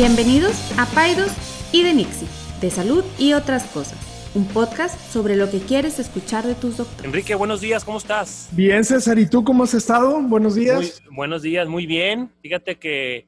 Bienvenidos 0.00 0.52
a 0.78 0.84
Paidos 0.84 1.32
y 1.72 1.82
de 1.82 1.94
Nixie, 1.94 2.28
de 2.60 2.68
salud 2.70 3.02
y 3.18 3.32
otras 3.32 3.64
cosas. 3.68 3.96
Un 4.34 4.46
podcast 4.46 5.00
sobre 5.10 5.36
lo 5.36 5.50
que 5.50 5.58
quieres 5.60 5.98
escuchar 5.98 6.44
de 6.44 6.54
tus 6.54 6.76
doctores. 6.76 7.02
Enrique, 7.06 7.34
buenos 7.34 7.62
días, 7.62 7.82
¿cómo 7.82 7.96
estás? 7.96 8.50
Bien, 8.52 8.84
César, 8.84 9.18
¿y 9.18 9.24
tú 9.26 9.42
cómo 9.42 9.64
has 9.64 9.72
estado? 9.72 10.20
Buenos 10.20 10.54
días. 10.54 11.00
Muy- 11.06 11.16
buenos 11.16 11.40
días, 11.40 11.66
muy 11.66 11.86
bien. 11.86 12.30
Fíjate 12.42 12.78
que 12.78 13.26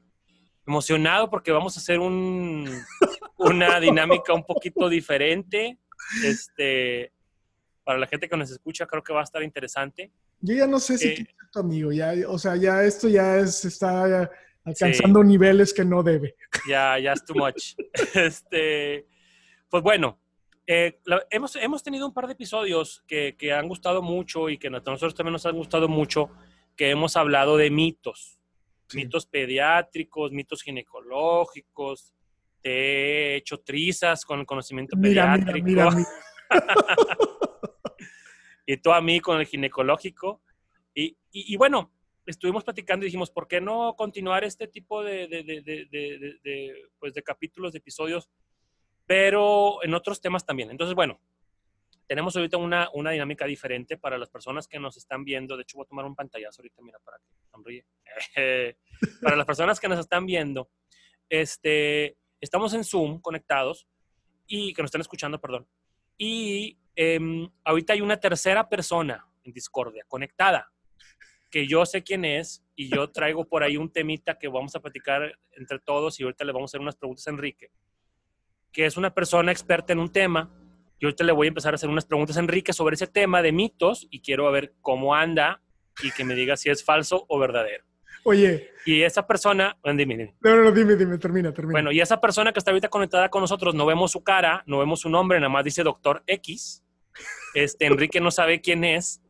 emocionado 0.67 1.27
porque 1.31 1.51
vamos 1.51 1.75
a 1.75 1.79
hacer 1.79 1.97
un, 1.99 2.69
una 3.39 3.79
dinámica 3.79 4.31
un 4.35 4.43
poquito 4.43 4.87
diferente. 4.89 5.79
Este, 6.23 7.11
para 7.83 7.97
la 7.97 8.05
gente 8.05 8.29
que 8.29 8.37
nos 8.37 8.51
escucha, 8.51 8.85
creo 8.85 9.01
que 9.03 9.11
va 9.11 9.21
a 9.21 9.23
estar 9.23 9.41
interesante. 9.41 10.11
Yo 10.39 10.53
ya 10.53 10.67
no 10.67 10.79
sé 10.79 10.99
si 10.99 11.07
Eh, 11.07 11.27
tu 11.51 11.61
amigo, 11.61 11.91
ya, 11.91 12.13
o 12.27 12.37
sea, 12.37 12.55
ya 12.57 12.83
esto 12.83 13.07
ya 13.09 13.37
es, 13.37 13.65
está 13.65 14.29
alcanzando 14.69 15.23
niveles 15.23 15.73
que 15.73 15.83
no 15.85 16.01
debe. 16.03 16.35
Ya, 16.67 16.97
ya 16.99 17.13
es 17.13 17.25
too 17.25 17.35
much. 17.35 17.75
Este, 18.15 19.07
pues 19.69 19.83
bueno, 19.83 20.19
eh, 20.67 20.99
la- 21.05 21.25
hemos, 21.29 21.55
hemos 21.55 21.83
tenido 21.83 22.05
un 22.07 22.13
par 22.13 22.27
de 22.27 22.33
episodios 22.33 23.03
que, 23.07 23.35
que 23.37 23.51
han 23.53 23.67
gustado 23.67 24.01
mucho 24.01 24.49
y 24.49 24.57
que 24.57 24.67
a 24.67 24.71
nosotros 24.71 25.15
también 25.15 25.33
nos 25.33 25.45
han 25.45 25.55
gustado 25.55 25.87
mucho, 25.87 26.29
que 26.75 26.89
hemos 26.89 27.15
hablado 27.17 27.57
de 27.57 27.69
mitos. 27.69 28.39
Sí. 28.87 28.97
Mitos 28.97 29.25
pediátricos, 29.27 30.31
mitos 30.31 30.61
ginecológicos. 30.63 32.13
Te 32.61 32.69
he 32.71 33.35
hecho 33.35 33.59
trizas 33.59 34.25
con 34.25 34.39
el 34.39 34.45
conocimiento 34.45 34.97
mira, 34.97 35.33
pediátrico. 35.33 35.65
mira, 35.67 35.89
mira. 35.91 36.07
y 38.65 38.77
tú 38.77 38.91
a 38.91 39.01
mí 39.01 39.19
con 39.19 39.39
el 39.39 39.45
ginecológico. 39.45 40.41
Y, 40.93 41.05
y- 41.31 41.53
y 41.53 41.57
bueno, 41.57 41.91
estuvimos 42.29 42.63
platicando 42.63 43.05
y 43.05 43.07
dijimos, 43.07 43.31
¿por 43.31 43.47
qué 43.47 43.59
no 43.61 43.95
continuar 43.95 44.43
este 44.43 44.67
tipo 44.67 45.03
de, 45.03 45.27
de- 45.27 45.43
de- 45.43 45.85
de- 46.43 46.89
pues, 46.99 47.13
de 47.13 47.23
capítulos, 47.23 47.71
de 47.73 47.79
episodios, 47.79 48.29
pero 49.05 49.83
en 49.83 49.93
otros 49.93 50.21
temas 50.21 50.45
también? 50.45 50.69
Entonces, 50.71 50.95
bueno, 50.95 51.19
tenemos 52.07 52.35
ahorita 52.35 52.57
una, 52.57 52.89
una 52.93 53.11
dinámica 53.11 53.45
diferente 53.45 53.97
para 53.97 54.17
las 54.17 54.29
personas 54.29 54.67
que 54.67 54.79
nos 54.79 54.97
están 54.97 55.23
viendo. 55.23 55.55
De 55.55 55.63
hecho, 55.63 55.77
voy 55.77 55.85
a 55.85 55.89
tomar 55.89 56.05
un 56.05 56.15
pantallazo 56.15 56.61
ahorita, 56.61 56.81
mira, 56.81 56.99
para 56.99 57.17
que 57.19 57.25
sonríe. 57.51 57.85
para 59.21 59.35
las 59.35 59.45
personas 59.45 59.79
que 59.79 59.87
nos 59.87 59.99
están 59.99 60.25
viendo, 60.25 60.69
este, 61.29 62.17
estamos 62.41 62.73
en 62.73 62.83
Zoom 62.83 63.19
conectados 63.21 63.87
y 64.47 64.73
que 64.73 64.81
nos 64.81 64.89
están 64.89 65.01
escuchando, 65.01 65.39
perdón. 65.39 65.67
Y 66.17 66.77
em, 66.95 67.49
ahorita 67.63 67.93
hay 67.93 68.01
una 68.01 68.19
tercera 68.19 68.67
persona 68.67 69.25
en 69.43 69.53
Discordia 69.53 70.03
conectada, 70.07 70.71
que 71.49 71.67
yo 71.67 71.85
sé 71.85 72.03
quién 72.03 72.25
es 72.25 72.63
y 72.75 72.89
yo 72.89 73.09
traigo 73.09 73.45
por 73.47 73.63
ahí 73.63 73.77
un 73.77 73.91
temita 73.91 74.37
que 74.37 74.47
vamos 74.47 74.75
a 74.75 74.79
platicar 74.79 75.33
entre 75.51 75.79
todos 75.79 76.19
y 76.19 76.23
ahorita 76.23 76.45
le 76.45 76.51
vamos 76.51 76.69
a 76.69 76.71
hacer 76.71 76.81
unas 76.81 76.95
preguntas 76.95 77.27
a 77.27 77.31
Enrique, 77.31 77.71
que 78.71 78.85
es 78.85 78.97
una 78.97 79.13
persona 79.13 79.51
experta 79.51 79.93
en 79.93 79.99
un 79.99 80.11
tema. 80.11 80.55
Y 80.99 81.05
ahorita 81.05 81.23
le 81.23 81.31
voy 81.31 81.47
a 81.47 81.49
empezar 81.49 81.73
a 81.73 81.75
hacer 81.75 81.89
unas 81.89 82.05
preguntas 82.05 82.35
a 82.37 82.41
Enrique 82.41 82.73
sobre 82.73 82.95
ese 82.95 83.07
tema 83.07 83.41
de 83.41 83.51
mitos 83.51 84.07
y 84.09 84.19
quiero 84.21 84.51
ver 84.51 84.73
cómo 84.81 85.15
anda 85.15 85.61
y 86.03 86.11
que 86.11 86.23
me 86.25 86.35
diga 86.35 86.57
si 86.57 86.69
es 86.69 86.83
falso 86.83 87.25
o 87.29 87.39
verdadero. 87.39 87.85
Oye, 88.23 88.71
Y 88.85 89.01
esa 89.03 89.25
persona, 89.25 89.77
dime, 89.83 90.17
dime. 90.17 90.35
no, 90.41 90.55
no, 90.55 90.63
no, 90.63 90.71
dime, 90.71 90.95
dime, 90.95 91.17
termina, 91.17 91.53
termina. 91.53 91.71
Bueno, 91.71 91.91
y 91.91 92.01
esa 92.01 92.19
persona 92.19 92.51
que 92.51 92.59
está 92.59 92.71
ahorita 92.71 92.89
conectada 92.89 93.29
con 93.29 93.41
nosotros, 93.41 93.73
no 93.75 93.85
vemos 93.85 94.11
su 94.11 94.23
cara, 94.23 94.63
no 94.65 94.79
vemos 94.79 94.99
su 95.01 95.09
nombre, 95.09 95.39
nada 95.39 95.49
más 95.49 95.63
dice 95.63 95.83
doctor 95.83 96.21
X. 96.27 96.83
Este, 97.53 97.85
Enrique 97.85 98.19
no 98.19 98.29
sabe 98.31 98.61
quién 98.61 98.83
es. 98.83 99.21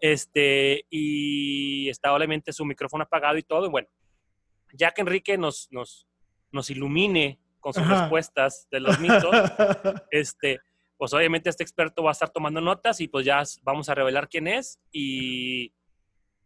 Este, 0.00 0.86
y 0.90 1.88
está 1.88 2.14
obviamente 2.14 2.52
su 2.52 2.64
micrófono 2.64 3.04
apagado 3.04 3.36
y 3.38 3.42
todo. 3.42 3.66
Y 3.66 3.70
bueno, 3.70 3.88
ya 4.72 4.90
que 4.92 5.02
Enrique 5.02 5.36
nos, 5.38 5.68
nos, 5.70 6.06
nos 6.52 6.70
ilumine 6.70 7.38
con 7.60 7.72
sus 7.72 7.82
Ajá. 7.82 8.02
respuestas 8.02 8.68
de 8.70 8.80
los 8.80 8.98
mitos, 9.00 9.30
este, 10.10 10.60
pues 10.98 11.12
obviamente 11.14 11.48
este 11.48 11.62
experto 11.62 12.02
va 12.02 12.10
a 12.10 12.12
estar 12.12 12.30
tomando 12.30 12.60
notas 12.60 13.00
y 13.00 13.08
pues 13.08 13.24
ya 13.24 13.42
vamos 13.62 13.88
a 13.88 13.94
revelar 13.94 14.28
quién 14.28 14.46
es 14.46 14.78
y, 14.92 15.72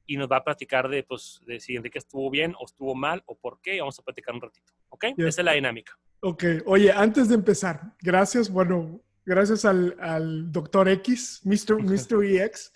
y 0.06 0.16
nos 0.16 0.28
va 0.28 0.38
a 0.38 0.44
platicar 0.44 0.88
de, 0.88 1.02
pues, 1.02 1.40
de 1.46 1.60
si 1.60 1.76
Enrique 1.76 1.98
estuvo 1.98 2.30
bien 2.30 2.54
o 2.58 2.64
estuvo 2.64 2.94
mal 2.94 3.22
o 3.26 3.36
por 3.36 3.60
qué. 3.60 3.76
y 3.76 3.80
Vamos 3.80 3.98
a 3.98 4.02
platicar 4.02 4.34
un 4.34 4.40
ratito, 4.40 4.72
¿ok? 4.88 5.06
Yes. 5.16 5.26
Esa 5.26 5.40
es 5.40 5.44
la 5.44 5.52
dinámica. 5.52 5.98
ok, 6.20 6.44
oye, 6.66 6.92
antes 6.92 7.28
de 7.28 7.34
empezar, 7.34 7.80
gracias, 8.00 8.50
bueno, 8.50 9.00
gracias 9.28 9.66
al, 9.66 9.94
al 10.00 10.50
doctor 10.50 10.88
X, 10.88 11.42
Mr. 11.44 11.82
Mr. 11.82 12.24
EX, 12.24 12.72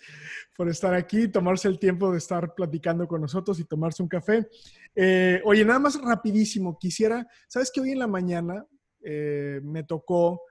por 0.55 0.69
estar 0.69 0.93
aquí, 0.93 1.27
tomarse 1.27 1.67
el 1.67 1.79
tiempo 1.79 2.11
de 2.11 2.19
estar 2.19 2.53
platicando 2.53 3.07
con 3.07 3.21
nosotros 3.21 3.59
y 3.59 3.65
tomarse 3.65 4.03
un 4.03 4.09
café. 4.09 4.47
Eh, 4.95 5.41
oye, 5.45 5.65
nada 5.65 5.79
más 5.79 5.99
rapidísimo, 5.99 6.77
quisiera, 6.77 7.27
sabes 7.47 7.71
que 7.71 7.81
hoy 7.81 7.91
en 7.91 7.99
la 7.99 8.07
mañana 8.07 8.65
eh, 9.01 9.61
me 9.63 9.83
tocó, 9.83 10.43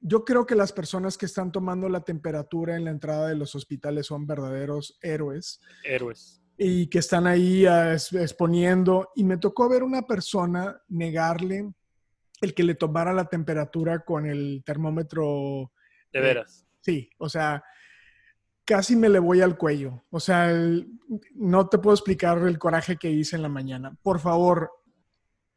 yo 0.00 0.24
creo 0.24 0.44
que 0.44 0.56
las 0.56 0.72
personas 0.72 1.16
que 1.16 1.26
están 1.26 1.52
tomando 1.52 1.88
la 1.88 2.00
temperatura 2.00 2.76
en 2.76 2.84
la 2.84 2.90
entrada 2.90 3.28
de 3.28 3.36
los 3.36 3.54
hospitales 3.54 4.06
son 4.06 4.26
verdaderos 4.26 4.98
héroes 5.00 5.60
Héroes. 5.84 6.42
y 6.58 6.88
que 6.88 6.98
están 6.98 7.28
ahí 7.28 7.66
ah, 7.66 7.94
exponiendo. 7.94 9.10
Y 9.14 9.22
me 9.22 9.36
tocó 9.36 9.68
ver 9.68 9.84
una 9.84 10.02
persona 10.02 10.82
negarle 10.88 11.70
el 12.40 12.54
que 12.54 12.64
le 12.64 12.74
tomara 12.74 13.12
la 13.12 13.26
temperatura 13.26 14.00
con 14.04 14.26
el 14.26 14.62
termómetro. 14.64 15.72
De 16.12 16.18
Eh, 16.18 16.22
veras. 16.22 16.66
Sí, 16.80 17.10
o 17.18 17.28
sea, 17.28 17.62
casi 18.64 18.96
me 18.96 19.08
le 19.08 19.18
voy 19.18 19.40
al 19.42 19.56
cuello. 19.58 20.04
O 20.10 20.18
sea, 20.20 20.50
el- 20.50 20.88
no 21.34 21.68
te 21.68 21.78
puedo 21.78 21.94
explicar 21.94 22.38
el 22.38 22.58
coraje 22.58 22.96
que 22.96 23.10
hice 23.10 23.36
en 23.36 23.42
la 23.42 23.48
mañana. 23.48 23.96
Por 24.02 24.18
favor, 24.20 24.70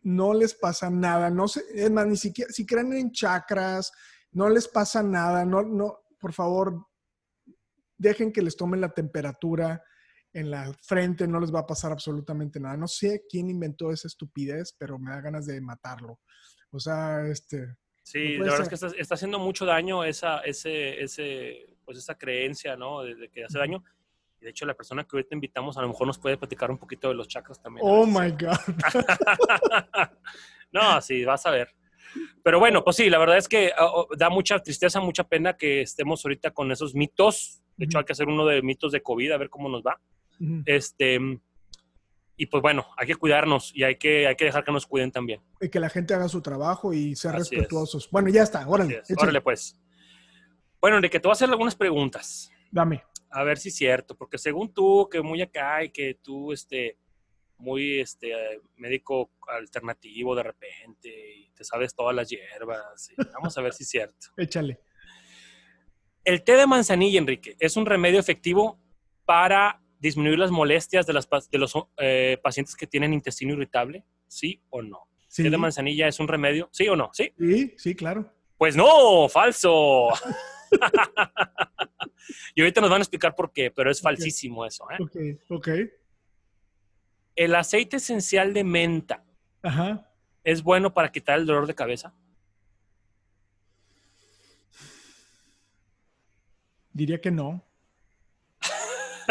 no 0.01 0.33
les 0.33 0.53
pasa 0.53 0.89
nada. 0.89 1.29
No 1.29 1.47
sé, 1.47 1.63
es 1.73 1.89
más, 1.89 2.05
ni 2.07 2.17
siquiera, 2.17 2.51
si 2.51 2.65
creen 2.65 2.91
en 2.93 3.11
chakras, 3.11 3.91
no 4.31 4.49
les 4.49 4.67
pasa 4.67 5.01
nada. 5.01 5.45
No, 5.45 5.61
no, 5.63 5.99
por 6.19 6.33
favor, 6.33 6.85
dejen 7.97 8.33
que 8.33 8.41
les 8.41 8.57
tomen 8.57 8.81
la 8.81 8.89
temperatura 8.93 9.81
en 10.33 10.49
la 10.49 10.73
frente, 10.81 11.27
no 11.27 11.39
les 11.39 11.53
va 11.53 11.59
a 11.59 11.65
pasar 11.67 11.91
absolutamente 11.91 12.59
nada. 12.59 12.75
No 12.75 12.87
sé 12.87 13.23
quién 13.29 13.49
inventó 13.49 13.91
esa 13.91 14.07
estupidez, 14.07 14.75
pero 14.77 14.97
me 14.97 15.11
da 15.11 15.21
ganas 15.21 15.45
de 15.45 15.61
matarlo. 15.61 16.19
O 16.73 16.79
sea, 16.79 17.25
este, 17.27 17.77
Sí, 18.03 18.37
no 18.37 18.45
la 18.45 18.51
verdad 18.51 18.61
es 18.63 18.69
que 18.69 18.75
está, 18.75 18.87
está 18.99 19.15
haciendo 19.15 19.39
mucho 19.39 19.65
daño 19.65 20.03
esa, 20.03 20.39
ese, 20.39 21.01
ese, 21.01 21.77
pues 21.85 21.97
esa 21.97 22.15
creencia, 22.15 22.75
¿no? 22.75 23.01
De, 23.01 23.15
de 23.15 23.29
que 23.29 23.45
hace 23.45 23.57
daño. 23.57 23.81
Y 24.41 24.43
de 24.43 24.49
hecho, 24.49 24.65
la 24.65 24.73
persona 24.73 25.05
que 25.05 25.15
ahorita 25.15 25.33
invitamos 25.33 25.77
a 25.77 25.81
lo 25.81 25.87
mejor 25.87 26.05
nos 26.05 26.19
puede 26.19 26.37
platicar 26.37 26.69
un 26.69 26.77
poquito 26.77 27.07
de 27.07 27.15
los 27.15 27.29
chakras 27.29 27.61
también. 27.61 27.85
oh 27.87 28.05
my 28.05 28.29
God. 28.31 28.57
no, 30.73 31.01
sí, 31.01 31.23
vas 31.23 31.45
a 31.45 31.51
ver. 31.51 31.69
Pero 32.43 32.59
bueno, 32.59 32.83
pues 32.83 32.97
sí, 32.97 33.09
la 33.09 33.17
verdad 33.17 33.37
es 33.37 33.47
que 33.47 33.71
oh, 33.79 34.07
oh, 34.09 34.15
da 34.15 34.29
mucha 34.29 34.59
tristeza, 34.59 34.99
mucha 34.99 35.23
pena 35.23 35.55
que 35.55 35.81
estemos 35.81 36.23
ahorita 36.25 36.51
con 36.51 36.71
esos 36.73 36.93
mitos. 36.93 37.61
De 37.77 37.85
hecho, 37.85 37.99
hay 37.99 38.03
que 38.03 38.11
hacer 38.11 38.27
uno 38.27 38.45
de 38.45 38.61
mitos 38.61 38.91
de 38.91 39.01
COVID, 39.01 39.31
a 39.31 39.37
ver 39.37 39.49
cómo 39.49 39.69
nos 39.69 39.81
va. 39.81 39.99
Ujú. 40.41 40.61
Este, 40.65 41.19
y 42.35 42.47
pues 42.47 42.61
bueno, 42.61 42.87
hay 42.97 43.07
que 43.07 43.15
cuidarnos 43.15 43.71
y 43.75 43.83
hay 43.83 43.97
que, 43.97 44.27
hay 44.27 44.35
que 44.35 44.45
dejar 44.45 44.63
que 44.63 44.71
nos 44.71 44.87
cuiden 44.87 45.11
también. 45.11 45.41
Y 45.61 45.69
que 45.69 45.79
la 45.79 45.89
gente 45.89 46.13
haga 46.13 46.27
su 46.27 46.41
trabajo 46.41 46.93
y 46.93 47.15
sea 47.15 47.31
Así 47.31 47.41
es. 47.41 47.49
respetuosos. 47.51 48.09
Bueno, 48.09 48.29
ya 48.29 48.43
está, 48.43 48.67
órale, 48.67 49.01
es. 49.07 49.15
Órale, 49.17 49.41
pues. 49.41 49.79
Bueno, 50.81 50.97
Enrique, 50.97 51.19
te 51.19 51.27
voy 51.27 51.33
a 51.33 51.33
hacer 51.33 51.49
algunas 51.49 51.75
preguntas. 51.75 52.51
Dame. 52.71 53.03
A 53.29 53.43
ver 53.43 53.57
si 53.57 53.69
es 53.69 53.75
cierto, 53.75 54.15
porque 54.15 54.37
según 54.37 54.73
tú, 54.73 55.07
que 55.09 55.21
muy 55.21 55.41
acá 55.41 55.83
y 55.83 55.89
que 55.89 56.15
tú, 56.21 56.51
este, 56.51 56.97
muy, 57.57 57.99
este, 57.99 58.33
médico 58.77 59.31
alternativo 59.47 60.35
de 60.35 60.43
repente 60.43 61.35
y 61.37 61.51
te 61.51 61.63
sabes 61.63 61.95
todas 61.95 62.15
las 62.15 62.29
hierbas. 62.29 63.09
y 63.11 63.15
vamos 63.33 63.57
a 63.57 63.61
ver 63.61 63.73
si 63.73 63.83
es 63.83 63.89
cierto. 63.89 64.27
Échale. 64.37 64.79
El 66.23 66.43
té 66.43 66.55
de 66.55 66.65
manzanilla, 66.65 67.19
Enrique, 67.19 67.55
es 67.59 67.75
un 67.75 67.85
remedio 67.85 68.19
efectivo 68.19 68.79
para 69.25 69.82
disminuir 70.03 70.37
las 70.37 70.51
molestias 70.51 71.07
de, 71.07 71.13
las, 71.13 71.29
de 71.49 71.57
los 71.57 71.73
eh, 71.97 72.37
pacientes 72.43 72.75
que 72.75 72.85
tienen 72.85 73.13
intestino 73.13 73.53
irritable, 73.53 74.03
¿sí 74.27 74.61
o 74.69 74.81
no? 74.81 75.07
Sí. 75.29 75.43
¿Té 75.43 75.49
de 75.49 75.57
manzanilla 75.57 76.09
es 76.09 76.19
un 76.19 76.27
remedio? 76.27 76.67
¿Sí 76.73 76.89
o 76.89 76.95
no? 76.97 77.09
¿Sí? 77.13 77.33
Sí, 77.39 77.73
sí, 77.77 77.95
claro. 77.95 78.29
Pues 78.57 78.75
no, 78.75 79.29
falso. 79.29 80.09
y 82.53 82.61
ahorita 82.61 82.81
nos 82.81 82.89
van 82.89 82.99
a 82.99 83.03
explicar 83.03 83.33
por 83.33 83.53
qué, 83.53 83.71
pero 83.71 83.89
es 83.89 84.01
falsísimo 84.01 84.65
eso. 84.65 84.85
¿eh? 84.91 84.97
Ok, 85.01 85.15
ok. 85.49 85.67
El 87.37 87.55
aceite 87.55 87.95
esencial 87.95 88.53
de 88.53 88.65
menta 88.65 89.23
Ajá. 89.61 90.11
es 90.43 90.61
bueno 90.61 90.93
para 90.93 91.13
quitar 91.13 91.39
el 91.39 91.45
dolor 91.45 91.65
de 91.65 91.75
cabeza. 91.75 92.13
Diría 96.91 97.21
que 97.21 97.31
no. 97.31 97.65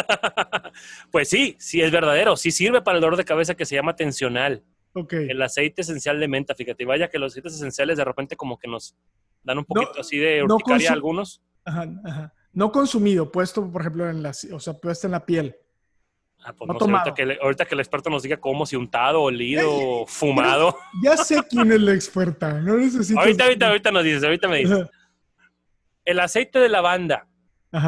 pues 1.10 1.28
sí, 1.28 1.56
sí 1.58 1.80
es 1.80 1.90
verdadero, 1.90 2.36
sí 2.36 2.50
sirve 2.50 2.82
para 2.82 2.96
el 2.98 3.02
dolor 3.02 3.16
de 3.16 3.24
cabeza 3.24 3.54
que 3.54 3.64
se 3.66 3.74
llama 3.74 3.94
tensional. 3.96 4.62
Ok. 4.94 5.12
El 5.14 5.40
aceite 5.42 5.82
esencial 5.82 6.20
de 6.20 6.28
menta, 6.28 6.54
fíjate, 6.54 6.84
vaya 6.84 7.08
que 7.08 7.18
los 7.18 7.32
aceites 7.32 7.54
esenciales 7.54 7.96
de 7.96 8.04
repente 8.04 8.36
como 8.36 8.58
que 8.58 8.68
nos 8.68 8.94
dan 9.42 9.58
un 9.58 9.64
poquito 9.64 10.00
así 10.00 10.18
de 10.18 10.44
no 10.44 10.54
urticaria 10.54 10.88
a 10.88 10.92
consu- 10.92 10.94
algunos. 10.94 11.42
Ajá, 11.64 11.86
ajá. 12.04 12.34
No 12.52 12.70
consumido, 12.70 13.32
puesto, 13.32 13.70
por 13.70 13.80
ejemplo, 13.80 14.10
en 14.10 14.22
la, 14.22 14.30
o 14.52 14.60
sea, 14.60 14.74
puesto 14.74 15.06
en 15.06 15.12
la 15.12 15.24
piel. 15.24 15.56
Ah, 16.44 16.52
pues 16.52 16.66
No 16.68 16.74
no, 16.74 16.80
sé, 16.80 16.90
ahorita 16.90 17.14
que, 17.14 17.24
le- 17.26 17.38
ahorita 17.40 17.64
que 17.66 17.74
el 17.74 17.80
experto 17.80 18.10
nos 18.10 18.22
diga 18.24 18.36
cómo, 18.38 18.66
si 18.66 18.76
untado, 18.76 19.22
olido, 19.22 20.04
fumado. 20.06 20.76
Ya 21.02 21.16
sé 21.16 21.40
quién 21.48 21.70
es 21.72 21.80
la 21.80 21.94
experta. 21.94 22.60
No 22.60 22.76
necesito. 22.76 23.18
ahorita, 23.18 23.44
ahorita, 23.44 23.68
ahorita 23.68 23.90
nos 23.92 24.04
dices, 24.04 24.24
ahorita 24.24 24.48
me 24.48 24.58
dices. 24.58 24.86
El 26.04 26.18
aceite 26.20 26.58
de 26.58 26.68
lavanda. 26.68 27.28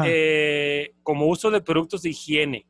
Eh, 0.05 0.95
como 1.03 1.27
uso 1.27 1.51
de 1.51 1.61
productos 1.61 2.01
de 2.01 2.09
higiene, 2.09 2.67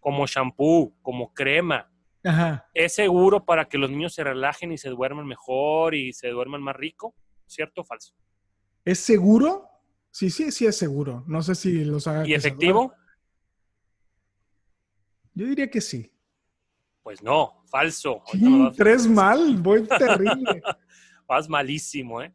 como 0.00 0.26
shampoo, 0.26 0.94
como 1.02 1.32
crema, 1.32 1.90
Ajá. 2.24 2.68
es 2.74 2.94
seguro 2.94 3.44
para 3.44 3.68
que 3.68 3.78
los 3.78 3.90
niños 3.90 4.14
se 4.14 4.24
relajen 4.24 4.72
y 4.72 4.78
se 4.78 4.88
duerman 4.88 5.26
mejor 5.26 5.94
y 5.94 6.12
se 6.12 6.28
duerman 6.28 6.62
más 6.62 6.76
rico, 6.76 7.14
¿cierto 7.46 7.82
o 7.82 7.84
falso? 7.84 8.14
¿Es 8.84 8.98
seguro? 8.98 9.68
Sí, 10.10 10.28
sí, 10.30 10.50
sí 10.50 10.66
es 10.66 10.76
seguro. 10.76 11.24
No 11.26 11.42
sé 11.42 11.54
si 11.54 11.84
los 11.84 12.06
haga. 12.06 12.26
¿Y 12.26 12.34
efectivo? 12.34 12.92
Yo 15.34 15.46
diría 15.46 15.70
que 15.70 15.80
sí. 15.80 16.12
Pues 17.02 17.22
no, 17.22 17.62
falso. 17.70 18.22
Vas- 18.34 18.76
Tres 18.76 19.06
mal, 19.06 19.56
voy 19.56 19.86
terrible. 19.98 20.62
Vas 21.26 21.48
malísimo, 21.48 22.20
¿eh? 22.22 22.32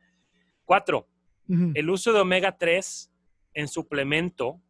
Cuatro, 0.65 1.07
el 1.49 1.89
uso 1.89 2.11
de 2.11 2.19
omega 2.19 2.57
3 2.57 3.09
en 3.57 3.67
suplemento 3.67 4.61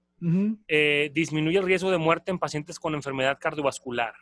eh, 0.68 1.12
disminuye 1.14 1.60
el 1.60 1.66
riesgo 1.66 1.92
de 1.92 1.98
muerte 1.98 2.32
en 2.32 2.40
pacientes 2.40 2.80
con 2.80 2.96
enfermedad 2.96 3.38
cardiovascular. 3.40 4.14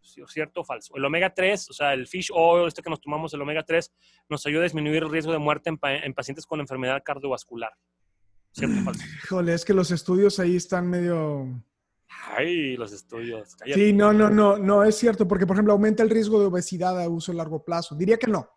¿Sí- 0.00 0.22
¿Cierto 0.26 0.60
o 0.62 0.64
falso? 0.64 0.96
El 0.96 1.04
omega 1.04 1.32
3, 1.32 1.70
o 1.70 1.72
sea, 1.72 1.92
el 1.94 2.06
fish 2.06 2.30
oil, 2.34 2.66
este 2.66 2.82
que 2.82 2.90
nos 2.90 3.00
tomamos, 3.00 3.32
el 3.34 3.40
omega 3.42 3.62
3, 3.62 3.92
nos 4.28 4.44
ayuda 4.46 4.60
a 4.60 4.64
disminuir 4.64 5.02
el 5.02 5.10
riesgo 5.10 5.32
de 5.32 5.38
muerte 5.38 5.68
en, 5.70 5.78
pa- 5.78 5.94
en 5.96 6.12
pacientes 6.14 6.44
con 6.46 6.60
enfermedad 6.60 7.02
cardiovascular. 7.04 7.72
¿Cierto 8.52 8.80
o 8.80 8.82
falso? 8.84 9.04
Híjole, 9.24 9.54
es 9.54 9.64
que 9.64 9.74
los 9.74 9.90
estudios 9.90 10.38
ahí 10.40 10.56
están 10.56 10.88
medio. 10.88 11.62
Ay, 12.36 12.76
los 12.76 12.92
estudios. 12.92 13.54
cállate. 13.56 13.80
Sí, 13.80 13.92
no, 13.92 14.12
no, 14.12 14.28
no, 14.30 14.56
no 14.58 14.82
es 14.84 14.96
cierto, 14.96 15.26
porque 15.28 15.46
por 15.46 15.56
ejemplo 15.56 15.72
aumenta 15.72 16.02
el 16.02 16.10
riesgo 16.10 16.40
de 16.40 16.46
obesidad 16.46 17.00
a 17.00 17.08
uso 17.08 17.32
a 17.32 17.34
largo 17.34 17.64
plazo. 17.64 17.94
Diría 17.94 18.18
que 18.18 18.26
no. 18.26 18.48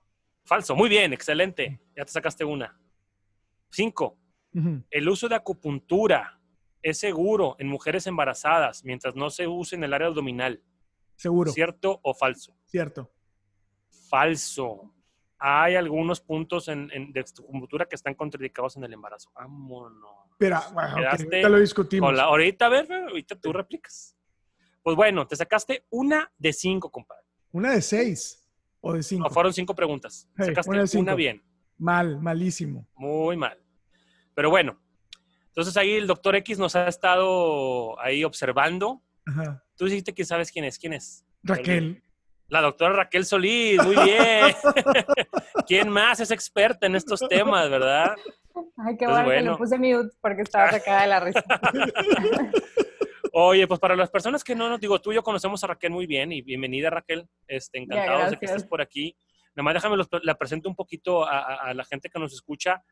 Falso, 0.45 0.75
muy 0.75 0.89
bien, 0.89 1.13
excelente. 1.13 1.79
Ya 1.95 2.05
te 2.05 2.11
sacaste 2.11 2.43
una. 2.45 2.79
Cinco, 3.69 4.17
El 4.89 5.09
uso 5.09 5.27
de 5.29 5.35
acupuntura 5.35 6.39
es 6.81 6.97
seguro 6.99 7.55
en 7.59 7.67
mujeres 7.67 8.07
embarazadas 8.07 8.83
mientras 8.83 9.15
no 9.15 9.29
se 9.29 9.47
use 9.47 9.75
en 9.75 9.83
el 9.83 9.93
área 9.93 10.07
abdominal. 10.07 10.61
Seguro, 11.15 11.51
¿Cierto 11.51 11.99
o 12.03 12.13
falso? 12.13 12.55
cierto. 12.65 13.11
Falso. 14.09 14.93
Hay 15.39 15.75
algunos 15.75 16.19
puntos 16.21 16.67
en, 16.67 16.89
en- 16.91 17.11
de 17.11 17.19
acupuntura 17.21 17.85
que 17.87 17.95
están 17.95 18.15
contraindicados 18.15 18.75
en 18.77 18.83
el 18.83 18.93
embarazo. 18.93 19.29
Vámonos. 19.35 20.11
Pero 20.37 20.59
bueno, 20.73 20.97
ahorita 21.09 21.49
lo 21.49 21.59
discutimos. 21.59 22.07
Con 22.07 22.17
la- 22.17 22.23
ahorita, 22.23 22.65
a 22.65 22.69
ver, 22.69 22.91
ahorita 22.91 23.35
tú 23.39 23.53
replicas. 23.53 24.15
Pues 24.81 24.95
bueno, 24.95 25.27
te 25.27 25.35
sacaste 25.35 25.85
una 25.89 26.31
de 26.37 26.53
cinco, 26.53 26.89
compadre. 26.89 27.25
Una 27.51 27.73
de 27.73 27.81
seis 27.81 28.47
o 28.81 28.93
de 28.93 29.03
cinco. 29.03 29.25
No, 29.27 29.29
fueron 29.33 29.53
cinco 29.53 29.75
preguntas. 29.75 30.29
Hey, 30.37 30.47
Sacaste 30.47 30.97
una 30.99 31.13
bien. 31.15 31.43
Mal, 31.77 32.19
malísimo. 32.21 32.87
Muy 32.95 33.37
mal. 33.37 33.59
Pero 34.37 34.51
bueno, 34.51 34.79
entonces 35.47 35.75
ahí 35.77 35.93
el 35.95 36.05
doctor 36.05 36.35
X 36.35 36.59
nos 36.59 36.75
ha 36.75 36.87
estado 36.87 37.99
ahí 37.99 38.23
observando. 38.23 39.01
Ajá. 39.25 39.63
Tú 39.75 39.85
dijiste 39.85 40.13
que 40.13 40.25
sabes 40.25 40.51
quién 40.51 40.63
es. 40.63 40.77
¿Quién 40.77 40.93
es? 40.93 41.25
Raquel. 41.41 42.03
La 42.47 42.61
doctora 42.61 42.93
Raquel 42.93 43.25
Solís, 43.25 43.83
muy 43.83 43.95
bien. 43.95 44.55
¿Quién 45.67 45.89
más 45.89 46.19
es 46.19 46.29
experta 46.29 46.85
en 46.85 46.95
estos 46.95 47.27
temas, 47.27 47.67
verdad? 47.71 48.15
Ay, 48.77 48.95
qué 48.95 49.05
Pues 49.07 49.23
bueno, 49.25 49.25
que 49.25 49.41
le 49.53 49.57
puse 49.57 49.77
mute 49.79 50.15
porque 50.21 50.43
estaba 50.43 50.69
sacada 50.69 51.01
de 51.01 51.07
la 51.07 51.19
risa. 51.19 51.43
Oye, 53.33 53.65
pues 53.67 53.79
para 53.79 53.95
las 53.95 54.11
personas 54.11 54.43
que 54.43 54.53
no 54.53 54.69
nos 54.69 54.79
digo, 54.79 55.01
tú 55.01 55.11
y 55.11 55.15
yo 55.15 55.23
conocemos 55.23 55.63
a 55.63 55.67
Raquel 55.67 55.89
muy 55.91 56.05
bien 56.05 56.31
y 56.31 56.43
bienvenida 56.43 56.91
Raquel, 56.91 57.27
este, 57.47 57.79
encantados 57.79 58.29
de 58.31 58.37
que 58.37 58.45
estés 58.45 58.65
por 58.65 58.81
aquí. 58.81 59.15
Nada 59.55 59.63
más 59.63 59.73
déjame 59.73 59.97
los- 59.97 60.07
la 60.21 60.35
presento 60.37 60.69
un 60.69 60.75
poquito 60.75 61.25
a, 61.25 61.39
a- 61.39 61.55
a 61.69 61.73
la 61.73 61.83
gente 61.85 62.07
que 62.09 62.19
nos 62.19 62.31
escucha. 62.33 62.83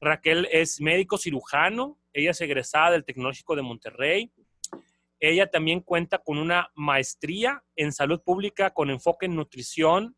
Raquel 0.00 0.48
es 0.50 0.80
médico 0.80 1.18
cirujano, 1.18 1.98
ella 2.12 2.30
es 2.30 2.40
egresada 2.40 2.92
del 2.92 3.04
Tecnológico 3.04 3.56
de 3.56 3.62
Monterrey. 3.62 4.32
Ella 5.18 5.50
también 5.50 5.80
cuenta 5.80 6.18
con 6.18 6.38
una 6.38 6.70
maestría 6.74 7.62
en 7.74 7.92
salud 7.92 8.20
pública 8.22 8.70
con 8.70 8.90
enfoque 8.90 9.26
en 9.26 9.36
nutrición 9.36 10.16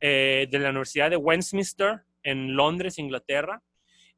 eh, 0.00 0.48
de 0.50 0.58
la 0.58 0.70
Universidad 0.70 1.10
de 1.10 1.16
Westminster 1.16 2.02
en 2.22 2.54
Londres, 2.56 2.98
Inglaterra. 2.98 3.62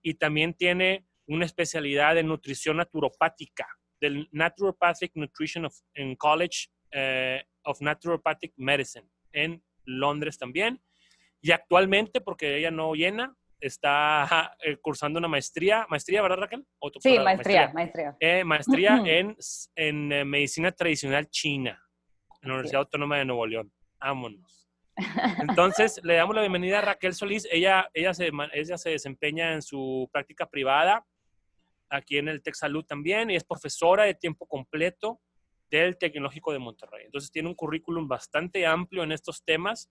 Y 0.03 0.15
también 0.15 0.55
tiene 0.55 1.07
una 1.27 1.45
especialidad 1.45 2.17
en 2.17 2.29
nutrición 2.29 2.79
naturopática 2.79 3.67
del 4.01 4.29
Naturopathic 4.33 5.13
Nutrition 5.15 5.67
of, 5.67 5.75
College 6.19 6.69
eh, 6.91 7.43
of 7.65 7.81
Naturopathic 7.81 8.53
Medicine 8.57 9.09
en 9.33 9.63
Londres 9.85 10.39
también. 10.39 10.81
Y 11.41 11.51
actualmente, 11.51 12.21
porque 12.21 12.57
ella 12.57 12.71
no 12.71 12.95
llena, 12.95 13.37
está 13.61 14.57
eh, 14.61 14.77
cursando 14.77 15.19
una 15.19 15.29
maestría. 15.29 15.87
¿Maestría, 15.89 16.23
verdad, 16.23 16.39
Raquel? 16.39 16.67
¿O 16.79 16.89
Sí, 16.89 17.17
doctorado? 17.17 17.25
maestría, 17.25 17.73
maestría. 17.73 18.17
Eh, 18.21 18.45
maestría 18.45 19.03
en, 19.05 19.37
en 19.75 20.13
eh, 20.13 20.25
medicina 20.25 20.73
tradicional 20.73 21.29
china 21.29 21.83
en 22.43 22.49
la 22.49 22.55
Universidad 22.55 22.81
Autónoma 22.83 23.19
de 23.19 23.25
Nuevo 23.25 23.47
León. 23.47 23.73
Vámonos. 23.99 24.69
Entonces, 25.41 26.01
le 26.05 26.15
damos 26.15 26.35
la 26.35 26.43
bienvenida 26.43 26.79
a 26.79 26.83
Raquel 26.83 27.15
Solís. 27.15 27.47
Ella, 27.51 27.89
ella, 27.93 28.15
se, 28.15 28.31
ella 28.53 28.79
se 28.79 28.91
desempeña 28.91 29.53
en 29.53 29.63
su 29.63 30.09
práctica 30.13 30.47
privada 30.49 31.05
aquí 31.89 32.19
en 32.19 32.29
el 32.29 32.43
Tech 32.43 32.55
Salud 32.55 32.85
también 32.85 33.31
y 33.31 33.37
es 33.37 33.45
profesora 33.45 34.05
de 34.05 34.15
tiempo 34.15 34.47
completo 34.47 35.21
del 35.71 35.99
Tecnológico 35.99 36.53
de 36.53 36.59
Monterrey. 36.59 37.05
Entonces, 37.07 37.31
tiene 37.31 37.49
un 37.49 37.55
currículum 37.55 38.09
bastante 38.09 38.67
amplio 38.67 39.03
en 39.03 39.13
estos 39.13 39.45
temas 39.45 39.91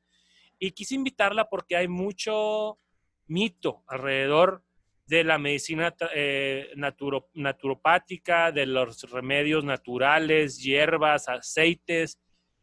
y 0.58 0.72
quise 0.72 0.96
invitarla 0.96 1.50
porque 1.50 1.76
hay 1.76 1.88
mucho 1.88 2.80
mito 3.28 3.84
alrededor 3.88 4.64
de 5.08 5.24
la 5.24 5.38
medicina 5.38 5.94
eh, 6.16 6.70
naturo- 6.76 7.30
naturopática, 7.36 8.52
de 8.52 8.66
los 8.66 9.10
remedios 9.12 9.64
naturales, 9.64 10.58
hierbas, 10.58 11.30
aceites. 11.30 12.20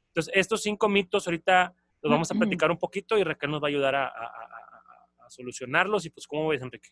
Entonces, 0.09 0.33
estos 0.37 0.63
cinco 0.63 0.89
mitos 0.89 1.27
ahorita 1.27 1.73
los 2.03 2.11
vamos 2.11 2.31
a 2.31 2.35
platicar 2.35 2.71
un 2.71 2.79
poquito 2.79 3.17
y 3.17 3.23
Raquel 3.23 3.51
nos 3.51 3.63
va 3.63 3.69
a 3.69 3.71
ayudar 3.71 3.95
a, 3.95 4.07
a- 4.07 4.09
a- 4.09 4.17
a- 5.21 5.27
a 5.27 5.31
solucionarlos. 5.31 6.05
Y 6.05 6.11
pues, 6.11 6.27
¿cómo 6.27 6.49
ves, 6.49 6.61
Enrique? 6.63 6.89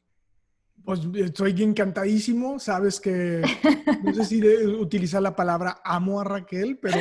Pues 0.84 1.00
estoy 1.16 1.60
encantadísimo. 1.62 2.58
Sabes 2.60 3.00
que 3.00 3.42
no 4.04 4.14
sé 4.14 4.24
si 4.24 4.40
de- 4.40 4.66
utilizar 4.68 5.20
la 5.20 5.34
palabra 5.34 5.80
amo 5.84 6.20
a 6.20 6.24
Raquel, 6.24 6.78
pero, 6.80 6.98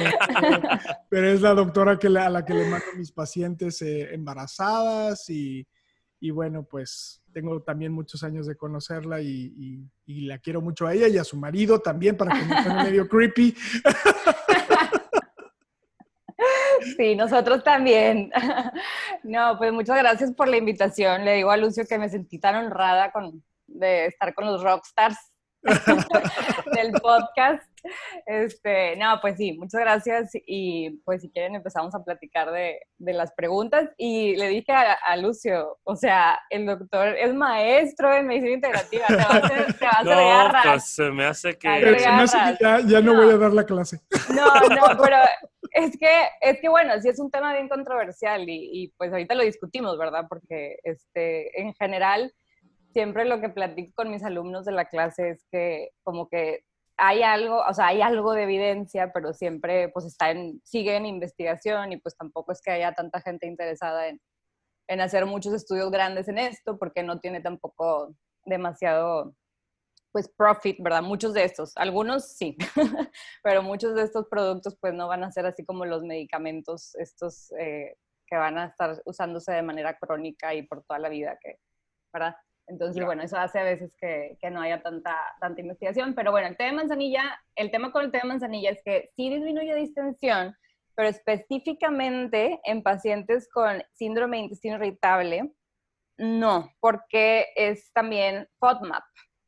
pero 1.09 1.27
es 1.29 1.41
la 1.41 1.53
doctora 1.53 1.99
que 1.99 2.09
la- 2.09 2.25
a 2.25 2.29
la 2.31 2.43
que 2.43 2.55
le 2.55 2.63
mando 2.67 2.85
a 2.93 2.97
mis 2.97 3.11
pacientes 3.11 3.79
eh, 3.83 4.11
embarazadas 4.13 5.29
y, 5.29 5.65
y 6.19 6.31
bueno, 6.31 6.63
pues 6.63 7.21
tengo 7.31 7.61
también 7.61 7.91
muchos 7.93 8.23
años 8.23 8.45
de 8.47 8.55
conocerla 8.55 9.21
y, 9.21 9.53
y- 9.57 9.79
y 10.05 10.21
la 10.25 10.37
quiero 10.39 10.61
mucho 10.61 10.85
a 10.87 10.93
ella 10.93 11.07
y 11.07 11.17
a 11.17 11.23
su 11.23 11.37
marido 11.37 11.79
también 11.79 12.17
para 12.17 12.37
que 12.37 12.45
no 12.45 12.63
suene 12.63 12.83
medio 12.83 13.07
creepy. 13.07 13.55
Sí, 16.97 17.15
nosotros 17.15 17.63
también. 17.63 18.31
No, 19.23 19.57
pues 19.57 19.73
muchas 19.73 19.97
gracias 19.97 20.31
por 20.31 20.47
la 20.47 20.55
invitación. 20.57 21.25
Le 21.25 21.33
digo 21.35 21.51
a 21.51 21.57
Lucio 21.57 21.85
que 21.85 21.97
me 21.99 22.07
sentí 22.07 22.39
tan 22.39 22.55
honrada 22.55 23.11
con, 23.11 23.43
de 23.67 24.05
estar 24.05 24.33
con 24.33 24.45
los 24.45 24.63
rockstars 24.63 25.17
del 26.73 26.91
podcast. 27.01 27.63
Este, 28.25 28.97
no, 28.97 29.19
pues 29.21 29.37
sí, 29.37 29.53
muchas 29.53 29.79
gracias 29.81 30.31
y 30.45 31.01
pues 31.05 31.21
si 31.21 31.31
quieren 31.31 31.55
empezamos 31.55 31.95
a 31.95 32.03
platicar 32.03 32.51
de, 32.51 32.81
de 32.97 33.13
las 33.13 33.31
preguntas 33.33 33.89
y 33.97 34.35
le 34.35 34.49
dije 34.49 34.71
a, 34.73 34.93
a 34.93 35.15
Lucio, 35.15 35.77
o 35.83 35.95
sea, 35.95 36.39
el 36.49 36.65
doctor 36.65 37.15
es 37.15 37.33
maestro 37.33 38.13
en 38.13 38.27
medicina 38.27 38.53
integrativa, 38.55 39.05
te 39.07 39.15
va 39.15 39.21
a 39.21 39.37
hacer, 39.37 39.73
te 39.73 39.85
va 39.85 39.91
a 39.91 39.99
hacer 39.99 40.53
No, 40.53 40.71
pues 40.71 40.83
se 40.89 41.11
me 41.11 41.25
hace 41.25 41.57
que... 41.57 41.99
Se 41.99 42.09
me 42.11 42.21
hace 42.21 42.37
que 42.37 42.63
ya, 42.63 42.79
ya 42.81 43.01
no, 43.01 43.13
No. 43.13 43.23
voy 43.23 43.33
a 43.33 43.37
dar 43.37 43.53
la 43.53 43.65
clase. 43.65 44.01
No, 44.29 44.45
no, 44.45 45.01
pero 45.01 45.17
es 45.71 45.97
que, 45.97 46.27
es 46.41 46.59
que 46.59 46.69
bueno, 46.69 46.99
sí 47.01 47.09
es 47.09 47.19
un 47.19 47.31
tema 47.31 47.53
bien 47.53 47.69
controversial 47.69 48.47
y, 48.47 48.69
y, 48.71 48.87
pues 48.97 49.11
ahorita 49.11 49.35
lo 49.35 49.43
discutimos, 49.43 49.97
¿verdad? 49.97 50.25
Porque 50.27 50.77
este, 50.83 51.61
en 51.61 51.73
general, 51.75 52.33
siempre 52.93 53.25
lo 53.25 53.39
que 53.41 53.49
platico 53.49 53.93
con 53.95 54.11
mis 54.11 54.23
alumnos 54.23 54.65
de 54.65 54.71
la 54.71 54.85
clase 54.85 55.31
es 55.31 55.45
que 55.51 55.89
como 56.03 56.27
que 56.27 56.63
hay 56.97 57.23
algo, 57.23 57.61
o 57.61 57.73
sea, 57.73 57.87
hay 57.87 58.01
algo 58.01 58.33
de 58.33 58.43
evidencia, 58.43 59.11
pero 59.13 59.33
siempre 59.33 59.89
pues 59.89 60.05
está 60.05 60.31
en, 60.31 60.61
sigue 60.65 60.95
en 60.95 61.05
investigación 61.05 61.93
y 61.93 61.97
pues 61.97 62.17
tampoco 62.17 62.51
es 62.51 62.61
que 62.61 62.71
haya 62.71 62.93
tanta 62.93 63.21
gente 63.21 63.47
interesada 63.47 64.09
en, 64.09 64.19
en 64.89 65.01
hacer 65.01 65.25
muchos 65.25 65.53
estudios 65.53 65.91
grandes 65.91 66.27
en 66.27 66.37
esto 66.37 66.77
porque 66.77 67.03
no 67.03 67.19
tiene 67.19 67.41
tampoco 67.41 68.15
demasiado 68.45 69.33
pues 70.11 70.27
profit, 70.27 70.77
¿verdad? 70.81 71.03
Muchos 71.03 71.33
de 71.33 71.43
estos, 71.43 71.77
algunos 71.77 72.35
sí, 72.35 72.57
pero 73.43 73.61
muchos 73.61 73.95
de 73.95 74.03
estos 74.03 74.27
productos 74.27 74.75
pues 74.81 74.93
no 74.93 75.07
van 75.07 75.23
a 75.23 75.31
ser 75.31 75.45
así 75.45 75.63
como 75.63 75.85
los 75.85 76.03
medicamentos 76.03 76.95
estos 76.95 77.51
eh, 77.59 77.95
que 78.27 78.35
van 78.35 78.57
a 78.57 78.65
estar 78.65 79.01
usándose 79.05 79.51
de 79.51 79.61
manera 79.61 79.97
crónica 79.97 80.53
y 80.53 80.63
por 80.63 80.83
toda 80.83 80.99
la 80.99 81.09
vida, 81.09 81.37
que, 81.41 81.59
¿verdad? 82.11 82.35
Entonces, 82.69 83.03
bueno, 83.03 83.23
eso 83.23 83.37
hace 83.37 83.59
a 83.59 83.63
veces 83.63 83.91
que, 83.99 84.37
que, 84.39 84.49
no 84.51 84.61
haya 84.61 84.81
tanta, 84.81 85.17
tanta 85.41 85.59
investigación. 85.59 86.13
Pero 86.13 86.31
bueno, 86.31 86.47
el 86.47 86.55
té 86.55 86.65
de 86.65 86.71
manzanilla, 86.71 87.41
el 87.55 87.71
tema 87.71 87.91
con 87.91 88.05
el 88.05 88.11
té 88.11 88.19
de 88.21 88.27
manzanilla 88.27 88.69
es 88.69 88.81
que 88.83 89.09
sí 89.15 89.29
disminuye 89.29 89.73
distensión, 89.75 90.55
pero 90.95 91.09
específicamente 91.09 92.59
en 92.63 92.83
pacientes 92.83 93.49
con 93.51 93.81
síndrome 93.93 94.37
de 94.37 94.43
intestino 94.43 94.75
irritable, 94.75 95.51
no, 96.17 96.69
porque 96.79 97.47
es 97.55 97.91
también 97.93 98.47
FODMAP, 98.59 99.03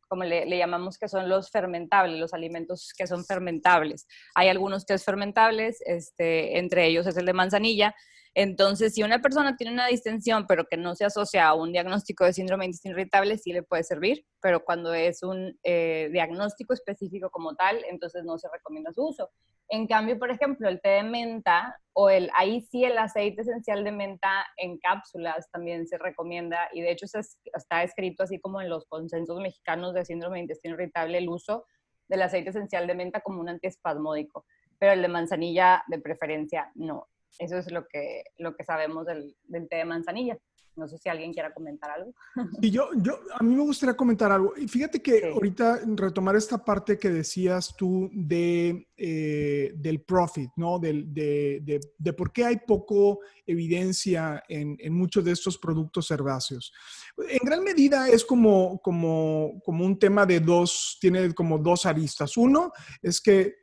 como 0.07 0.23
le, 0.23 0.45
le, 0.45 0.57
llamamos 0.57 0.97
que 0.97 1.09
son 1.09 1.27
los 1.27 1.51
fermentables, 1.51 2.19
los 2.19 2.33
alimentos 2.33 2.93
que 2.97 3.05
son 3.05 3.25
fermentables. 3.25 4.07
Hay 4.35 4.47
algunos 4.47 4.85
test 4.85 5.05
fermentables, 5.05 5.81
este, 5.85 6.57
entre 6.57 6.85
ellos 6.85 7.05
es 7.07 7.17
el 7.17 7.25
de 7.25 7.33
manzanilla, 7.33 7.93
entonces, 8.33 8.93
si 8.93 9.03
una 9.03 9.19
persona 9.19 9.57
tiene 9.57 9.73
una 9.73 9.87
distensión, 9.87 10.45
pero 10.47 10.65
que 10.65 10.77
no 10.77 10.95
se 10.95 11.03
asocia 11.03 11.47
a 11.47 11.53
un 11.53 11.73
diagnóstico 11.73 12.23
de 12.23 12.31
síndrome 12.31 12.63
de 12.63 12.67
intestino 12.67 12.93
irritable, 12.95 13.37
sí 13.37 13.51
le 13.51 13.63
puede 13.63 13.83
servir, 13.83 14.25
pero 14.41 14.63
cuando 14.63 14.93
es 14.93 15.21
un 15.21 15.59
eh, 15.63 16.09
diagnóstico 16.13 16.73
específico 16.73 17.29
como 17.29 17.55
tal, 17.55 17.83
entonces 17.89 18.23
no 18.23 18.37
se 18.37 18.47
recomienda 18.51 18.93
su 18.93 19.05
uso. 19.05 19.29
En 19.67 19.85
cambio, 19.85 20.17
por 20.17 20.31
ejemplo, 20.31 20.69
el 20.69 20.81
té 20.81 20.89
de 20.89 21.03
menta 21.03 21.77
o 21.93 22.09
el, 22.09 22.29
ahí 22.35 22.61
sí 22.61 22.85
el 22.85 22.97
aceite 22.97 23.41
esencial 23.41 23.83
de 23.83 23.91
menta 23.91 24.45
en 24.57 24.77
cápsulas 24.77 25.49
también 25.51 25.87
se 25.87 25.97
recomienda 25.97 26.69
y 26.73 26.81
de 26.81 26.91
hecho 26.91 27.05
está 27.05 27.83
escrito 27.83 28.23
así 28.23 28.39
como 28.39 28.61
en 28.61 28.69
los 28.69 28.85
consensos 28.85 29.39
mexicanos 29.39 29.93
de 29.93 30.05
síndrome 30.05 30.37
de 30.37 30.41
intestino 30.43 30.75
irritable 30.75 31.17
el 31.17 31.29
uso 31.29 31.65
del 32.07 32.21
aceite 32.21 32.49
esencial 32.49 32.87
de 32.87 32.95
menta 32.95 33.21
como 33.21 33.39
un 33.39 33.47
antiespasmódico, 33.47 34.45
pero 34.77 34.91
el 34.93 35.01
de 35.01 35.07
manzanilla 35.07 35.83
de 35.87 35.99
preferencia 35.99 36.71
no. 36.75 37.07
Eso 37.39 37.57
es 37.57 37.71
lo 37.71 37.87
que, 37.87 38.23
lo 38.37 38.55
que 38.55 38.63
sabemos 38.63 39.05
del, 39.05 39.35
del 39.43 39.67
té 39.67 39.77
de 39.77 39.85
manzanilla. 39.85 40.37
No 40.75 40.87
sé 40.87 40.97
si 40.97 41.09
alguien 41.09 41.33
quiera 41.33 41.53
comentar 41.53 41.91
algo. 41.91 42.13
Y 42.61 42.71
yo, 42.71 42.89
yo, 42.95 43.19
a 43.33 43.43
mí 43.43 43.53
me 43.53 43.61
gustaría 43.61 43.95
comentar 43.95 44.31
algo. 44.31 44.53
Y 44.55 44.67
fíjate 44.67 45.01
que 45.01 45.25
ahorita 45.25 45.81
retomar 45.95 46.35
esta 46.37 46.63
parte 46.63 46.97
que 46.97 47.09
decías 47.09 47.75
tú 47.77 48.09
de, 48.13 48.87
eh, 48.95 49.73
del 49.75 50.01
profit, 50.01 50.49
¿no? 50.55 50.79
De, 50.79 51.03
de, 51.07 51.81
de, 51.97 52.13
por 52.13 52.31
qué 52.31 52.45
hay 52.45 52.57
poco 52.65 53.19
evidencia 53.45 54.43
en, 54.47 54.77
en, 54.79 54.93
muchos 54.93 55.25
de 55.25 55.33
estos 55.33 55.57
productos 55.57 56.09
herbáceos. 56.09 56.71
En 57.17 57.39
gran 57.43 57.63
medida 57.63 58.07
es 58.07 58.23
como, 58.23 58.79
como, 58.81 59.61
como 59.65 59.85
un 59.85 59.99
tema 59.99 60.25
de 60.25 60.39
dos, 60.39 60.97
tiene 61.01 61.33
como 61.33 61.57
dos 61.57 61.85
aristas. 61.85 62.37
Uno 62.37 62.71
es 63.01 63.19
que 63.19 63.55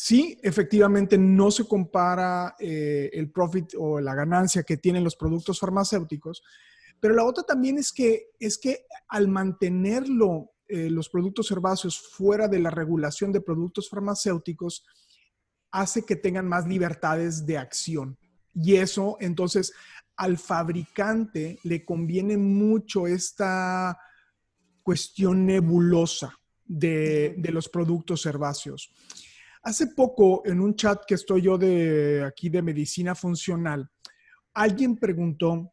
Sí, 0.00 0.38
efectivamente 0.44 1.18
no 1.18 1.50
se 1.50 1.66
compara 1.66 2.54
eh, 2.60 3.10
el 3.12 3.32
profit 3.32 3.72
o 3.76 4.00
la 4.00 4.14
ganancia 4.14 4.62
que 4.62 4.76
tienen 4.76 5.02
los 5.02 5.16
productos 5.16 5.58
farmacéuticos, 5.58 6.44
pero 7.00 7.14
la 7.14 7.24
otra 7.24 7.42
también 7.42 7.78
es 7.78 7.92
que, 7.92 8.28
es 8.38 8.58
que 8.58 8.86
al 9.08 9.26
mantenerlo, 9.26 10.52
eh, 10.68 10.88
los 10.88 11.08
productos 11.08 11.50
herbáceos 11.50 11.98
fuera 11.98 12.46
de 12.46 12.60
la 12.60 12.70
regulación 12.70 13.32
de 13.32 13.40
productos 13.40 13.90
farmacéuticos, 13.90 14.86
hace 15.72 16.06
que 16.06 16.14
tengan 16.14 16.46
más 16.46 16.68
libertades 16.68 17.44
de 17.44 17.58
acción. 17.58 18.16
Y 18.54 18.76
eso, 18.76 19.16
entonces, 19.18 19.72
al 20.16 20.38
fabricante 20.38 21.58
le 21.64 21.84
conviene 21.84 22.36
mucho 22.36 23.08
esta 23.08 23.98
cuestión 24.84 25.44
nebulosa 25.44 26.38
de, 26.64 27.34
de 27.36 27.50
los 27.50 27.68
productos 27.68 28.24
herbáceos. 28.26 28.92
Hace 29.62 29.88
poco, 29.88 30.42
en 30.44 30.60
un 30.60 30.74
chat 30.74 31.04
que 31.06 31.14
estoy 31.14 31.42
yo 31.42 31.58
de 31.58 32.24
aquí 32.24 32.48
de 32.48 32.62
medicina 32.62 33.14
funcional, 33.14 33.90
alguien 34.54 34.96
preguntó, 34.96 35.72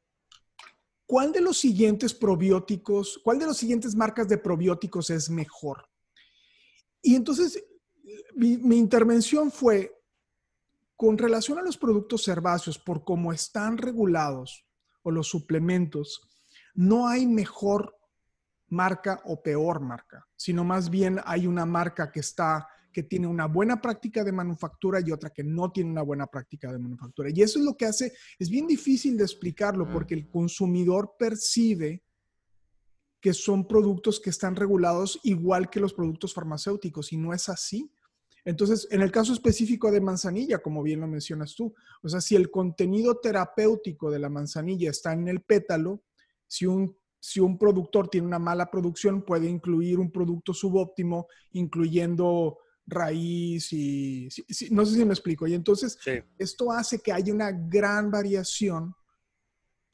¿cuál 1.06 1.32
de 1.32 1.42
los 1.42 1.58
siguientes 1.58 2.13
probióticos, 2.13 3.20
cuál 3.24 3.39
de 3.39 3.46
los 3.46 3.58
siguientes 3.58 3.96
marcas 3.96 4.27
de 4.27 4.38
probióticos 4.38 5.10
es 5.10 5.30
mejor? 5.30 5.88
Y 7.01 7.15
entonces 7.15 7.63
mi, 8.36 8.58
mi 8.58 8.77
intervención 8.77 9.51
fue, 9.51 9.92
con 10.96 11.18
relación 11.18 11.60
a 11.60 11.62
los 11.62 11.77
productos 11.77 12.27
herbáceos, 12.27 12.80
por 12.80 13.04
cómo 13.04 13.34
están 13.34 13.77
regulados 13.77 14.65
o 15.04 15.12
los 15.12 15.27
suplementos, 15.27 16.27
no 16.74 17.08
hay 17.08 17.25
mejor 17.25 17.96
marca 18.68 19.22
o 19.25 19.42
peor 19.42 19.80
marca, 19.80 20.27
sino 20.36 20.63
más 20.63 20.89
bien 20.89 21.20
hay 21.25 21.48
una 21.48 21.65
marca 21.65 22.12
que 22.12 22.20
está 22.20 22.68
que 22.95 23.03
tiene 23.03 23.27
una 23.27 23.45
buena 23.45 23.81
práctica 23.81 24.23
de 24.23 24.31
manufactura 24.31 25.01
y 25.05 25.11
otra 25.11 25.29
que 25.29 25.43
no 25.43 25.69
tiene 25.69 25.91
una 25.91 26.01
buena 26.01 26.27
práctica 26.27 26.71
de 26.71 26.79
manufactura. 26.79 27.29
Y 27.29 27.41
eso 27.41 27.59
es 27.59 27.65
lo 27.65 27.75
que 27.75 27.83
hace, 27.83 28.13
es 28.39 28.49
bien 28.49 28.67
difícil 28.67 29.17
de 29.17 29.25
explicarlo 29.25 29.91
porque 29.91 30.13
el 30.13 30.29
consumidor 30.29 31.15
percibe 31.19 32.05
que 33.19 33.33
son 33.33 33.67
productos 33.67 34.21
que 34.21 34.29
están 34.29 34.55
regulados 34.55 35.19
igual 35.23 35.69
que 35.69 35.81
los 35.81 35.93
productos 35.93 36.33
farmacéuticos 36.33 37.11
y 37.11 37.17
no 37.17 37.33
es 37.33 37.49
así. 37.49 37.91
Entonces, 38.45 38.87
en 38.89 39.01
el 39.01 39.11
caso 39.11 39.33
específico 39.33 39.91
de 39.91 39.99
manzanilla, 39.99 40.59
como 40.59 40.81
bien 40.81 41.01
lo 41.01 41.07
mencionas 41.07 41.53
tú, 41.53 41.75
o 42.01 42.07
sea, 42.07 42.21
si 42.21 42.37
el 42.37 42.49
contenido 42.49 43.17
terapéutico 43.17 44.09
de 44.09 44.19
la 44.19 44.29
manzanilla 44.29 44.89
está 44.89 45.11
en 45.11 45.27
el 45.27 45.41
pétalo, 45.41 46.01
si 46.47 46.65
un 46.65 46.95
si 47.19 47.39
un 47.39 47.57
productor 47.57 48.07
tiene 48.07 48.27
una 48.27 48.37
mala 48.37 48.69
producción, 48.69 49.23
puede 49.23 49.49
incluir 49.49 49.97
un 49.97 50.11
producto 50.11 50.53
subóptimo, 50.53 51.25
incluyendo 51.53 52.59
raíz 52.88 53.74
y 53.74 54.30
no 54.72 54.86
sé 54.86 54.96
si 54.96 55.06
me 55.06 55.13
explico. 55.13 55.48
Y 55.48 55.54
entonces 55.54 55.98
esto 56.38 56.72
hace 56.72 57.00
que 57.00 57.12
haya 57.12 57.34
una 57.34 57.51
gran 57.51 58.12
variación 58.12 58.96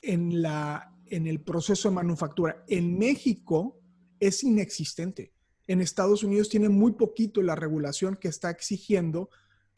en, 0.02 0.42
la, 0.42 0.94
en 1.06 1.28
el 1.28 1.42
proceso 1.42 1.90
de 1.90 1.96
manufactura. 1.96 2.64
En 2.68 2.98
México 2.98 3.80
es 4.20 4.44
inexistente. 4.44 5.34
En 5.68 5.82
Estados 5.82 6.24
Unidos 6.24 6.50
tiene 6.50 6.70
muy 6.70 6.94
poquito 6.94 7.42
la 7.42 7.56
regulación 7.56 8.16
que 8.16 8.28
está 8.28 8.50
exigiendo 8.50 9.30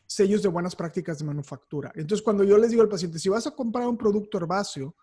sellos 0.06 0.42
de 0.42 0.50
buenas 0.50 0.76
prácticas 0.76 1.20
de 1.20 1.26
manufactura. 1.26 1.92
Entonces, 1.96 2.24
cuando 2.24 2.44
yo 2.44 2.58
les 2.58 2.72
digo 2.72 2.82
al 2.82 2.90
paciente, 2.90 3.20
si 3.20 3.30
vas 3.30 3.48
a 3.48 3.52
comprar 3.52 3.88
un 3.88 3.98
producto 3.98 4.38
herbáceo, 4.38 4.96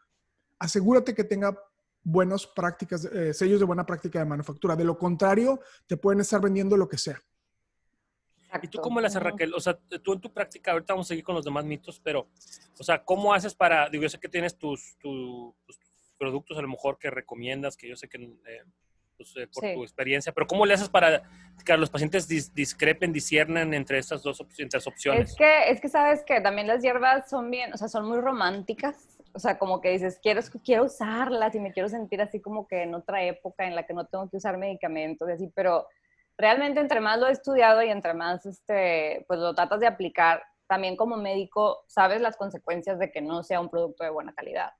asegúrate 0.58 1.14
que 1.14 1.24
tenga 1.24 1.56
buenas 2.02 2.46
prácticas, 2.46 3.04
eh, 3.04 3.34
sellos 3.34 3.60
de 3.60 3.66
buena 3.66 3.86
práctica 3.86 4.18
de 4.18 4.24
manufactura. 4.24 4.76
De 4.76 4.84
lo 4.84 4.98
contrario, 4.98 5.60
te 5.86 5.96
pueden 5.96 6.20
estar 6.20 6.40
vendiendo 6.40 6.76
lo 6.76 6.88
que 6.88 6.98
sea. 6.98 7.20
¿Y 8.62 8.68
tú 8.68 8.80
cómo 8.80 9.00
le 9.00 9.06
haces, 9.06 9.22
Raquel? 9.22 9.54
O 9.54 9.60
sea, 9.60 9.78
tú 10.02 10.12
en 10.12 10.20
tu 10.20 10.32
práctica, 10.32 10.72
ahorita 10.72 10.94
vamos 10.94 11.06
a 11.06 11.08
seguir 11.08 11.24
con 11.24 11.34
los 11.34 11.44
demás 11.44 11.64
mitos, 11.64 12.00
pero, 12.00 12.28
o 12.78 12.82
sea, 12.82 13.04
¿cómo 13.04 13.32
haces 13.32 13.54
para, 13.54 13.88
digo, 13.88 14.02
yo 14.02 14.08
sé 14.08 14.18
que 14.18 14.28
tienes 14.28 14.56
tus, 14.56 14.96
tus, 14.98 15.54
productos 16.18 16.58
a 16.58 16.62
lo 16.62 16.68
mejor 16.68 16.98
que 16.98 17.10
recomiendas, 17.10 17.76
que 17.76 17.88
yo 17.88 17.96
sé 17.96 18.06
que 18.08 18.18
eh, 18.18 18.62
pues, 19.16 19.34
eh, 19.36 19.48
por 19.52 19.62
tu 19.62 19.82
experiencia, 19.82 20.32
pero 20.32 20.46
¿cómo 20.46 20.66
le 20.66 20.74
haces 20.74 20.88
para 20.88 21.22
que 21.64 21.76
los 21.76 21.90
pacientes 21.90 22.28
discrepen, 22.28 23.12
disciernan 23.12 23.72
entre 23.72 23.98
estas 23.98 24.22
dos 24.22 24.44
entre 24.58 24.80
opciones? 24.84 25.30
Es 25.30 25.36
que, 25.36 25.70
es 25.70 25.80
que 25.80 25.88
sabes 25.88 26.22
que 26.24 26.40
también 26.40 26.66
las 26.66 26.82
hierbas 26.82 27.28
son 27.30 27.50
bien, 27.50 27.72
o 27.72 27.76
sea, 27.76 27.88
son 27.88 28.06
muy 28.06 28.20
románticas. 28.20 29.18
O 29.32 29.38
sea, 29.38 29.58
como 29.58 29.80
que 29.80 29.90
dices, 29.90 30.18
quiero, 30.20 30.40
quiero 30.64 30.84
usarlas 30.84 31.54
y 31.54 31.60
me 31.60 31.72
quiero 31.72 31.88
sentir 31.88 32.20
así 32.20 32.40
como 32.40 32.66
que 32.66 32.82
en 32.82 32.94
otra 32.94 33.22
época 33.22 33.64
en 33.66 33.76
la 33.76 33.86
que 33.86 33.94
no 33.94 34.04
tengo 34.06 34.28
que 34.28 34.38
usar 34.38 34.58
medicamentos 34.58 35.28
y 35.28 35.32
así, 35.32 35.52
pero 35.54 35.86
realmente 36.40 36.80
entre 36.80 37.00
más 37.00 37.18
lo 37.18 37.28
he 37.28 37.32
estudiado 37.32 37.82
y 37.82 37.90
entre 37.90 38.14
más 38.14 38.44
este, 38.46 39.24
pues 39.28 39.38
lo 39.38 39.54
tratas 39.54 39.80
de 39.80 39.86
aplicar, 39.86 40.42
también 40.66 40.96
como 40.96 41.16
médico 41.16 41.84
sabes 41.88 42.20
las 42.20 42.36
consecuencias 42.36 42.98
de 42.98 43.10
que 43.10 43.20
no 43.20 43.42
sea 43.42 43.60
un 43.60 43.68
producto 43.68 44.04
de 44.04 44.10
buena 44.10 44.32
calidad. 44.32 44.70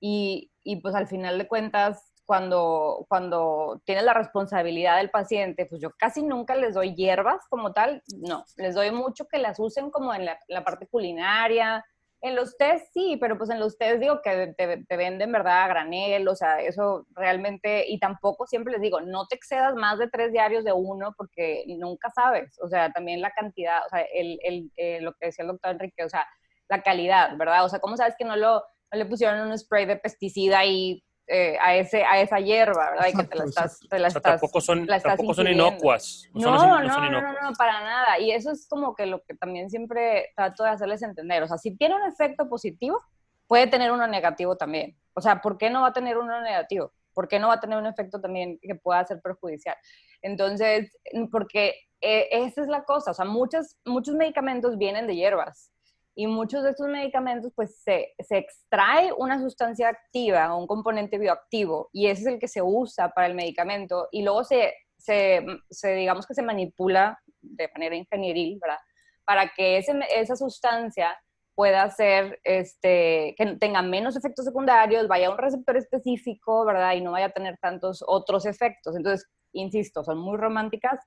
Y, 0.00 0.50
y 0.62 0.76
pues 0.76 0.94
al 0.94 1.06
final 1.06 1.38
de 1.38 1.48
cuentas, 1.48 2.12
cuando, 2.24 3.06
cuando 3.08 3.82
tienes 3.84 4.04
la 4.04 4.14
responsabilidad 4.14 4.98
del 4.98 5.10
paciente, 5.10 5.66
pues 5.66 5.82
yo 5.82 5.90
casi 5.98 6.22
nunca 6.22 6.54
les 6.54 6.74
doy 6.74 6.94
hierbas 6.94 7.44
como 7.50 7.72
tal, 7.72 8.02
no, 8.18 8.44
les 8.56 8.76
doy 8.76 8.92
mucho 8.92 9.26
que 9.26 9.38
las 9.38 9.58
usen 9.58 9.90
como 9.90 10.14
en 10.14 10.26
la, 10.26 10.38
la 10.46 10.62
parte 10.62 10.86
culinaria, 10.86 11.84
en 12.22 12.36
los 12.36 12.56
test 12.56 12.92
sí, 12.92 13.16
pero 13.20 13.38
pues 13.38 13.50
en 13.50 13.58
los 13.58 13.78
test 13.78 14.00
digo 14.00 14.20
que 14.22 14.54
te, 14.56 14.96
venden, 14.96 15.32
¿verdad? 15.32 15.64
A 15.64 15.68
granel, 15.68 16.28
o 16.28 16.34
sea, 16.34 16.60
eso 16.60 17.06
realmente, 17.14 17.84
y 17.88 17.98
tampoco 17.98 18.46
siempre 18.46 18.72
les 18.72 18.82
digo, 18.82 19.00
no 19.00 19.26
te 19.26 19.36
excedas 19.36 19.74
más 19.74 19.98
de 19.98 20.08
tres 20.08 20.32
diarios 20.32 20.64
de 20.64 20.72
uno 20.72 21.14
porque 21.16 21.64
nunca 21.78 22.10
sabes, 22.10 22.58
o 22.62 22.68
sea, 22.68 22.92
también 22.92 23.20
la 23.20 23.30
cantidad, 23.30 23.80
o 23.86 23.88
sea, 23.88 24.02
el, 24.12 24.38
el, 24.42 24.70
eh, 24.76 25.00
lo 25.00 25.12
que 25.14 25.26
decía 25.26 25.44
el 25.44 25.48
doctor 25.48 25.72
Enrique, 25.72 26.04
o 26.04 26.08
sea, 26.08 26.26
la 26.68 26.82
calidad, 26.82 27.36
¿verdad? 27.36 27.64
O 27.64 27.68
sea, 27.68 27.80
¿cómo 27.80 27.96
sabes 27.96 28.14
que 28.18 28.24
no, 28.24 28.36
lo, 28.36 28.62
no 28.92 28.98
le 28.98 29.06
pusieron 29.06 29.40
un 29.40 29.58
spray 29.58 29.86
de 29.86 29.96
pesticida 29.96 30.64
y 30.64 31.02
eh, 31.32 31.56
a, 31.60 31.76
ese, 31.76 32.02
a 32.04 32.20
esa 32.20 32.40
hierba, 32.40 32.90
¿verdad? 32.90 33.06
Y 33.06 33.16
que 33.16 33.22
te 33.22 33.36
la 33.36 33.44
estás... 33.44 33.78
Te 33.88 33.98
la 34.00 34.08
estás 34.08 34.20
tampoco 34.20 34.60
son, 34.60 34.84
tampoco 34.84 35.32
son 35.32 35.46
inocuas. 35.46 36.28
No, 36.34 36.56
no, 36.56 36.82
no, 36.82 37.08
no, 37.08 37.20
no, 37.20 37.52
para 37.56 37.80
nada. 37.84 38.18
Y 38.18 38.32
eso 38.32 38.50
es 38.50 38.66
como 38.68 38.96
que 38.96 39.06
lo 39.06 39.22
que 39.22 39.34
también 39.34 39.70
siempre 39.70 40.32
trato 40.34 40.64
de 40.64 40.70
hacerles 40.70 41.02
entender. 41.02 41.40
O 41.44 41.46
sea, 41.46 41.56
si 41.56 41.76
tiene 41.76 41.94
un 41.94 42.02
efecto 42.02 42.48
positivo, 42.48 43.00
puede 43.46 43.68
tener 43.68 43.92
uno 43.92 44.08
negativo 44.08 44.56
también. 44.56 44.98
O 45.14 45.20
sea, 45.20 45.40
¿por 45.40 45.56
qué 45.56 45.70
no 45.70 45.82
va 45.82 45.88
a 45.88 45.92
tener 45.92 46.18
uno 46.18 46.40
negativo? 46.40 46.92
¿Por 47.14 47.28
qué 47.28 47.38
no 47.38 47.46
va 47.46 47.54
a 47.54 47.60
tener 47.60 47.78
un 47.78 47.86
efecto 47.86 48.20
también 48.20 48.58
que 48.60 48.74
pueda 48.74 49.04
ser 49.04 49.20
perjudicial? 49.20 49.76
Entonces, 50.22 50.98
porque 51.30 51.74
eh, 52.00 52.26
esa 52.32 52.62
es 52.62 52.66
la 52.66 52.82
cosa. 52.82 53.12
O 53.12 53.14
sea, 53.14 53.24
muchos, 53.24 53.76
muchos 53.84 54.16
medicamentos 54.16 54.76
vienen 54.78 55.06
de 55.06 55.14
hierbas 55.14 55.69
y 56.14 56.26
muchos 56.26 56.62
de 56.62 56.70
estos 56.70 56.88
medicamentos 56.88 57.52
pues 57.54 57.80
se, 57.82 58.14
se, 58.18 58.38
extrae 58.38 59.12
una 59.16 59.38
sustancia 59.40 59.88
activa 59.88 60.54
un 60.54 60.66
componente 60.66 61.18
bioactivo 61.18 61.88
y 61.92 62.06
ese 62.08 62.22
es 62.22 62.26
el 62.26 62.38
que 62.38 62.48
se 62.48 62.62
usa 62.62 63.10
para 63.10 63.26
el 63.26 63.34
medicamento 63.34 64.08
y 64.10 64.22
luego 64.22 64.44
se, 64.44 64.74
se, 64.98 65.44
se 65.70 65.94
digamos 65.94 66.26
que 66.26 66.34
se 66.34 66.42
manipula 66.42 67.18
de 67.40 67.68
manera 67.74 67.96
ingenieril, 67.96 68.58
¿verdad? 68.60 68.78
Para 69.24 69.48
que 69.48 69.78
ese, 69.78 69.98
esa 70.14 70.36
sustancia 70.36 71.16
pueda 71.54 71.88
ser, 71.90 72.40
este, 72.44 73.34
que 73.36 73.56
tenga 73.60 73.82
menos 73.82 74.16
efectos 74.16 74.46
secundarios, 74.46 75.08
vaya 75.08 75.28
a 75.28 75.30
un 75.30 75.38
receptor 75.38 75.76
específico, 75.76 76.64
¿verdad? 76.64 76.94
Y 76.94 77.02
no 77.02 77.12
vaya 77.12 77.26
a 77.26 77.30
tener 77.30 77.58
tantos 77.58 78.02
otros 78.06 78.46
efectos. 78.46 78.96
Entonces, 78.96 79.28
insisto, 79.52 80.02
son 80.04 80.18
muy 80.18 80.38
románticas, 80.38 81.00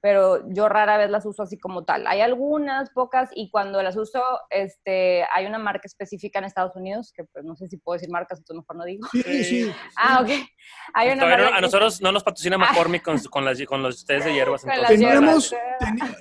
pero 0.00 0.42
yo 0.48 0.68
rara 0.68 0.96
vez 0.96 1.10
las 1.10 1.26
uso 1.26 1.42
así 1.42 1.58
como 1.58 1.84
tal. 1.84 2.06
Hay 2.06 2.20
algunas, 2.20 2.90
pocas, 2.90 3.30
y 3.34 3.50
cuando 3.50 3.82
las 3.82 3.96
uso, 3.96 4.22
este, 4.48 5.24
hay 5.32 5.46
una 5.46 5.58
marca 5.58 5.82
específica 5.84 6.38
en 6.38 6.46
Estados 6.46 6.74
Unidos, 6.76 7.12
que 7.14 7.24
pues 7.24 7.44
no 7.44 7.54
sé 7.56 7.68
si 7.68 7.76
puedo 7.76 7.94
decir 7.96 8.10
marcas, 8.10 8.38
entonces 8.38 8.62
mejor 8.62 8.76
no 8.76 8.84
digo. 8.84 9.06
Sí, 9.12 9.44
sí. 9.44 9.72
Ah, 9.96 10.20
ok. 10.22 10.30
Hay 10.94 11.10
una 11.10 11.26
marca 11.26 11.56
a 11.56 11.60
nosotros 11.60 12.00
no 12.00 12.12
nos 12.12 12.24
patrocina 12.24 12.56
McCormick 12.56 13.02
con, 13.02 13.18
con, 13.24 13.44
las, 13.44 13.62
con 13.66 13.82
los 13.82 14.04
tés 14.06 14.24
de 14.24 14.32
hierbas. 14.32 14.64
Teníamos, 14.88 15.54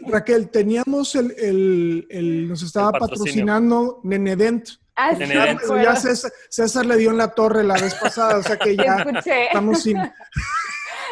Raquel, 0.08 0.50
teníamos 0.50 1.16
el, 1.16 1.32
el, 1.38 2.08
el- 2.10 2.50
nos 2.50 2.62
estaba 2.64 2.92
El 2.94 3.00
patrocinando 3.00 4.02
Nenedent. 4.04 4.70
Ah, 4.96 5.16
sí, 5.16 5.26
ya 5.28 5.52
acuerdo. 5.52 5.96
César, 5.96 6.32
César 6.50 6.86
le 6.86 6.98
dio 6.98 7.12
en 7.12 7.18
la 7.18 7.30
torre 7.34 7.64
la 7.64 7.76
vez 7.76 7.96
pasada, 7.96 8.40
o 8.40 8.44
sea 8.44 8.58
que 8.58 8.76
ya 8.76 9.06
estamos 9.26 9.84
sin... 9.84 9.98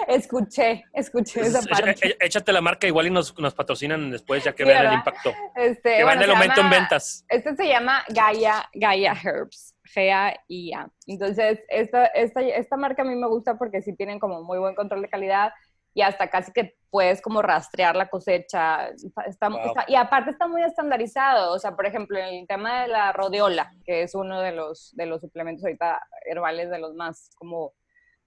escuché, 0.08 0.86
escuché 0.94 1.42
esa 1.42 1.60
Entonces, 1.60 1.86
parte. 2.02 2.18
Échate 2.20 2.52
la 2.54 2.62
marca 2.62 2.88
igual 2.88 3.08
y 3.08 3.10
nos, 3.12 3.38
nos 3.40 3.54
patrocinan 3.54 4.10
después 4.12 4.44
ya 4.44 4.54
que 4.54 4.64
Sí, 4.64 4.70
vean 4.70 4.86
el 4.88 4.94
impacto. 4.94 5.32
Este, 5.56 5.98
Que 5.98 6.04
bueno, 6.04 6.20
van 6.20 6.20
el 6.22 6.26
se 6.26 6.32
aumento 6.32 6.62
en 6.62 6.70
ventas. 6.70 7.26
Este 7.30 7.56
se 7.56 7.68
llama 7.68 8.04
Gaia, 8.10 8.70
Gaia 8.74 9.14
Herbs, 9.14 9.76
G-A-I-A. 9.94 10.90
Entonces, 11.08 11.60
esta, 11.70 12.06
esta, 12.08 12.42
esta 12.42 12.78
marca 12.78 13.02
a 13.02 13.06
mí 13.06 13.16
me 13.16 13.28
gusta 13.28 13.58
porque 13.58 13.82
sí 13.82 13.96
tienen 13.96 14.20
como 14.20 14.44
muy 14.44 14.58
buen 14.60 14.76
control 14.76 15.02
de 15.02 15.10
calidad 15.10 15.52
y 15.94 16.02
hasta 16.04 16.30
casi 16.30 16.52
que 16.52 16.78
puedes 16.92 17.22
como 17.22 17.42
rastrear 17.42 17.96
la 17.96 18.08
cosecha. 18.08 18.90
Está- 18.90 19.24
está- 19.24 19.50
Wow. 19.50 19.60
está- 19.66 19.86
y 19.88 19.96
aparte 19.96 20.32
está 20.32 20.48
muy 20.48 20.62
estandarizado. 20.64 21.54
O 21.54 21.60
sea, 21.60 21.76
por 21.76 21.86
ejemplo, 21.86 22.18
en 22.20 22.36
el 22.36 22.48
tema 22.48 22.84
de 22.84 22.88
la 22.90 23.12
rodiola, 23.14 23.72
que 23.86 24.04
es 24.04 24.14
uno 24.16 24.42
de 24.42 24.52
los, 24.52 24.92
de 24.96 25.06
los 25.08 25.22
suplementos 25.22 25.64
ahorita 25.66 26.00
herbales 26.30 26.70
de 26.70 26.80
los 26.80 26.94
más 26.94 27.30
como 27.38 27.74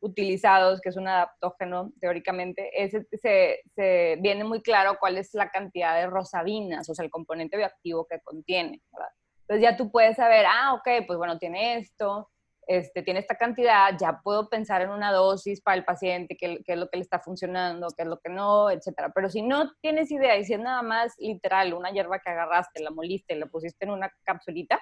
utilizados, 0.01 0.81
que 0.81 0.89
es 0.89 0.97
un 0.97 1.09
adaptógeno 1.09 1.93
teóricamente, 2.01 2.71
ese 2.83 3.07
se, 3.13 3.61
se 3.75 4.19
viene 4.21 4.45
muy 4.45 4.63
claro 4.63 4.97
cuál 4.99 5.19
es 5.19 5.35
la 5.35 5.51
cantidad 5.51 5.97
de 5.97 6.07
rosabinas, 6.07 6.89
o 6.89 6.95
sea, 6.95 7.05
el 7.05 7.11
componente 7.11 7.57
bioactivo 7.57 8.07
que 8.07 8.21
contiene, 8.21 8.81
¿verdad? 8.93 9.11
Entonces 9.43 9.63
ya 9.63 9.77
tú 9.77 9.91
puedes 9.91 10.17
saber, 10.17 10.47
ah, 10.49 10.75
ok, 10.75 11.07
pues 11.07 11.19
bueno, 11.19 11.39
tiene 11.39 11.79
esto, 11.79 12.31
este, 12.67 13.03
tiene 13.03 13.19
esta 13.19 13.35
cantidad, 13.35 13.97
ya 13.99 14.21
puedo 14.23 14.49
pensar 14.49 14.81
en 14.81 14.91
una 14.91 15.11
dosis 15.11 15.61
para 15.61 15.77
el 15.77 15.85
paciente, 15.85 16.37
qué, 16.37 16.63
qué 16.65 16.75
es 16.75 16.79
lo 16.79 16.89
que 16.89 16.99
le 16.99 17.03
está 17.03 17.19
funcionando, 17.19 17.89
qué 17.97 18.05
es 18.05 18.09
lo 18.09 18.21
que 18.21 18.31
no, 18.31 18.71
etcétera. 18.71 19.11
Pero 19.13 19.29
si 19.29 19.43
no 19.43 19.73
tienes 19.81 20.11
idea 20.13 20.37
y 20.37 20.45
si 20.45 20.55
es 20.55 20.61
nada 20.61 20.83
más 20.83 21.15
literal 21.19 21.75
una 21.75 21.91
hierba 21.91 22.21
que 22.21 22.31
agarraste, 22.31 22.81
la 22.81 22.93
moliste, 22.93 23.35
la 23.35 23.47
pusiste 23.47 23.87
en 23.87 23.91
una 23.91 24.13
capsulita, 24.23 24.81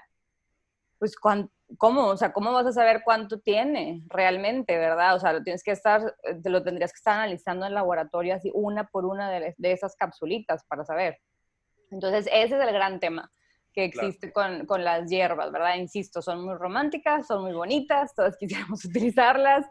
pues 0.98 1.16
¿cuán- 1.16 1.50
¿cómo? 1.76 2.06
O 2.06 2.16
sea, 2.16 2.32
¿cómo 2.32 2.52
vas 2.52 2.66
a 2.66 2.72
saber 2.72 3.02
cuánto 3.04 3.38
tiene 3.40 4.02
realmente, 4.08 4.76
verdad? 4.78 5.14
O 5.16 5.20
sea, 5.20 5.32
lo 5.32 5.42
tienes 5.42 5.62
que 5.62 5.70
estar, 5.72 6.14
eh, 6.24 6.34
te 6.42 6.50
lo 6.50 6.62
tendrías 6.62 6.92
que 6.92 6.96
estar 6.98 7.14
analizando 7.14 7.66
en 7.66 7.74
laboratorio 7.74 8.34
así 8.34 8.50
una 8.54 8.88
por 8.88 9.04
una 9.04 9.30
de, 9.30 9.54
de 9.56 9.72
esas 9.72 9.94
capsulitas 9.96 10.64
para 10.66 10.84
saber. 10.84 11.18
Entonces, 11.90 12.26
ese 12.32 12.56
es 12.56 12.62
el 12.66 12.72
gran 12.72 13.00
tema 13.00 13.30
que 13.72 13.90
Claro. 13.90 14.08
existe 14.08 14.32
con, 14.32 14.66
con 14.66 14.82
las 14.82 15.08
hierbas, 15.08 15.52
¿verdad? 15.52 15.76
Insisto, 15.76 16.20
son 16.22 16.44
muy 16.44 16.54
románticas, 16.54 17.26
son 17.26 17.42
muy 17.42 17.52
bonitas, 17.52 18.14
todas 18.14 18.36
quisiéramos 18.38 18.84
utilizarlas, 18.84 19.66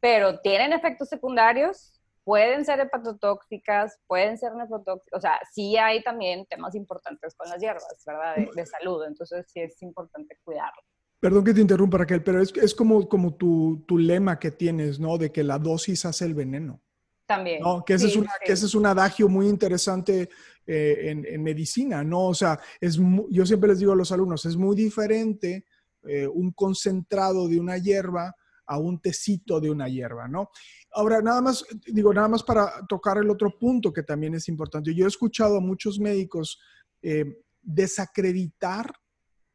pero 0.00 0.40
tienen 0.40 0.72
efectos 0.72 1.08
secundarios, 1.08 2.00
pueden 2.24 2.64
ser 2.64 2.80
hepatotóxicas, 2.80 3.98
pueden 4.06 4.38
ser 4.38 4.54
nefrotóxicas, 4.54 5.16
o 5.16 5.20
sea, 5.20 5.38
sí 5.52 5.76
hay 5.76 6.02
también 6.02 6.46
temas 6.46 6.74
importantes 6.74 7.34
con 7.36 7.48
las 7.48 7.60
hierbas, 7.60 8.02
¿verdad? 8.06 8.36
De, 8.36 8.48
de 8.54 8.66
salud, 8.66 9.04
entonces 9.06 9.44
sí 9.52 9.60
es 9.60 9.80
importante 9.82 10.36
cuidarlo. 10.42 10.80
Perdón 11.20 11.44
que 11.44 11.54
te 11.54 11.60
interrumpa, 11.60 11.98
Raquel, 11.98 12.22
pero 12.22 12.42
es, 12.42 12.52
es 12.56 12.74
como, 12.74 13.08
como 13.08 13.34
tu, 13.34 13.84
tu 13.86 13.96
lema 13.98 14.38
que 14.38 14.50
tienes, 14.50 14.98
¿no? 15.00 15.16
De 15.16 15.30
que 15.32 15.42
la 15.42 15.58
dosis 15.58 16.04
hace 16.04 16.24
el 16.26 16.34
veneno. 16.34 16.82
También. 17.26 17.62
¿no? 17.62 17.82
Que 17.84 17.94
ese, 17.94 18.06
es, 18.08 18.12
Sí, 18.12 18.18
una- 18.18 18.30
sí. 18.32 18.38
que 18.44 18.52
ese 18.52 18.66
es 18.66 18.74
un 18.74 18.84
adagio 18.84 19.28
muy 19.30 19.48
interesante 19.48 20.28
eh, 20.66 20.96
en, 21.10 21.24
en 21.24 21.42
medicina, 21.42 22.04
¿no? 22.04 22.26
O 22.28 22.34
sea, 22.34 22.60
es 22.80 22.98
yo 23.30 23.46
siempre 23.46 23.70
les 23.70 23.78
digo 23.78 23.92
a 23.92 23.96
los 23.96 24.12
alumnos, 24.12 24.44
es 24.44 24.56
muy 24.56 24.76
diferente 24.76 25.64
eh, 26.06 26.26
un 26.26 26.52
concentrado 26.52 27.48
de 27.48 27.58
una 27.58 27.78
hierba 27.78 28.34
a 28.66 28.78
un 28.78 29.00
tecito 29.00 29.60
de 29.60 29.70
una 29.70 29.88
hierba, 29.88 30.28
¿no? 30.28 30.50
Ahora, 30.92 31.20
nada 31.20 31.40
más, 31.40 31.64
digo, 31.86 32.12
nada 32.14 32.28
más 32.28 32.42
para 32.42 32.86
tocar 32.88 33.18
el 33.18 33.30
otro 33.30 33.58
punto 33.58 33.92
que 33.92 34.02
también 34.02 34.34
es 34.34 34.48
importante. 34.48 34.94
Yo 34.94 35.04
he 35.04 35.08
escuchado 35.08 35.58
a 35.58 35.60
muchos 35.60 35.98
médicos 35.98 36.60
eh, 37.02 37.24
desacreditar 37.60 38.92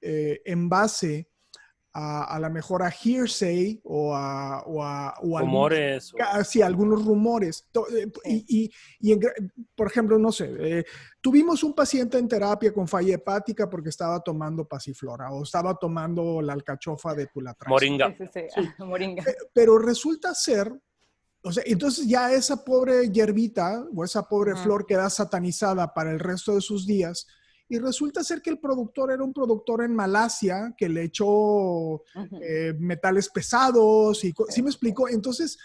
eh, 0.01 0.41
en 0.45 0.69
base 0.69 1.28
a, 1.91 2.35
a 2.35 2.39
la 2.39 2.49
mejor 2.49 2.83
a 2.83 2.89
hearsay 2.91 3.81
o 3.83 4.13
a, 4.15 4.61
o 4.63 4.83
a, 4.83 5.15
o 5.23 5.37
a 5.37 5.39
algunos- 5.39 5.41
Rumores. 5.41 6.13
o- 6.13 6.43
sí, 6.43 6.61
algunos 6.61 7.03
rumores. 7.03 7.67
Eh, 7.95 8.07
Y, 8.25 8.45
y- 8.65 8.71
y 8.99 9.11
en 9.13 9.19
gra- 9.21 9.51
por 9.75 9.87
ejemplo, 9.87 10.19
no 10.19 10.31
sé, 10.31 10.51
eh, 10.59 10.85
tuvimos 11.19 11.63
un 11.63 11.73
paciente 11.73 12.17
en 12.19 12.27
terapia 12.27 12.71
con 12.71 12.87
falla 12.87 13.15
hepática 13.15 13.67
porque 13.69 13.89
estaba 13.89 14.19
tomando 14.19 14.65
pasiflora 14.67 15.31
o 15.31 15.41
estaba 15.43 15.73
tomando 15.75 16.41
la 16.41 16.53
alcachofa 16.53 17.15
de 17.15 17.25
tulatrax. 17.27 17.69
Moringa. 17.69 18.15
Sí, 18.17 18.25
sí, 18.33 18.41
sí, 18.53 18.61
moringa. 18.85 19.23
Pero 19.51 19.79
resulta 19.79 20.35
ser, 20.35 20.71
o 21.41 21.51
sea, 21.51 21.63
entonces 21.65 22.07
ya 22.07 22.31
esa 22.33 22.63
pobre 22.63 23.09
hierbita 23.09 23.83
o 23.95 24.03
esa 24.03 24.23
pobre 24.27 24.55
flor 24.55 24.85
queda 24.85 25.09
satanizada 25.09 25.91
para 25.93 26.11
el 26.11 26.19
resto 26.19 26.53
de 26.53 26.61
sus 26.61 26.85
días. 26.85 27.25
Y 27.71 27.77
resulta 27.77 28.23
ser 28.23 28.41
que 28.41 28.49
el 28.49 28.59
productor 28.59 29.11
era 29.11 29.23
un 29.23 29.31
productor 29.31 29.83
en 29.83 29.93
Malasia 29.95 30.73
que 30.75 30.89
le 30.89 31.03
echó 31.03 32.03
eh, 32.41 32.73
metales 32.79 33.29
pesados 33.29 34.23
y 34.25 34.33
¿sí 34.49 34.63
me 34.63 34.69
explico? 34.71 35.07
Entonces, 35.07 35.57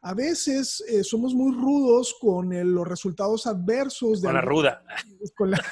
a 0.00 0.14
veces 0.14 0.82
eh, 0.88 1.04
somos 1.04 1.34
muy 1.34 1.54
rudos 1.54 2.16
con 2.20 2.52
el- 2.52 2.72
los 2.72 2.88
resultados 2.88 3.46
adversos 3.46 4.22
de 4.22 4.28
Con 4.28 4.34
la 4.34 4.40
ruda. 4.40 4.82
con 5.36 5.50
la- 5.50 5.62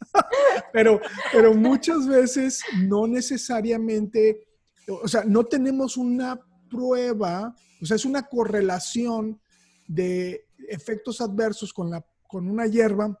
pero, 0.72 1.00
pero 1.32 1.54
muchas 1.54 2.06
veces 2.06 2.60
no 2.82 3.06
necesariamente, 3.06 4.46
o 4.88 5.08
sea, 5.08 5.24
no 5.24 5.44
tenemos 5.44 5.96
una 5.96 6.38
prueba, 6.70 7.54
o 7.80 7.86
sea, 7.86 7.96
es 7.96 8.04
una 8.04 8.22
correlación 8.28 9.40
de 9.86 10.46
efectos 10.68 11.20
adversos 11.20 11.72
con, 11.72 11.90
la, 11.90 12.04
con 12.28 12.48
una 12.48 12.66
hierba 12.66 13.18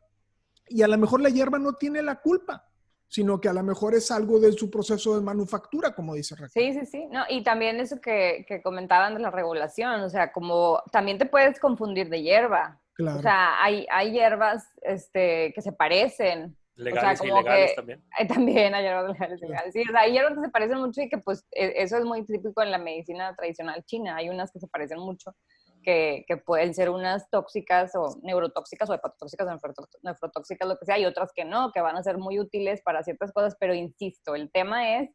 y 0.74 0.82
a 0.82 0.88
lo 0.88 0.98
mejor 0.98 1.20
la 1.20 1.28
hierba 1.30 1.58
no 1.58 1.74
tiene 1.74 2.02
la 2.02 2.20
culpa, 2.20 2.68
sino 3.08 3.40
que 3.40 3.48
a 3.48 3.52
lo 3.52 3.62
mejor 3.62 3.94
es 3.94 4.10
algo 4.10 4.40
de 4.40 4.52
su 4.52 4.70
proceso 4.70 5.14
de 5.14 5.22
manufactura, 5.22 5.94
como 5.94 6.14
dice 6.14 6.34
Raquel. 6.34 6.72
Sí, 6.72 6.80
sí, 6.80 6.86
sí. 6.86 7.06
No, 7.10 7.24
y 7.28 7.42
también 7.42 7.78
eso 7.78 8.00
que, 8.00 8.44
que 8.48 8.62
comentaban 8.62 9.14
de 9.14 9.20
la 9.20 9.30
regulación, 9.30 10.00
o 10.00 10.08
sea, 10.08 10.32
como 10.32 10.82
también 10.90 11.18
te 11.18 11.26
puedes 11.26 11.60
confundir 11.60 12.08
de 12.08 12.22
hierba. 12.22 12.80
Claro. 12.94 13.18
O 13.18 13.22
sea, 13.22 13.62
hay, 13.62 13.86
hay 13.90 14.12
hierbas 14.12 14.64
este, 14.82 15.52
que 15.54 15.60
se 15.62 15.72
parecen. 15.72 16.56
Legales 16.74 17.20
y 17.22 17.28
como 17.28 17.40
ilegales 17.40 17.70
que- 17.70 17.76
también. 17.76 18.04
Hay 18.18 18.26
también 18.28 18.74
hay 18.74 18.82
hierbas 18.84 19.12
legales 19.12 19.42
y 19.42 19.44
ilegales. 19.44 19.72
Sí, 19.74 19.82
o 19.86 19.92
sea, 19.92 20.00
hay 20.00 20.12
hierbas 20.12 20.34
que 20.34 20.40
se 20.40 20.48
parecen 20.50 20.78
mucho 20.78 21.02
y 21.02 21.08
que 21.10 21.18
pues 21.18 21.44
e- 21.52 21.74
eso 21.82 21.98
es 21.98 22.04
muy 22.04 22.24
típico 22.24 22.62
en 22.62 22.70
la 22.70 22.78
medicina 22.78 23.34
tradicional 23.36 23.84
china. 23.84 24.16
Hay 24.16 24.30
unas 24.30 24.50
que 24.50 24.58
se 24.58 24.68
parecen 24.68 24.98
mucho, 25.00 25.34
que, 25.82 26.24
pueden 26.46 26.74
ser 26.74 26.90
unas 26.90 27.28
tóxicas 27.30 27.94
o 27.94 28.18
neurotóxicas 28.22 28.88
o 28.90 28.94
hepatotóxicas 28.94 29.46
o 29.46 29.78
nefrotóxicas, 30.02 30.68
lo 30.68 30.78
que 30.78 30.86
sea, 30.86 30.98
y 30.98 31.04
otras 31.04 31.32
que 31.34 31.44
no, 31.44 31.72
que 31.72 31.80
van 31.80 31.96
a 31.96 32.02
ser 32.02 32.18
muy 32.18 32.38
útiles 32.38 32.80
para 32.82 33.02
ciertas 33.02 33.32
cosas, 33.32 33.56
pero 33.58 33.74
insisto, 33.74 34.34
el 34.34 34.50
tema 34.50 34.96
es 34.98 35.10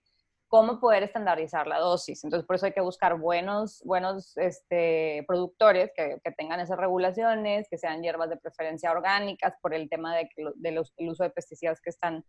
cómo 0.50 0.80
poder 0.80 1.04
estandarizar 1.04 1.68
la 1.68 1.80
dosis. 1.80 2.24
Entonces, 2.24 2.46
por 2.48 2.56
eso 2.56 2.66
hay 2.68 2.72
que 2.72 2.82
buscar 2.82 3.18
buenos, 3.20 3.82
buenos 3.84 4.38
este, 4.38 5.26
productores 5.28 5.92
que, 5.96 6.20
que 6.24 6.32
tengan 6.32 6.60
esas 6.62 6.78
regulaciones, 6.78 7.68
que 7.70 7.78
sean 7.78 8.02
hierbas 8.02 8.30
de 8.30 8.38
preferencia 8.38 8.92
orgánicas 8.92 9.54
por 9.62 9.74
el 9.74 9.90
tema 9.90 10.16
de, 10.16 10.30
lo- 10.38 10.54
de 10.56 10.70
el 10.98 11.10
uso 11.10 11.24
de 11.24 11.32
pesticidas 11.32 11.82
que 11.82 11.90
están, 11.90 12.24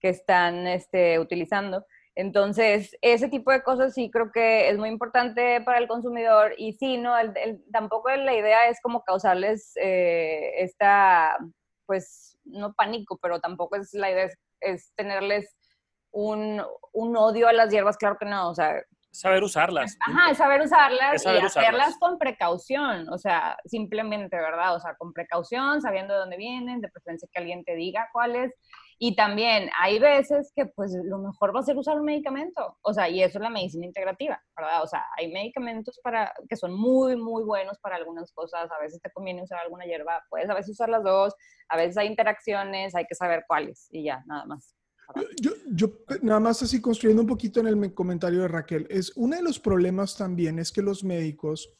que 0.00 0.10
están 0.10 0.66
este, 0.68 1.18
utilizando. 1.18 1.84
Entonces, 2.16 2.96
ese 3.02 3.28
tipo 3.28 3.52
de 3.52 3.62
cosas 3.62 3.92
sí 3.94 4.10
creo 4.10 4.32
que 4.32 4.70
es 4.70 4.78
muy 4.78 4.88
importante 4.88 5.60
para 5.60 5.78
el 5.78 5.86
consumidor 5.86 6.54
y 6.56 6.72
sí, 6.72 6.96
no, 6.96 7.16
El- 7.16 7.36
el- 7.36 7.62
tampoco 7.70 8.08
la 8.10 8.34
idea 8.34 8.68
es 8.68 8.80
como 8.80 9.04
causarles 9.04 9.72
eh, 9.76 10.52
esta, 10.62 11.36
pues, 11.84 12.38
no 12.44 12.72
pánico, 12.72 13.18
pero 13.20 13.38
tampoco 13.40 13.76
es 13.76 13.92
la 13.92 14.10
idea 14.10 14.24
es, 14.24 14.38
es 14.60 14.92
tenerles 14.96 15.54
un, 16.10 16.62
un 16.94 17.16
odio 17.18 17.48
a 17.48 17.52
las 17.52 17.70
hierbas, 17.70 17.98
claro 17.98 18.16
que 18.18 18.24
no, 18.26 18.48
o 18.50 18.54
sea, 18.54 18.82
Saber 19.10 19.42
usarlas. 19.42 19.96
Ajá, 20.06 20.34
saber 20.34 20.60
usarlas 20.60 21.22
saber 21.22 21.42
y 21.42 21.46
hacerlas 21.46 21.72
usarlas. 21.74 21.98
con 21.98 22.18
precaución, 22.18 23.08
o 23.08 23.16
sea, 23.16 23.56
simplemente, 23.64 24.36
¿verdad? 24.36 24.74
O 24.74 24.80
sea, 24.80 24.94
con 24.96 25.14
precaución, 25.14 25.80
sabiendo 25.80 26.12
de 26.12 26.20
dónde 26.20 26.36
vienen, 26.36 26.82
de 26.82 26.88
preferencia 26.90 27.26
que 27.32 27.38
alguien 27.38 27.64
te 27.64 27.74
diga 27.76 28.08
cuáles. 28.12 28.52
Y 28.98 29.14
también 29.14 29.68
hay 29.78 29.98
veces 29.98 30.52
que 30.56 30.66
pues 30.66 30.92
lo 31.04 31.18
mejor 31.18 31.54
va 31.54 31.60
a 31.60 31.64
ser 31.64 31.76
usar 31.76 31.98
un 31.98 32.06
medicamento, 32.06 32.78
o 32.80 32.94
sea, 32.94 33.08
y 33.08 33.22
eso 33.22 33.38
es 33.38 33.42
la 33.42 33.50
medicina 33.50 33.84
integrativa, 33.84 34.42
¿verdad? 34.56 34.82
O 34.82 34.86
sea, 34.86 35.04
hay 35.18 35.30
medicamentos 35.30 36.00
para, 36.02 36.32
que 36.48 36.56
son 36.56 36.72
muy, 36.72 37.14
muy 37.16 37.44
buenos 37.44 37.78
para 37.78 37.96
algunas 37.96 38.32
cosas, 38.32 38.70
a 38.70 38.80
veces 38.80 39.00
te 39.02 39.10
conviene 39.12 39.42
usar 39.42 39.58
alguna 39.58 39.84
hierba, 39.84 40.24
puedes 40.30 40.48
a 40.48 40.54
veces 40.54 40.70
usar 40.70 40.88
las 40.88 41.04
dos, 41.04 41.34
a 41.68 41.76
veces 41.76 41.98
hay 41.98 42.06
interacciones, 42.08 42.94
hay 42.94 43.04
que 43.04 43.14
saber 43.14 43.44
cuáles 43.46 43.86
y 43.90 44.04
ya, 44.04 44.24
nada 44.26 44.46
más. 44.46 44.74
Yo, 45.40 45.52
yo 45.70 45.88
nada 46.22 46.40
más 46.40 46.62
así 46.62 46.80
construyendo 46.80 47.22
un 47.22 47.28
poquito 47.28 47.60
en 47.60 47.68
el 47.68 47.76
me- 47.76 47.94
comentario 47.94 48.40
de 48.40 48.48
Raquel, 48.48 48.86
es 48.90 49.12
uno 49.16 49.36
de 49.36 49.42
los 49.42 49.60
problemas 49.60 50.16
también 50.16 50.58
es 50.58 50.72
que 50.72 50.82
los 50.82 51.04
médicos 51.04 51.70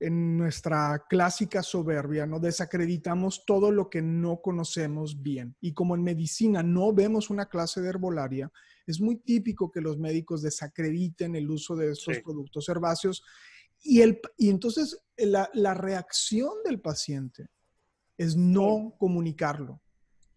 en 0.00 0.38
nuestra 0.38 1.04
clásica 1.08 1.62
soberbia 1.62 2.26
no 2.26 2.40
desacreditamos 2.40 3.44
todo 3.44 3.70
lo 3.70 3.90
que 3.90 4.00
no 4.00 4.40
conocemos 4.40 5.20
bien 5.22 5.54
y 5.60 5.74
como 5.74 5.94
en 5.94 6.02
medicina 6.02 6.62
no 6.62 6.92
vemos 6.94 7.28
una 7.28 7.46
clase 7.46 7.82
de 7.82 7.90
herbolaria, 7.90 8.50
es 8.86 8.98
muy 9.00 9.16
típico 9.16 9.70
que 9.70 9.82
los 9.82 9.98
médicos 9.98 10.40
desacrediten 10.42 11.36
el 11.36 11.50
uso 11.50 11.76
de 11.76 11.92
estos 11.92 12.16
Sí. 12.16 12.22
productos 12.22 12.66
herbáceos 12.70 13.22
y, 13.82 14.00
el, 14.00 14.20
y 14.38 14.48
entonces 14.48 14.98
la, 15.18 15.50
la 15.52 15.74
reacción 15.74 16.50
del 16.64 16.80
paciente 16.80 17.48
es 18.16 18.36
no 18.36 18.94
comunicarlo. 18.98 19.80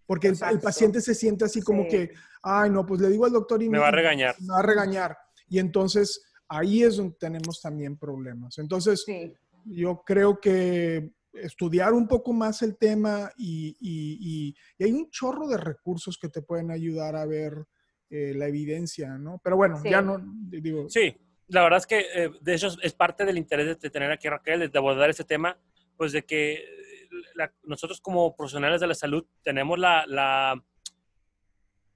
Porque 0.06 0.28
el, 0.28 0.38
el 0.52 0.60
paciente 0.60 1.00
se 1.02 1.16
siente 1.16 1.46
así 1.46 1.62
como 1.62 1.84
Sí. 1.84 1.90
que, 1.90 2.12
ay, 2.42 2.70
no, 2.70 2.86
pues 2.86 3.00
le 3.02 3.10
digo 3.10 3.26
al 3.26 3.32
doctor 3.32 3.64
y 3.64 3.70
Me 3.70 3.80
va 3.80 3.88
a 3.88 3.92
regañar. 3.92 4.36
Me 4.42 4.48
va 4.54 4.60
a 4.60 4.62
regañar. 4.62 5.18
Y 5.48 5.60
entonces 5.60 6.22
ahí 6.50 6.84
es 6.84 6.98
donde 6.98 7.16
tenemos 7.18 7.62
también 7.62 7.98
problemas. 7.98 8.58
Entonces, 8.58 9.04
Sí. 9.06 9.34
Yo 9.66 10.04
creo 10.06 10.40
que 10.40 11.12
estudiar 11.34 11.94
un 11.94 12.08
poco 12.08 12.32
más 12.34 12.62
el 12.62 12.78
tema 12.78 13.32
y, 13.38 13.76
y- 13.80 14.18
y- 14.22 14.56
y 14.78 14.84
hay 14.84 14.92
un 14.92 15.10
chorro 15.10 15.48
de 15.48 15.58
recursos 15.58 16.18
que 16.18 16.30
te 16.30 16.42
pueden 16.42 16.70
ayudar 16.72 17.16
a 17.16 17.26
ver 17.26 17.66
eh, 18.10 18.34
la 18.36 18.48
evidencia, 18.48 19.18
¿no? 19.18 19.42
Pero 19.44 19.56
bueno, 19.56 19.78
Sí. 19.82 19.90
ya 19.90 20.02
no, 20.02 20.20
digo, 20.22 20.88
Sí, 20.90 21.16
la 21.48 21.64
verdad 21.64 21.80
es 21.80 21.88
que 21.88 22.00
eh, 22.14 22.30
de 22.42 22.54
hecho 22.54 22.68
es 22.84 22.94
parte 22.94 23.26
del 23.26 23.40
interés 23.40 23.80
de, 23.80 23.90
tener 23.90 24.12
aquí 24.12 24.28
a 24.28 24.32
Raquel, 24.32 24.70
de 24.70 24.78
abordar 24.78 25.10
este 25.10 25.24
tema, 25.24 25.58
pues 25.98 26.12
de 26.12 26.24
que 26.24 26.54
eh, 26.54 27.10
la- 27.34 27.52
nosotros 27.64 28.00
como 28.00 28.36
profesionales 28.36 28.80
de 28.82 28.88
la 28.88 28.94
salud 28.94 29.26
tenemos 29.42 29.80
la, 29.80 30.06
la- 30.06 30.64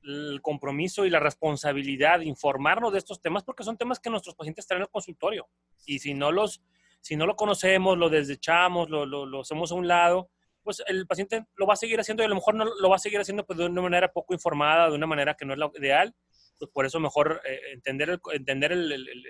el 0.04 0.42
compromiso 0.42 1.06
y 1.06 1.10
la 1.10 1.20
responsabilidad 1.20 2.20
de 2.20 2.26
informarnos 2.26 2.94
de 2.94 3.00
estos 3.00 3.22
temas 3.22 3.44
porque 3.44 3.64
son 3.64 3.78
temas 3.78 4.00
que 4.00 4.10
nuestros 4.10 4.36
pacientes 4.36 4.66
traen 4.66 4.84
al 4.84 4.90
consultorio. 4.90 5.48
Y 5.86 6.00
si 6.00 6.14
no 6.14 6.32
los, 6.32 6.64
si 7.08 7.16
no 7.16 7.26
lo 7.26 7.36
conocemos, 7.36 7.98
lo 7.98 8.10
desechamos, 8.10 8.90
lo, 8.90 9.06
lo, 9.06 9.26
lo 9.26 9.42
hacemos 9.42 9.72
a 9.72 9.76
un 9.76 9.88
lado, 9.88 10.30
pues 10.62 10.84
el 10.88 11.08
paciente 11.08 11.46
lo 11.56 11.66
va 11.66 11.74
a 11.74 11.78
seguir 11.78 11.98
haciendo 12.00 12.22
y 12.22 12.26
a 12.26 12.30
lo 12.30 12.36
mejor 12.36 12.56
no 12.56 12.66
lo 12.66 12.90
va 12.90 12.98
a 12.98 13.00
seguir 13.00 13.20
haciendo 13.20 13.46
pues, 13.46 13.58
de 13.58 13.66
una 13.66 13.82
manera 13.82 14.12
poco 14.12 14.34
informada, 14.34 14.90
de 14.90 14.96
una 14.96 15.08
manera 15.08 15.34
que 15.36 15.46
no 15.46 15.54
es 15.54 15.60
la 15.60 15.72
ideal. 15.76 16.14
Pues 16.60 16.70
por 16.72 16.86
eso 16.86 17.00
mejor 17.00 17.40
eh, 17.46 17.60
entender, 17.74 18.10
el, 18.10 18.20
entender 18.34 18.72
el, 18.74 18.92
el- 18.92 19.08
el- 19.08 19.26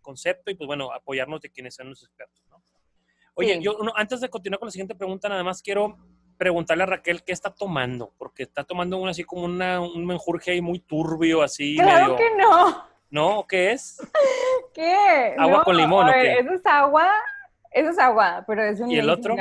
concepto 0.00 0.50
y 0.50 0.54
pues 0.54 0.66
bueno, 0.66 0.92
apoyarnos 0.92 1.40
de 1.40 1.50
quienes 1.50 1.74
sean 1.74 1.88
los 1.88 2.02
expertos. 2.02 2.42
¿no? 2.50 2.62
Oye, 3.34 3.54
Sí. 3.56 3.62
yo 3.62 3.78
no, 3.82 3.90
antes 3.96 4.20
de 4.20 4.28
continuar 4.28 4.58
con 4.60 4.66
la 4.66 4.70
siguiente 4.70 4.94
pregunta, 4.94 5.28
nada 5.30 5.42
más 5.42 5.62
quiero 5.62 5.96
preguntarle 6.36 6.82
a 6.82 6.86
Raquel 6.86 7.22
qué 7.24 7.32
está 7.32 7.54
tomando, 7.54 8.12
porque 8.18 8.42
está 8.42 8.64
tomando 8.64 8.98
una 8.98 9.12
así 9.12 9.24
como 9.24 9.44
una, 9.44 9.80
un 9.80 10.04
menjurje 10.04 10.50
ahí 10.52 10.60
muy 10.60 10.80
turbio, 10.80 11.42
así 11.42 11.76
Claro 11.76 12.14
medio... 12.14 12.16
que 12.16 12.36
no. 12.36 12.86
¿No? 13.10 13.46
¿Qué 13.48 13.72
es? 13.72 13.98
¿Qué? 14.74 15.34
¿Agua 15.38 15.58
No, 15.58 15.64
con 15.64 15.76
limón 15.76 16.08
o 16.08 16.12
qué? 16.12 16.32
Eso 16.40 16.52
es 16.54 16.66
agua, 16.66 17.08
eso 17.70 17.90
es 17.90 17.98
agua, 17.98 18.44
pero 18.46 18.62
es 18.64 18.80
un 18.80 18.90
¿Y 18.90 18.98
el 18.98 19.08
otro? 19.10 19.36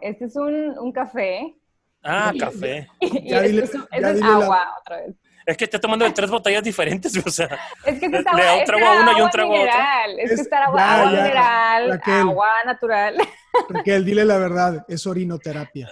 Este 0.00 0.24
es 0.24 0.36
un, 0.36 0.76
un 0.78 0.92
café. 0.92 1.54
Ah, 2.02 2.32
café. 2.38 2.88
Y 3.00 3.28
Ya 3.30 3.40
dile- 3.42 3.60
ya 3.62 3.98
eso 3.98 4.08
es 4.08 4.20
la- 4.20 4.34
agua 4.34 4.74
otra 4.80 4.96
vez. 4.98 5.14
Es 5.44 5.56
que 5.56 5.64
está 5.64 5.80
tomando 5.80 6.04
de 6.04 6.12
tres 6.12 6.30
botellas 6.30 6.62
diferentes, 6.62 7.16
o 7.26 7.30
sea, 7.30 7.48
Es 7.84 7.98
que 7.98 8.06
es 8.06 8.26
agua, 8.26 8.44
da 8.44 8.54
un 8.54 8.60
es 8.60 8.64
trago 8.64 8.80
que 8.80 8.86
a 8.86 8.92
uno 8.92 9.10
y 9.10 9.14
un 9.14 9.18
agua 9.20 9.30
trago 9.30 9.52
a 9.52 9.56
otro. 9.56 9.64
mineral. 9.66 10.18
Es, 10.20 10.30
Es- 10.30 10.36
que 10.36 10.42
está 10.42 10.64
agua, 10.64 10.78
ya, 10.80 10.94
agua 10.94 11.04
ya, 11.12 11.16
mineral, 11.22 11.88
Raquel. 11.90 12.14
agua 12.20 12.48
natural. 12.64 13.16
Raquel, 13.68 14.04
dile 14.04 14.24
la 14.24 14.38
verdad, 14.38 14.84
es 14.88 15.06
orinoterapia. 15.06 15.88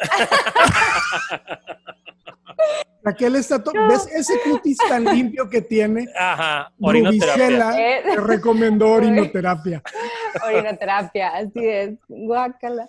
Raquel 3.02 3.36
está, 3.36 3.62
to- 3.62 3.72
¿ves 3.88 4.06
ese 4.14 4.34
cutis 4.44 4.76
tan 4.88 5.04
limpio 5.04 5.48
que 5.48 5.62
tiene? 5.62 6.06
ajá, 6.18 6.70
orinoterapia. 6.80 7.70
Te 8.02 8.16
recomendó 8.16 8.88
orinoterapia. 8.92 9.82
Orinoterapia, 10.44 11.28
así 11.36 11.66
es. 11.66 11.90
Guácala. 12.08 12.88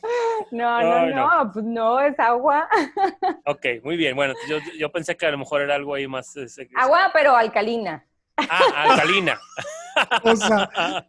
No, 0.52 0.82
no, 0.82 1.06
no. 1.08 1.16
no, 1.46 1.52
pues 1.54 1.66
no, 1.66 2.00
es 2.02 2.20
agua. 2.20 2.68
Ok, 3.46 3.66
muy 3.84 3.98
bien. 3.98 4.16
Bueno, 4.16 4.34
yo, 4.48 4.58
yo 4.78 4.92
pensé 4.92 5.16
que 5.16 5.26
a 5.26 5.32
lo 5.32 5.38
mejor 5.38 5.62
era 5.62 5.76
algo 5.76 5.96
ahí 5.96 6.08
más... 6.08 6.36
ese- 6.38 6.70
Agua, 6.76 7.10
pero 7.14 7.36
alcalina. 7.36 8.06
Ah, 8.38 8.84
alcalina. 8.90 9.40
O 10.24 10.36
sea, 10.36 11.08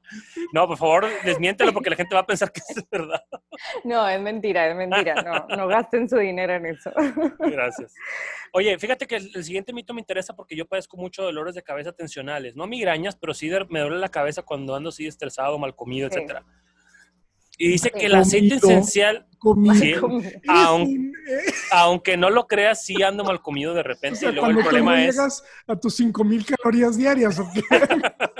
No, 0.52 0.66
por 0.66 0.76
favor, 0.78 1.06
desmiéntelo 1.24 1.72
porque 1.72 1.90
la 1.90 1.96
gente 1.96 2.14
va 2.14 2.20
a 2.22 2.26
pensar 2.26 2.50
que 2.52 2.60
es 2.68 2.88
verdad. 2.90 3.22
No, 3.84 4.08
es 4.08 4.20
mentira, 4.20 4.68
es 4.68 4.76
mentira. 4.76 5.22
No, 5.22 5.56
no 5.56 5.66
gasten 5.68 6.08
su 6.08 6.16
dinero 6.16 6.54
en 6.54 6.66
eso. 6.66 6.90
Gracias. 7.38 7.94
Oye, 8.52 8.78
fíjate 8.78 9.06
que 9.06 9.16
el, 9.16 9.30
el 9.34 9.44
siguiente 9.44 9.72
mito 9.72 9.94
me 9.94 10.00
interesa 10.00 10.34
porque 10.34 10.54
yo 10.56 10.66
padezco 10.66 10.96
mucho 10.96 11.22
dolores 11.22 11.54
de 11.54 11.62
cabeza 11.62 11.92
tensionales. 11.92 12.54
No 12.56 12.66
migrañas, 12.66 13.16
pero 13.16 13.32
sí 13.34 13.48
de- 13.48 13.66
me 13.70 13.80
duele 13.80 13.98
la 13.98 14.08
cabeza 14.10 14.42
cuando 14.42 14.74
ando 14.74 14.90
así 14.90 15.06
estresado, 15.06 15.58
mal 15.58 15.74
comido, 15.74 16.08
Sí. 16.10 16.16
etcétera. 16.16 16.44
Y 17.58 17.68
dice 17.68 17.90
que 17.90 18.06
el 18.06 18.14
aceite 18.14 18.58
Comido. 18.58 18.80
esencial, 18.80 19.26
comida. 19.38 19.74
Sí. 19.74 19.90
Eres 19.90 20.02
aun- 20.48 20.82
un- 20.82 21.12
eh, 21.28 21.52
aunque 21.70 22.16
no 22.16 22.28
lo 22.30 22.46
creas, 22.48 22.82
sí 22.84 23.02
ando 23.02 23.24
mal 23.24 23.40
comido 23.40 23.72
de 23.74 23.80
o 23.80 23.82
repente. 23.84 24.18
sea, 24.18 24.30
y 24.30 24.32
luego 24.32 24.48
el 24.48 24.56
tú 24.56 24.62
problema 24.62 24.92
no 24.92 24.96
es... 24.98 25.14
llegas 25.14 25.44
a 25.68 25.76
tus 25.76 25.94
5000 25.96 26.44
calorías 26.46 26.96
diarias, 26.96 27.38
¿o 27.38 27.46
qué? 27.54 27.60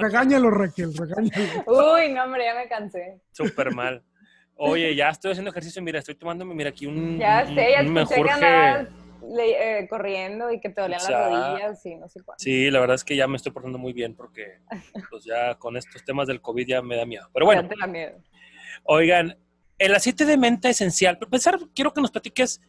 regáñalo, 0.00 0.50
Raquel, 0.50 0.92
regáñalo. 0.96 1.64
Uy, 1.66 2.12
no, 2.12 2.24
hombre, 2.24 2.44
ya 2.44 2.54
me 2.54 2.68
cansé. 2.68 3.20
Súper 3.32 3.74
mal. 3.74 4.02
Oye, 4.56 4.94
ya 4.94 5.08
estoy 5.08 5.30
haciendo 5.32 5.50
ejercicio. 5.50 5.80
Mira, 5.82 5.98
estoy 6.00 6.14
tomándome, 6.16 6.54
mira, 6.54 6.70
aquí 6.70 6.86
un, 6.86 7.18
Ya 7.18 7.46
sé, 7.46 7.54
ya 7.54 7.80
escuché 7.80 8.22
que 8.22 8.30
andabas 8.30 8.88
le- 9.22 9.78
eh, 9.80 9.88
corriendo 9.88 10.50
y 10.50 10.60
que 10.60 10.68
te 10.70 10.80
dolían 10.82 10.98
las 11.00 11.08
Ya. 11.08 11.28
rodillas 11.28 11.86
y 11.86 11.94
no 11.96 12.08
sé 12.08 12.20
cuánto. 12.24 12.42
Sí, 12.42 12.70
la 12.70 12.80
verdad 12.80 12.96
es 12.96 13.04
que 13.04 13.16
ya 13.16 13.26
me 13.26 13.36
estoy 13.36 13.52
portando 13.52 13.78
muy 13.78 13.92
bien 13.92 14.14
porque 14.14 14.58
pues 15.10 15.24
ya 15.24 15.54
con 15.56 15.76
estos 15.76 16.04
temas 16.04 16.26
del 16.26 16.40
COVID 16.42 16.66
ya 16.66 16.82
me 16.82 16.96
da 16.96 17.06
miedo. 17.06 17.28
Pero 17.32 17.46
bueno, 17.46 17.62
Ya 17.62 17.68
te 17.68 17.74
da 17.80 17.86
miedo. 17.86 18.18
oigan, 18.84 19.38
el 19.78 19.94
aceite 19.94 20.24
de 20.26 20.36
menta 20.36 20.68
esencial. 20.68 21.16
Para 21.16 21.26
empezar, 21.28 21.58
quiero 21.74 21.92
que 21.94 22.00
nos 22.02 22.10
platiques 22.10 22.60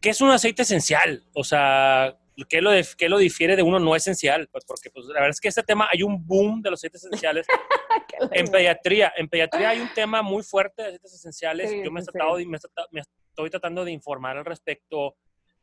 qué 0.00 0.10
es 0.10 0.20
un 0.20 0.30
aceite 0.30 0.62
esencial. 0.62 1.24
O 1.32 1.42
sea, 1.44 2.18
¿qué 2.48 2.60
lo, 2.60 2.70
qué 2.98 3.08
lo 3.08 3.18
difiere 3.18 3.56
de 3.56 3.62
uno 3.62 3.78
no 3.78 3.94
esencial? 3.94 4.48
Pues 4.50 4.64
porque 4.64 4.90
pues, 4.90 5.06
la 5.06 5.14
verdad 5.14 5.30
es 5.30 5.40
que 5.40 5.48
este 5.48 5.62
tema 5.62 5.88
hay 5.92 6.02
un 6.02 6.26
boom 6.26 6.60
de 6.62 6.70
los 6.70 6.80
aceites 6.80 7.04
esenciales. 7.04 7.46
En 8.32 8.46
pediatría, 8.48 9.12
en 9.16 9.28
pediatría 9.28 9.70
hay 9.70 9.80
un 9.80 9.88
tema 9.94 10.22
muy 10.22 10.42
fuerte 10.42 10.82
de 10.82 10.88
aceites 10.88 11.14
esenciales. 11.14 11.70
Sí, 11.70 11.80
Yo 11.84 11.90
me, 11.90 12.00
he 12.00 12.04
tratado, 12.04 12.38
sí. 12.38 12.46
me, 12.46 12.56
he 12.56 12.60
trata- 12.60 12.86
me 12.92 13.00
estoy 13.00 13.50
tratando 13.50 13.84
de 13.84 13.90
informar 13.92 14.36
al 14.36 14.44
respecto. 14.44 15.16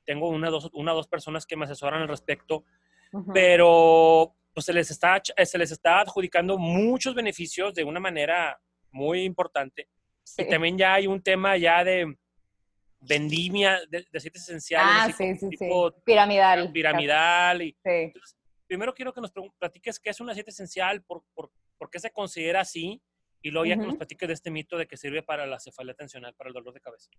Tengo 0.05 0.27
una 0.29 0.49
dos, 0.49 0.69
una 0.73 0.91
dos 0.91 1.07
personas 1.07 1.45
que 1.45 1.55
me 1.55 1.65
asesoran 1.65 2.01
al 2.01 2.07
respecto, 2.07 2.65
Ujú. 3.13 3.31
pero 3.33 4.35
pues, 4.53 4.65
se, 4.65 4.73
les 4.73 4.91
está, 4.91 5.21
eh, 5.35 5.45
se 5.45 5.57
les 5.57 5.71
está 5.71 6.01
adjudicando 6.01 6.57
muchos 6.57 7.15
beneficios 7.15 7.73
de 7.73 7.83
una 7.83 7.99
manera 7.99 8.59
muy 8.91 9.23
importante. 9.23 9.87
Sí. 10.23 10.41
Y 10.43 10.49
también 10.49 10.77
ya 10.77 10.93
hay 10.95 11.07
un 11.07 11.21
tema 11.21 11.57
ya 11.57 11.83
de 11.83 12.17
vendimia 13.01 13.79
de, 13.89 14.05
de 14.09 14.17
aceites 14.17 14.43
esenciales. 14.43 15.03
Ah, 15.03 15.07
sí, 15.07 15.35
sí, 15.35 15.35
sí. 15.35 15.49
tipo 15.49 15.91
Piramidal. 16.03 16.71
piramidal. 16.71 17.61
Y, 17.63 17.71
Sí. 17.83 17.89
entonces, 17.89 18.37
primero 18.67 18.93
quiero 18.93 19.13
que 19.13 19.21
nos 19.21 19.31
platiques 19.59 19.99
qué 19.99 20.11
es 20.11 20.21
un 20.21 20.29
aceite 20.29 20.51
esencial, 20.51 21.03
por, 21.03 21.23
por, 21.33 21.51
por 21.77 21.89
qué 21.89 21.99
se 21.99 22.11
considera 22.11 22.61
así, 22.61 23.01
y 23.41 23.49
luego 23.49 23.65
ya 23.65 23.75
que 23.75 23.81
Ujú. 23.81 23.87
nos 23.89 23.97
platiques 23.97 24.27
de 24.27 24.33
este 24.35 24.51
mito 24.51 24.77
de 24.77 24.87
que 24.87 24.97
sirve 24.97 25.23
para 25.23 25.45
la 25.47 25.59
cefalea 25.59 25.95
tensional, 25.95 26.35
para 26.35 26.49
el 26.49 26.53
dolor 26.53 26.73
de 26.73 26.79
cabeza. 26.79 27.09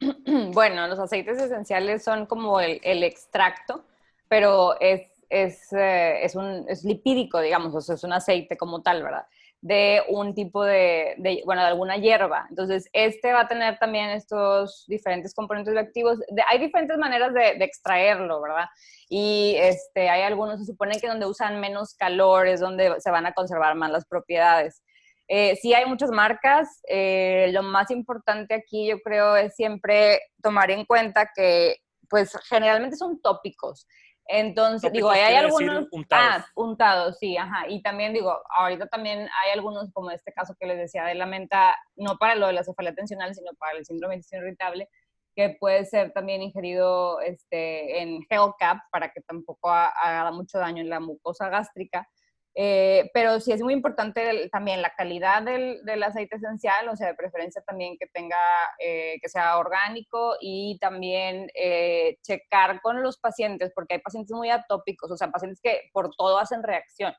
Bueno, 0.54 0.86
los 0.86 0.98
aceites 0.98 1.38
esenciales 1.38 2.04
son 2.04 2.26
como 2.26 2.60
el, 2.60 2.80
el 2.84 3.02
extracto, 3.02 3.84
pero 4.28 4.80
es, 4.80 5.02
es, 5.28 5.72
eh, 5.72 6.24
es, 6.24 6.34
un, 6.36 6.64
es 6.68 6.84
lipídico, 6.84 7.40
digamos, 7.40 7.74
o 7.74 7.80
sea, 7.80 7.96
es 7.96 8.04
un 8.04 8.12
aceite 8.12 8.56
como 8.56 8.82
tal, 8.82 9.02
¿verdad? 9.02 9.26
De 9.62 10.02
un 10.08 10.34
tipo 10.34 10.64
de, 10.64 11.14
de, 11.18 11.42
bueno, 11.46 11.62
de 11.62 11.68
alguna 11.68 11.96
hierba. 11.96 12.46
Entonces, 12.50 12.88
este 12.92 13.32
va 13.32 13.42
a 13.42 13.48
tener 13.48 13.78
también 13.78 14.10
estos 14.10 14.84
diferentes 14.88 15.32
componentes 15.34 15.76
activos. 15.76 16.18
De- 16.30 16.42
hay 16.50 16.58
diferentes 16.58 16.98
maneras 16.98 17.32
de, 17.32 17.50
extraerlo, 17.64 18.42
¿verdad? 18.42 18.66
Y 19.08 19.54
este, 19.58 20.08
hay 20.10 20.22
algunos, 20.22 20.58
se 20.58 20.66
supone 20.66 20.98
que 21.00 21.06
donde 21.06 21.26
usan 21.26 21.60
menos 21.60 21.94
calor 21.94 22.48
es 22.48 22.58
donde 22.58 23.00
se 23.00 23.10
van 23.12 23.24
a 23.26 23.34
conservar 23.34 23.76
más 23.76 23.90
las 23.92 24.04
propiedades. 24.04 24.82
Eh, 25.28 25.54
sí 25.62 25.72
hay 25.74 25.86
muchas 25.86 26.10
marcas. 26.10 26.80
eh, 26.88 27.48
lo 27.52 27.62
más 27.62 27.90
importante 27.92 28.54
aquí 28.54 28.88
yo 28.88 29.00
creo 29.00 29.36
es 29.36 29.54
siempre 29.54 30.20
tomar 30.42 30.72
en 30.72 30.84
cuenta 30.84 31.30
que 31.34 31.76
pues 32.10 32.36
generalmente 32.48 32.96
son 32.96 33.20
tópicos. 33.22 33.86
Entonces, 34.26 34.92
digo, 34.92 35.10
hay 35.10 35.34
algunos... 35.34 35.88
Untados. 35.90 36.44
Ah, 36.44 36.46
untados, 36.54 37.18
sí, 37.18 37.36
ajá. 37.36 37.68
Y 37.68 37.82
también 37.82 38.12
digo, 38.12 38.40
ahorita 38.56 38.86
también 38.86 39.20
hay 39.20 39.52
algunos, 39.52 39.92
como 39.92 40.10
este 40.10 40.32
caso 40.32 40.54
que 40.58 40.66
les 40.66 40.78
decía 40.78 41.04
de 41.04 41.14
la 41.14 41.26
menta, 41.26 41.76
no 41.96 42.16
para 42.18 42.34
lo 42.34 42.46
de 42.46 42.52
la 42.52 42.64
cefalea 42.64 42.94
tensional, 42.94 43.34
sino 43.34 43.52
para 43.58 43.78
el 43.78 43.84
síndrome 43.84 44.14
de 44.14 44.16
intestino 44.18 44.42
irritable, 44.42 44.88
que 45.34 45.56
puede 45.58 45.84
ser 45.84 46.12
también 46.12 46.42
ingerido 46.42 47.20
este, 47.20 48.02
en 48.02 48.22
gel 48.28 48.52
cap 48.58 48.78
para 48.90 49.10
que 49.12 49.22
tampoco 49.22 49.70
haga 49.70 50.30
mucho 50.30 50.58
daño 50.58 50.82
en 50.82 50.90
la 50.90 51.00
mucosa 51.00 51.48
gástrica. 51.48 52.08
Eh, 52.54 53.10
pero 53.14 53.40
sí 53.40 53.50
es 53.50 53.62
muy 53.62 53.72
importante 53.72 54.50
también 54.50 54.82
la 54.82 54.92
calidad 54.94 55.42
del, 55.42 55.82
del, 55.84 56.02
aceite 56.02 56.36
esencial, 56.36 56.86
o 56.88 56.96
sea, 56.96 57.08
de 57.08 57.14
preferencia 57.14 57.62
también 57.62 57.96
que 57.98 58.06
tenga, 58.08 58.36
eh, 58.78 59.18
que 59.22 59.28
sea 59.30 59.56
orgánico 59.56 60.36
y 60.38 60.78
también 60.78 61.50
eh, 61.54 62.18
checar 62.22 62.82
con 62.82 63.02
los 63.02 63.18
pacientes, 63.18 63.72
porque 63.74 63.94
hay 63.94 64.00
pacientes 64.00 64.36
muy 64.36 64.50
atópicos, 64.50 65.10
o 65.10 65.16
sea, 65.16 65.30
pacientes 65.30 65.60
que 65.62 65.88
por 65.92 66.14
todo 66.14 66.38
hacen 66.38 66.62
reacción. 66.62 67.14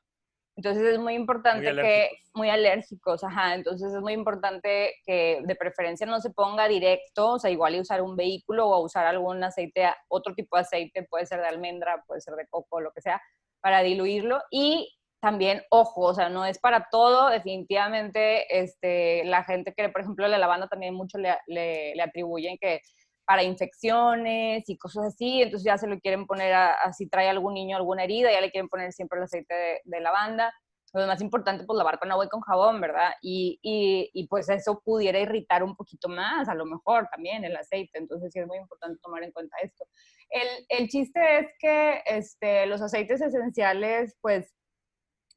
Entonces 0.56 0.84
es 0.84 0.98
muy 1.00 1.14
importante 1.14 1.74
que, 1.74 2.10
muy 2.32 2.48
alérgicos, 2.48 3.24
ajá, 3.24 3.54
entonces 3.54 3.92
es 3.92 4.00
muy 4.00 4.12
importante 4.12 4.94
que 5.04 5.40
de 5.42 5.56
preferencia 5.56 6.06
no 6.06 6.20
se 6.20 6.30
ponga 6.30 6.68
directo, 6.68 7.32
o 7.32 7.38
sea, 7.40 7.50
igual 7.50 7.74
y 7.74 7.80
usar 7.80 8.02
un 8.02 8.14
vehículo 8.14 8.68
o 8.68 8.84
usar 8.84 9.04
algún 9.04 9.42
aceite, 9.42 9.92
otro 10.06 10.32
tipo 10.32 10.56
de 10.56 10.62
aceite, 10.62 11.02
puede 11.10 11.26
ser 11.26 11.40
de 11.40 11.48
almendra, 11.48 12.04
puede 12.06 12.20
ser 12.20 12.34
de 12.34 12.46
coco, 12.46 12.80
lo 12.80 12.92
que 12.92 13.00
sea, 13.00 13.20
para 13.60 13.82
diluirlo 13.82 14.40
y 14.52 14.94
también, 15.24 15.62
ojo, 15.70 16.02
o 16.02 16.14
sea, 16.14 16.28
no 16.28 16.44
es 16.44 16.58
para 16.58 16.88
todo, 16.90 17.30
definitivamente 17.30 18.60
este, 18.62 19.24
la 19.24 19.42
gente 19.42 19.72
que, 19.74 19.88
por 19.88 20.02
ejemplo, 20.02 20.28
la 20.28 20.36
lavanda 20.36 20.68
también 20.68 20.92
mucho 20.92 21.16
le, 21.16 21.34
le, 21.46 22.02
atribuyen 22.02 22.58
que 22.60 22.82
para 23.24 23.42
infecciones 23.42 24.68
y 24.68 24.76
cosas 24.76 25.06
así, 25.06 25.40
entonces 25.40 25.64
ya 25.64 25.78
se 25.78 25.86
lo 25.86 25.98
quieren 25.98 26.26
poner, 26.26 26.52
a, 26.52 26.92
si 26.92 27.08
trae 27.08 27.30
algún 27.30 27.54
niño 27.54 27.74
alguna 27.74 28.04
herida, 28.04 28.30
ya 28.30 28.42
le 28.42 28.50
quieren 28.50 28.68
poner 28.68 28.92
siempre 28.92 29.16
el 29.18 29.24
aceite 29.24 29.80
de, 29.82 30.00
lavanda. 30.00 30.52
Lo 30.92 31.06
más 31.06 31.22
importante, 31.22 31.64
pues 31.64 31.78
lavar 31.78 31.98
con 31.98 32.12
agua 32.12 32.26
y 32.26 32.28
con 32.28 32.42
jabón, 32.42 32.82
¿verdad? 32.82 33.14
Y, 33.22 33.58
y, 33.62 34.10
y, 34.12 34.28
pues 34.28 34.50
eso 34.50 34.82
pudiera 34.84 35.18
irritar 35.18 35.64
un 35.64 35.74
poquito 35.74 36.10
más, 36.10 36.50
a 36.50 36.54
lo 36.54 36.66
mejor 36.66 37.08
también 37.10 37.44
el 37.44 37.56
aceite, 37.56 37.98
entonces 37.98 38.30
sí 38.30 38.40
es 38.40 38.46
muy 38.46 38.58
importante 38.58 39.00
tomar 39.02 39.22
en 39.22 39.32
cuenta 39.32 39.56
esto. 39.62 39.86
El, 40.28 40.48
el 40.68 40.88
chiste 40.88 41.38
es 41.38 41.46
que 41.58 42.02
este, 42.04 42.66
los 42.66 42.82
aceites 42.82 43.22
esenciales, 43.22 44.18
pues 44.20 44.54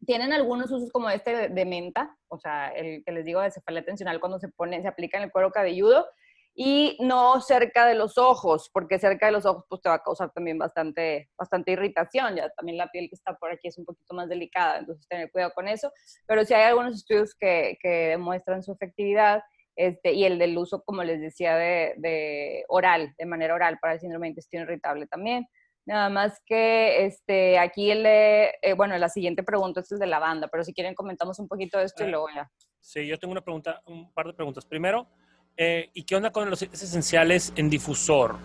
tienen 0.06 0.34
algunos 0.34 0.72
usos 0.72 0.92
como 0.92 1.10
este 1.10 1.50
de, 1.50 1.66
menta, 1.66 2.16
o 2.28 2.38
sea, 2.38 2.70
el 2.70 3.04
que 3.04 3.12
les 3.12 3.26
digo 3.26 3.42
de 3.42 3.52
cefalea 3.52 3.84
tensional 3.84 4.20
cuando 4.20 4.40
se 4.40 4.50
pone, 4.50 4.82
se 4.82 4.88
aplica 4.88 5.18
en 5.18 5.24
el 5.24 5.32
cuero 5.32 5.52
cabelludo 5.52 6.06
y 6.54 6.98
no 7.00 7.40
cerca 7.42 7.86
de 7.86 7.96
los 7.96 8.18
ojos, 8.18 8.70
porque 8.74 9.00
cerca 9.00 9.28
de 9.28 9.32
los 9.32 9.46
ojos 9.46 9.66
pues 9.70 9.82
te 9.82 9.90
va 9.90 9.96
a 9.96 10.04
causar 10.04 10.32
también 10.34 10.58
bastante, 10.58 11.30
bastante 11.38 11.72
irritación, 11.72 12.36
ya 12.36 12.50
también 12.50 12.78
la 12.78 12.90
piel 12.90 13.10
que 13.10 13.16
está 13.16 13.36
por 13.36 13.52
aquí 13.52 13.68
es 13.68 13.78
un 13.78 13.86
poquito 13.86 14.14
más 14.16 14.28
delicada, 14.28 14.80
entonces 14.80 15.08
tener 15.08 15.32
cuidado 15.32 15.52
con 15.54 15.68
eso, 15.68 15.92
pero 16.26 16.44
sí 16.46 16.54
hay 16.54 16.64
algunos 16.64 16.96
estudios 16.96 17.36
que, 17.36 17.78
que 17.82 18.10
demuestran 18.10 18.64
su 18.64 18.72
efectividad 18.72 19.44
este, 19.78 20.14
y 20.14 20.26
el 20.26 20.40
del 20.40 20.58
uso, 20.58 20.84
como 20.84 21.04
les 21.04 21.22
decía, 21.22 21.56
de, 21.56 21.94
de 21.98 22.66
oral, 22.68 23.14
de 23.18 23.26
manera 23.28 23.54
oral 23.54 23.78
para 23.80 23.94
el 23.94 24.00
síndrome 24.00 24.26
de 24.26 24.30
intestino 24.30 24.64
irritable 24.64 25.06
también. 25.06 25.48
Nada 25.88 26.10
más 26.10 26.42
que 26.46 27.06
este, 27.06 27.58
aquí, 27.58 27.90
el 27.90 28.06
eh, 28.06 28.74
bueno, 28.76 28.98
la 28.98 29.08
siguiente 29.08 29.42
pregunta 29.42 29.80
es 29.80 29.90
el 29.94 30.00
de 30.00 30.08
la 30.08 30.20
banda, 30.20 30.50
pero 30.50 30.66
si 30.66 30.74
quieren 30.74 30.94
comentamos 30.94 31.40
un 31.40 31.48
poquito 31.48 31.78
de 31.78 31.86
esto 31.86 32.04
y 32.04 32.08
ah, 32.08 32.10
luego 32.10 32.28
ya. 32.36 32.52
Sí, 32.82 33.08
yo 33.08 33.18
tengo 33.18 33.32
una 33.32 33.42
pregunta, 33.42 33.82
un 33.86 34.12
par 34.12 34.28
de 34.28 34.34
preguntas. 34.34 34.66
Primero, 34.66 35.08
eh, 35.56 35.90
¿y 35.94 36.04
qué 36.04 36.18
onda 36.18 36.30
con 36.30 36.50
los 36.50 36.62
esenciales 36.62 37.54
en 37.56 37.70
difusor? 37.70 38.36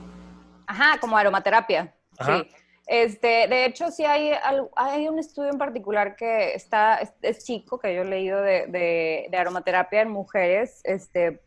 Ajá, 0.68 1.00
como 1.00 1.16
aromaterapia. 1.16 1.92
Sí. 2.24 2.48
Este, 2.86 3.48
de 3.48 3.64
hecho, 3.64 3.90
sí 3.90 4.04
hay, 4.04 4.30
hay 4.76 5.08
un 5.08 5.18
estudio 5.18 5.50
en 5.50 5.58
particular 5.58 6.14
que 6.14 6.54
está, 6.54 7.00
es, 7.22 7.44
chico, 7.44 7.76
que 7.80 7.92
yo 7.92 8.02
he 8.02 8.04
leído 8.04 8.40
de, 8.40 8.68
de, 8.68 9.26
de 9.28 9.36
aromaterapia 9.36 10.02
en 10.02 10.10
mujeres 10.10 10.80
este, 10.84 11.42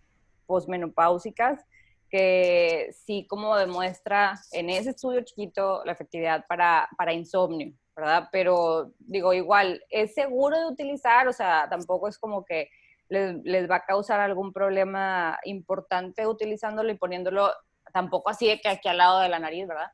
posmenopáusicas 0.46 1.66
que 2.10 2.94
sí 3.06 3.26
como 3.28 3.56
demuestra 3.58 4.36
en 4.52 4.70
ese 4.70 4.92
estudio 4.92 5.22
chiquito 5.22 5.84
la 5.86 5.94
efectividad 5.94 6.46
para, 6.48 6.88
para 6.98 7.14
insomnio, 7.14 7.74
¿verdad? 7.96 8.30
Pero 8.32 8.92
digo, 9.00 9.34
igual, 9.34 9.84
es 9.90 10.14
seguro 10.14 10.60
de 10.60 10.68
utilizar, 10.68 11.28
o 11.28 11.34
sea, 11.34 11.68
tampoco 11.70 12.08
es 12.08 12.18
como 12.18 12.46
que 12.46 12.70
les, 13.10 13.36
les 13.44 13.70
va 13.70 13.78
a 13.78 13.86
causar 13.86 14.20
algún 14.20 14.54
problema 14.54 15.40
importante 15.44 16.28
utilizándolo 16.28 16.92
y 16.92 16.98
poniéndolo 16.98 17.52
tampoco 17.94 18.30
así 18.30 18.48
de 18.48 18.60
que 18.60 18.70
aquí 18.70 18.88
al 18.88 18.98
lado 18.98 19.20
de 19.20 19.30
la 19.30 19.40
nariz, 19.40 19.68
¿verdad? 19.68 19.92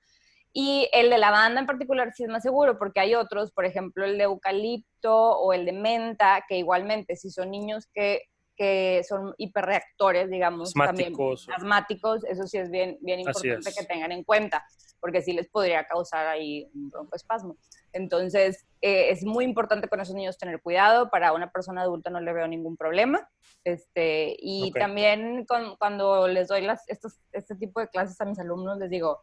Y 0.53 0.89
el 0.91 1.09
de 1.09 1.17
lavanda 1.17 1.61
en 1.61 1.65
particular 1.65 2.11
sí 2.13 2.23
es 2.23 2.29
más 2.29 2.43
seguro 2.43 2.77
porque 2.77 2.99
hay 2.99 3.15
otros, 3.15 3.51
por 3.51 3.65
ejemplo 3.65 4.05
el 4.05 4.17
de 4.17 4.25
eucalipto 4.25 5.39
o 5.39 5.53
el 5.53 5.65
de 5.65 5.71
menta, 5.71 6.43
que 6.47 6.57
igualmente 6.57 7.15
si 7.15 7.29
son 7.29 7.51
niños 7.51 7.87
que 7.93 8.23
que 8.55 9.03
son 9.07 9.33
hiperreactores, 9.37 10.29
digamos, 10.29 10.69
asmáticos. 10.69 11.45
también 11.45 11.61
asmáticos, 11.61 12.23
eso 12.25 12.45
sí 12.47 12.57
es 12.57 12.69
bien, 12.69 12.97
bien 13.01 13.19
importante 13.19 13.71
que 13.77 13.85
tengan 13.85 14.11
en 14.11 14.23
cuenta, 14.23 14.65
porque 14.99 15.21
sí 15.21 15.33
les 15.33 15.47
podría 15.49 15.85
causar 15.87 16.27
ahí 16.27 16.69
un 16.73 16.89
broncoespasmo. 16.89 17.57
Entonces, 17.93 18.65
eh, 18.81 19.09
es 19.09 19.23
muy 19.23 19.45
importante 19.45 19.87
con 19.87 19.99
esos 19.99 20.15
niños 20.15 20.37
tener 20.37 20.61
cuidado, 20.61 21.09
para 21.09 21.33
una 21.33 21.51
persona 21.51 21.81
adulta 21.81 22.09
no 22.09 22.19
le 22.19 22.33
veo 22.33 22.47
ningún 22.47 22.77
problema, 22.77 23.27
este, 23.63 24.35
y 24.39 24.71
también 24.71 25.45
con, 25.45 25.75
cuando 25.77 26.27
les 26.27 26.47
doy 26.47 26.61
las, 26.61 26.87
estos, 26.87 27.19
este 27.31 27.55
tipo 27.55 27.79
de 27.79 27.87
clases 27.87 28.19
a 28.21 28.25
mis 28.25 28.39
alumnos, 28.39 28.77
les 28.77 28.89
digo, 28.89 29.21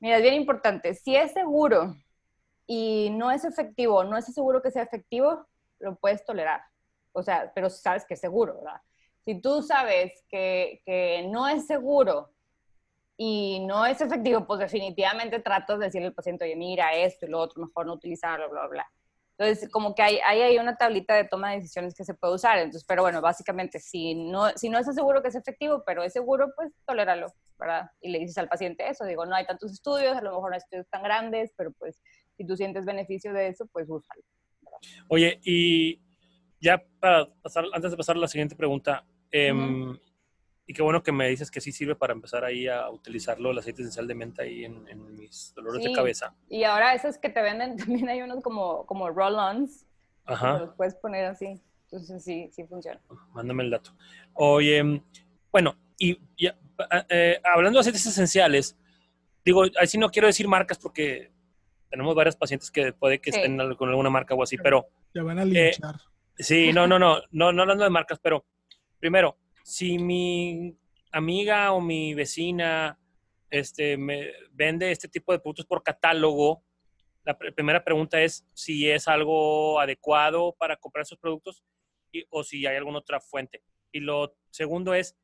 mira, 0.00 0.16
es 0.16 0.22
bien 0.22 0.34
importante, 0.34 0.94
si 0.94 1.14
es 1.16 1.32
seguro 1.32 1.94
y 2.66 3.10
no 3.10 3.30
es 3.30 3.44
efectivo, 3.44 4.02
no 4.04 4.16
es 4.16 4.26
seguro 4.26 4.62
que 4.62 4.70
sea 4.70 4.82
efectivo, 4.82 5.46
lo 5.78 5.96
puedes 5.96 6.24
tolerar 6.24 6.62
o 7.16 7.22
sea, 7.22 7.50
pero 7.54 7.70
sabes 7.70 8.04
que 8.04 8.14
es 8.14 8.20
seguro, 8.20 8.58
¿verdad? 8.58 8.80
Si 9.24 9.40
tú 9.40 9.62
sabes 9.62 10.24
que, 10.28 10.82
que 10.84 11.26
no 11.28 11.48
es 11.48 11.66
seguro 11.66 12.30
y 13.16 13.64
no 13.66 13.86
es 13.86 14.00
efectivo, 14.00 14.46
pues 14.46 14.60
definitivamente 14.60 15.40
tratas 15.40 15.78
de 15.78 15.86
decirle 15.86 16.08
al 16.08 16.14
paciente, 16.14 16.44
oye, 16.44 16.56
mira 16.56 16.94
esto 16.94 17.26
y 17.26 17.30
lo 17.30 17.40
otro, 17.40 17.64
mejor 17.64 17.86
no 17.86 17.94
utilizarlo, 17.94 18.50
bla, 18.50 18.66
bla. 18.68 18.86
Entonces, 19.38 19.70
como 19.70 19.94
que 19.94 20.02
hay, 20.02 20.18
hay, 20.18 20.58
una 20.58 20.76
tablita 20.76 21.14
de 21.14 21.24
toma 21.24 21.50
de 21.50 21.56
decisiones 21.56 21.94
que 21.94 22.04
se 22.04 22.14
puede 22.14 22.34
usar. 22.34 22.56
Entonces, 22.58 22.84
pero 22.86 23.02
bueno, 23.02 23.20
básicamente, 23.20 23.80
si 23.80 24.14
no, 24.14 24.48
si 24.56 24.70
no 24.70 24.78
es 24.78 24.86
seguro 24.86 25.22
que 25.22 25.28
es 25.28 25.34
efectivo, 25.34 25.82
pero 25.84 26.02
es 26.02 26.12
seguro, 26.12 26.52
pues 26.56 26.72
toléralo, 26.86 27.26
¿verdad? 27.58 27.90
Y 28.00 28.10
le 28.10 28.18
dices 28.18 28.38
al 28.38 28.48
paciente 28.48 28.88
eso, 28.88 29.04
digo, 29.04 29.26
no 29.26 29.34
hay 29.34 29.44
tantos 29.44 29.72
estudios, 29.72 30.16
a 30.16 30.22
lo 30.22 30.30
mejor 30.30 30.50
no 30.50 30.54
hay 30.54 30.58
estudios 30.58 30.88
tan 30.88 31.02
grandes, 31.02 31.52
pero 31.56 31.72
pues 31.72 32.02
si 32.36 32.46
tú 32.46 32.56
sientes 32.56 32.86
beneficio 32.86 33.32
de 33.34 33.48
eso, 33.48 33.66
pues 33.72 33.88
úsalo. 33.90 34.22
Oye, 35.08 35.38
y 35.44 36.00
ya 36.60 36.82
para 37.00 37.26
pasar, 37.42 37.64
antes 37.72 37.90
de 37.90 37.96
pasar 37.96 38.16
a 38.16 38.20
la 38.20 38.28
siguiente 38.28 38.56
pregunta, 38.56 39.04
em, 39.30 39.96
y 40.66 40.74
qué 40.74 40.82
bueno 40.82 41.02
que 41.02 41.12
me 41.12 41.28
dices 41.28 41.50
que 41.50 41.60
sí 41.60 41.70
sirve 41.70 41.94
para 41.94 42.12
empezar 42.12 42.44
ahí 42.44 42.66
a 42.66 42.90
utilizarlo, 42.90 43.50
el 43.50 43.58
aceite 43.58 43.82
esencial 43.82 44.06
de 44.06 44.14
menta 44.14 44.42
ahí 44.42 44.64
en, 44.64 45.16
mis 45.16 45.52
dolores 45.54 45.84
de 45.84 45.92
cabeza. 45.92 46.34
Y 46.48 46.64
ahora 46.64 46.94
esos 46.94 47.18
que 47.18 47.28
te 47.28 47.40
venden, 47.40 47.76
también 47.76 48.08
hay 48.08 48.22
unos 48.22 48.42
como, 48.42 48.84
como 48.86 49.08
roll-ons, 49.10 49.86
Ajá. 50.24 50.58
los 50.58 50.74
puedes 50.74 50.94
poner 50.96 51.26
así. 51.26 51.60
Entonces 51.84 52.24
sí, 52.24 52.50
sí 52.52 52.64
funciona. 52.64 53.00
Mándame 53.32 53.62
el 53.62 53.70
dato. 53.70 53.92
Oye, 54.34 55.00
bueno, 55.52 55.76
y 55.98 56.18
ya, 56.36 56.56
eh, 57.08 57.40
hablando 57.44 57.78
de 57.78 57.80
aceites 57.80 58.06
esenciales, 58.06 58.76
digo, 59.44 59.62
ahí 59.62 59.86
sí 59.86 59.98
no 59.98 60.10
quiero 60.10 60.26
decir 60.26 60.48
marcas 60.48 60.78
porque 60.78 61.30
tenemos 61.88 62.14
varios 62.16 62.34
pacientes 62.34 62.72
que 62.72 62.92
puede 62.92 63.20
que 63.20 63.30
estén 63.30 63.56
con 63.76 63.88
alguna 63.88 64.10
marca 64.10 64.34
o 64.34 64.42
así, 64.42 64.56
pero... 64.56 64.88
Te 65.12 65.20
van 65.20 65.38
a 65.38 65.42
eh, 65.44 65.46
linchar. 65.46 65.96
Sí, 66.38 66.72
no, 66.72 66.86
no, 66.86 66.98
no, 66.98 67.22
no, 67.30 67.52
no 67.52 67.62
hablando 67.62 67.84
de 67.84 67.90
marcas, 67.90 68.18
pero 68.22 68.44
primero, 68.98 69.38
si 69.62 69.98
mi 69.98 70.76
amiga 71.12 71.72
o 71.72 71.80
mi 71.80 72.12
vecina 72.14 72.98
este, 73.50 73.96
me 73.96 74.32
vende 74.52 74.90
este 74.90 75.08
tipo 75.08 75.32
de 75.32 75.38
productos 75.38 75.66
por 75.66 75.82
catálogo, 75.82 76.62
la 77.24 77.36
primera 77.36 77.82
pregunta 77.82 78.20
es 78.20 78.46
si 78.52 78.88
es 78.88 79.08
algo 79.08 79.80
adecuado 79.80 80.54
para 80.58 80.76
comprar 80.76 81.02
esos 81.02 81.18
productos 81.18 81.64
o 82.30 82.44
si 82.44 82.66
hay 82.66 82.76
alguna 82.76 82.98
otra 82.98 83.20
fuente. 83.20 83.62
Y 83.90 84.00
lo 84.00 84.36
segundo 84.50 84.94
es 84.94 85.16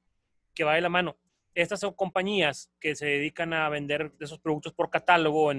que 0.55 0.65
va 0.65 0.75
de 0.75 0.81
la 0.81 0.89
mano. 0.89 1.17
Estas 1.55 1.81
son 1.81 1.93
compañías 1.93 2.73
que 2.81 2.97
se 2.97 3.07
dedican 3.07 3.53
a 3.53 3.69
vender 3.69 4.13
esos 4.19 4.41
productos 4.41 4.73
por 4.73 4.91
catálogo 4.91 5.53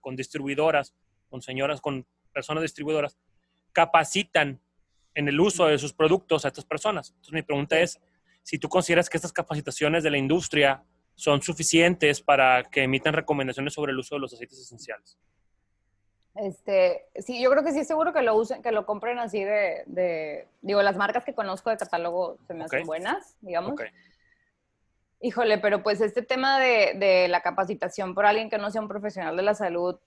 con 0.00 0.16
distribuidoras, 0.16 0.94
con 1.28 1.42
señoras, 1.42 1.80
con 1.80 2.06
personas 2.32 2.62
distribuidoras, 2.62 3.18
capacitan 3.72 4.60
en 5.16 5.28
el 5.28 5.40
uso 5.40 5.66
de 5.66 5.78
sus 5.78 5.94
productos 5.94 6.44
a 6.44 6.48
estas 6.48 6.66
personas. 6.66 7.08
Entonces 7.08 7.32
mi 7.32 7.42
pregunta 7.42 7.80
es 7.80 7.98
si 8.42 8.58
tú 8.58 8.68
consideras 8.68 9.08
que 9.08 9.16
estas 9.16 9.32
capacitaciones 9.32 10.04
de 10.04 10.10
la 10.10 10.18
industria 10.18 10.84
son 11.14 11.40
suficientes 11.40 12.20
para 12.20 12.62
que 12.64 12.82
emitan 12.82 13.14
recomendaciones 13.14 13.72
sobre 13.72 13.92
el 13.92 13.98
uso 13.98 14.14
de 14.14 14.20
los 14.20 14.34
aceites 14.34 14.58
esenciales. 14.58 15.18
Este, 16.34 17.06
sí, 17.16 17.42
yo 17.42 17.50
creo 17.50 17.64
que 17.64 17.72
sí 17.72 17.78
es 17.78 17.88
seguro 17.88 18.12
que 18.12 18.20
lo 18.20 18.36
usen, 18.36 18.62
que 18.62 18.72
lo 18.72 18.84
compren 18.84 19.18
así 19.18 19.42
de, 19.42 20.46
digo, 20.60 20.82
las 20.82 20.98
marcas 20.98 21.24
que 21.24 21.34
conozco 21.34 21.70
de 21.70 21.78
catálogo 21.78 22.36
se 22.46 22.52
me 22.52 22.64
hacen 22.64 22.84
buenas, 22.84 23.38
digamos. 23.40 23.80
Híjole, 25.22 25.56
pero 25.56 25.82
pues 25.82 26.02
este 26.02 26.20
tema 26.20 26.60
de, 26.60 26.92
de, 26.98 27.26
la 27.28 27.40
capacitación 27.40 28.14
por 28.14 28.26
alguien 28.26 28.50
que 28.50 28.58
no 28.58 28.70
sea 28.70 28.82
un 28.82 28.88
profesional 28.88 29.34
de 29.34 29.42
la 29.42 29.54
salud, 29.54 29.98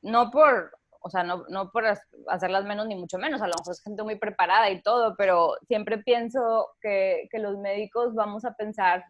no 0.00 0.30
por, 0.30 0.78
o 1.06 1.10
sea, 1.10 1.22
no, 1.22 1.44
no 1.50 1.70
por 1.70 1.84
hacerlas 2.28 2.64
menos 2.64 2.86
ni 2.86 2.96
mucho 2.96 3.18
menos, 3.18 3.42
a 3.42 3.46
lo 3.46 3.52
mejor 3.58 3.72
es 3.72 3.82
gente 3.82 4.02
muy 4.02 4.16
preparada 4.16 4.70
y 4.70 4.80
todo, 4.80 5.14
pero 5.18 5.54
siempre 5.68 5.98
pienso 5.98 6.70
que, 6.80 7.28
que 7.30 7.38
los 7.38 7.58
médicos 7.58 8.14
vamos 8.14 8.46
a 8.46 8.54
pensar 8.54 9.04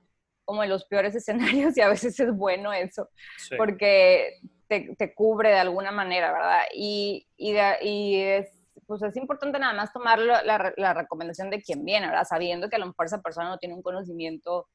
como 0.45 0.65
en 0.65 0.71
los 0.71 0.87
peores 0.87 1.15
escenarios 1.15 1.77
y 1.77 1.81
a 1.83 1.89
veces 1.89 2.19
es 2.19 2.37
bueno 2.37 2.73
eso, 2.73 3.09
porque 3.57 4.41
te, 4.67 4.97
te, 4.99 5.15
cubre 5.15 5.51
de 5.51 5.61
alguna 5.61 5.93
manera, 5.93 6.33
¿verdad? 6.33 6.63
Y, 6.75 7.29
y, 7.37 7.55
y 7.83 8.21
es, 8.21 8.51
pues 8.89 9.01
es 9.03 9.17
importante 9.17 9.61
nada 9.61 9.73
más 9.73 9.93
tomar 9.93 10.19
la, 10.19 10.43
la, 10.77 10.95
recomendación 10.95 11.49
de 11.49 11.63
quien 11.63 11.85
viene, 11.85 12.09
¿verdad? 12.09 12.27
Sabiendo 12.29 12.69
que 12.69 12.75
a 12.75 12.81
lo 12.81 12.87
mejor 12.87 13.07
esa 13.07 13.23
persona 13.23 13.51
no 13.51 13.59
tiene 13.59 13.77
un 13.77 13.83
conocimiento 13.83 14.67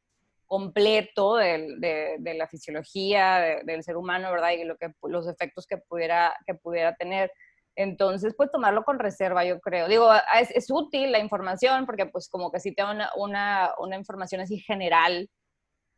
completo 0.49 1.35
de, 1.35 1.75
de, 1.77 2.15
de 2.19 2.33
la 2.33 2.47
fisiología 2.47 3.61
del 3.63 3.83
ser 3.83 3.95
humano, 3.95 4.31
¿verdad? 4.31 4.51
Y 4.51 4.65
lo 4.65 4.75
que, 4.75 4.91
los 5.03 5.27
efectos 5.27 5.65
que 5.65 5.77
pudiera, 5.77 6.35
que 6.45 6.55
pudiera 6.55 6.93
tener. 6.95 7.31
Entonces, 7.75 8.33
pues 8.35 8.51
tomarlo 8.51 8.83
con 8.83 8.99
reserva, 8.99 9.45
yo 9.45 9.61
creo. 9.61 9.87
Digo, 9.87 10.11
es, 10.37 10.51
es 10.51 10.69
útil 10.69 11.13
la 11.13 11.19
información 11.19 11.85
porque 11.85 12.07
pues 12.07 12.27
como 12.27 12.51
que 12.51 12.59
sí 12.59 12.73
te 12.73 12.81
da 12.81 12.91
una, 12.91 13.09
una, 13.15 13.71
una 13.79 13.95
información 13.95 14.41
así 14.41 14.59
general 14.59 15.29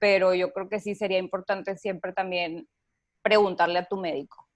pero 0.01 0.33
yo 0.33 0.51
creo 0.51 0.67
que 0.67 0.79
sí 0.79 0.95
sería 0.95 1.19
importante 1.19 1.77
siempre 1.77 2.11
también 2.11 2.67
preguntarle 3.21 3.77
a 3.77 3.85
tu 3.85 3.97
médico. 3.97 4.47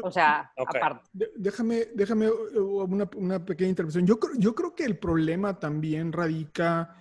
o 0.00 0.10
sea, 0.10 0.52
aparte. 0.56 1.10
Déjame, 1.34 1.86
déjame 1.94 2.30
uh, 2.30 2.84
una, 2.84 3.10
una, 3.16 3.44
pequeña 3.44 3.70
intervención. 3.70 4.06
Yo, 4.06 4.18
yo 4.38 4.54
creo 4.54 4.72
que 4.72 4.84
el 4.84 4.96
problema 4.96 5.58
también 5.58 6.12
radica 6.12 6.96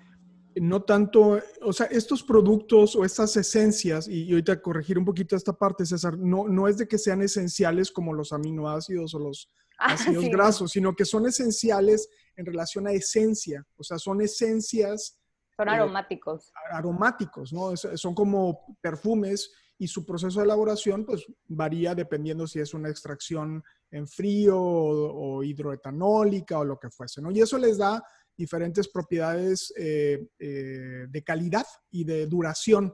no 0.56 0.84
tanto, 0.84 1.40
o 1.62 1.74
sea, 1.74 1.88
estos 1.88 2.24
productos 2.24 2.96
o 2.96 3.06
estas 3.06 3.36
esencias, 3.38 4.08
y, 4.08 4.32
ahorita 4.32 4.62
corregir 4.62 4.98
un 4.98 5.06
poquito 5.06 5.36
esta 5.36 5.54
parte, 5.54 5.86
César, 5.86 6.18
no, 6.18 6.48
no 6.48 6.68
es 6.68 6.78
de 6.78 6.88
que 6.88 6.98
sean 6.98 7.22
esenciales 7.22 7.92
como 7.92 8.14
los 8.14 8.34
aminoácidos 8.34 9.14
o 9.16 9.20
los 9.20 9.52
ah, 9.80 9.94
ácidos 9.94 10.26
grasos, 10.26 10.72
sino 10.72 10.96
que 10.96 11.06
son 11.06 11.26
esenciales 11.28 12.10
en 12.36 12.46
relación 12.46 12.88
a 12.88 12.92
esencia, 12.92 13.66
o 13.78 13.84
sea, 13.84 13.98
son 13.98 14.22
esencias 14.22 15.20
son 15.56 15.68
eh, 15.68 15.72
aromáticos. 15.72 16.52
aromáticos, 16.72 17.54
¿no? 17.54 17.76
son 17.78 18.16
como 18.16 18.78
perfumes 18.82 19.52
y 19.78 19.88
su 19.88 20.06
proceso 20.06 20.40
de 20.40 20.46
elaboración 20.46 21.06
pues 21.06 21.26
varía 21.48 21.94
dependiendo 21.94 22.48
si 22.48 22.60
es 22.60 22.74
una 22.74 22.90
extracción 22.90 23.64
en 23.92 24.08
frío 24.08 24.58
o, 24.60 25.44
hidroetanólica 25.44 26.60
o 26.60 26.66
lo 26.66 26.80
que 26.80 26.90
fuese, 26.90 27.22
¿no? 27.22 27.32
Y 27.32 27.42
eso 27.42 27.58
les 27.58 27.78
da 27.78 28.04
diferentes 28.38 28.88
propiedades 28.88 29.74
eh, 29.78 30.28
eh, 30.40 31.06
de 31.10 31.24
calidad 31.24 31.66
y 31.92 32.04
de 32.04 32.26
duración. 32.28 32.94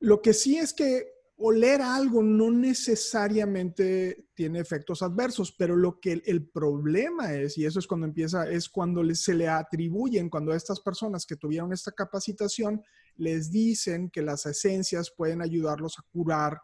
Lo 0.00 0.20
que 0.20 0.32
sí 0.32 0.56
es 0.56 0.72
que 0.72 1.14
oler 1.36 1.82
algo 1.82 2.22
no 2.22 2.50
necesariamente 2.50 4.28
tiene 4.34 4.60
efectos 4.60 5.02
adversos, 5.02 5.52
pero 5.58 5.76
lo 5.76 5.98
que 5.98 6.22
el, 6.24 6.48
problema 6.48 7.34
es, 7.34 7.58
y 7.58 7.66
eso 7.66 7.78
es 7.78 7.86
cuando 7.86 8.06
empieza, 8.06 8.48
es 8.48 8.68
cuando 8.68 9.02
se 9.14 9.34
le 9.34 9.48
atribuyen, 9.48 10.30
cuando 10.30 10.52
a 10.52 10.56
estas 10.56 10.80
personas 10.80 11.26
que 11.26 11.36
tuvieron 11.36 11.72
esta 11.72 11.92
capacitación 11.92 12.82
les 13.16 13.50
dicen 13.50 14.10
que 14.10 14.22
las 14.22 14.46
esencias 14.46 15.12
pueden 15.16 15.42
ayudarlos 15.42 15.98
a 15.98 16.04
curar 16.10 16.60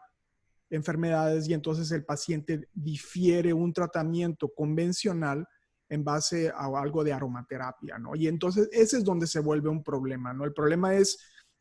enfermedades 0.69 1.49
y 1.49 1.53
entonces 1.53 1.91
el 1.91 2.05
paciente 2.05 2.69
difiere 2.73 3.53
un 3.53 3.73
tratamiento 3.73 4.49
convencional 4.55 5.45
en 5.91 6.05
base 6.05 6.49
a 6.49 6.67
algo 6.81 7.03
de 7.03 7.11
aromaterapia, 7.11 7.97
¿no? 7.99 8.15
Y 8.15 8.27
entonces 8.27 8.69
ese 8.71 8.97
es 8.97 9.03
donde 9.03 9.27
se 9.27 9.41
vuelve 9.41 9.67
un 9.67 9.83
problema, 9.83 10.33
¿no? 10.33 10.45
El 10.45 10.53
problema 10.53 10.95
es 10.95 11.19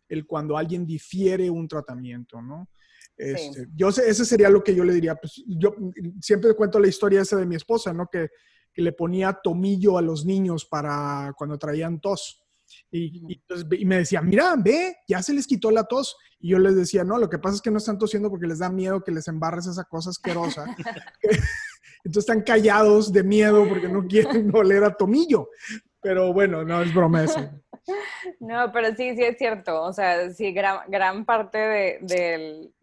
el 0.09 0.25
cuando 0.25 0.57
alguien 0.57 0.87
difiere 0.87 1.51
un 1.51 1.67
tratamiento, 1.67 2.41
¿no? 2.41 2.69
Este, 3.17 3.67
yo 3.75 3.91
sé, 3.91 4.09
ese 4.09 4.25
sería 4.25 4.49
lo 4.49 4.63
que 4.63 4.73
yo 4.73 4.85
le 4.85 4.95
diría. 4.95 5.17
Pues 5.17 5.43
yo 5.47 5.75
siempre 6.23 6.55
cuento 6.55 6.79
la 6.79 6.87
historia 6.87 7.23
esa 7.23 7.37
de 7.37 7.45
mi 7.45 7.57
esposa, 7.57 7.93
¿no? 7.93 8.07
Que, 8.07 8.29
que 8.73 8.83
le 8.83 8.93
ponía 8.93 9.37
tomillo 9.43 9.99
a 9.99 10.03
los 10.03 10.25
niños 10.25 10.65
para 10.65 11.35
cuando 11.37 11.59
traían 11.59 12.01
tos. 12.01 12.41
Y, 12.93 13.43
y, 13.73 13.85
me 13.85 13.97
decía, 13.97 14.23
mira, 14.23 14.55
ve, 14.57 14.97
ya 15.09 15.25
se 15.25 15.35
les 15.35 15.49
quitó 15.49 15.73
la 15.73 15.85
tos. 15.85 16.17
Y 16.39 16.51
yo 16.51 16.59
les 16.61 16.77
decía, 16.77 17.03
no, 17.03 17.19
lo 17.19 17.29
que 17.29 17.41
pasa 17.41 17.57
es 17.57 17.63
que 17.63 17.73
no 17.73 17.79
están 17.79 17.99
tosiendo 17.99 18.31
porque 18.31 18.47
les 18.47 18.61
da 18.61 18.71
miedo 18.71 19.03
que 19.03 19.11
les 19.11 19.27
embarres 19.27 19.67
esa 19.67 19.83
cosa 19.85 20.11
asquerosa. 20.11 20.65
Entonces 22.05 22.29
están 22.29 22.43
callados 22.43 23.13
de 23.13 23.23
miedo 23.23 23.69
porque 23.69 23.89
no 23.89 24.07
quieren 24.07 24.51
oler 24.55 24.85
a 24.85 24.97
tomillo. 24.97 25.51
Pero 26.03 26.33
bueno, 26.33 26.65
no 26.65 26.83
es 26.83 26.95
broma 26.95 27.25
eso. 27.25 27.41
No, 28.39 28.71
pero 28.73 28.95
sí, 28.95 29.17
sí 29.17 29.23
es 29.25 29.37
cierto. 29.39 29.83
O 29.83 29.93
sea, 29.93 30.31
sí, 30.31 30.53
gran, 30.53 30.89
gran 30.89 31.25
parte 31.25 31.59
de, 31.59 31.99
del, 32.03 32.75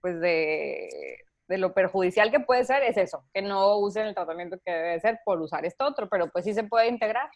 pues 0.00 0.20
de, 0.20 1.24
lo 1.48 1.74
perjudicial 1.74 2.30
que 2.30 2.40
puede 2.40 2.64
ser 2.64 2.82
es 2.82 2.96
eso, 2.96 3.24
que 3.32 3.42
no 3.42 3.78
usen 3.78 4.06
el 4.06 4.14
tratamiento 4.14 4.58
que 4.64 4.72
debe 4.72 5.00
ser 5.00 5.20
por 5.24 5.40
usar 5.40 5.64
esto 5.64 5.86
otro, 5.86 6.08
pero 6.08 6.30
pues 6.30 6.44
sí 6.44 6.54
se 6.54 6.64
puede 6.64 6.88
integrar. 6.88 7.28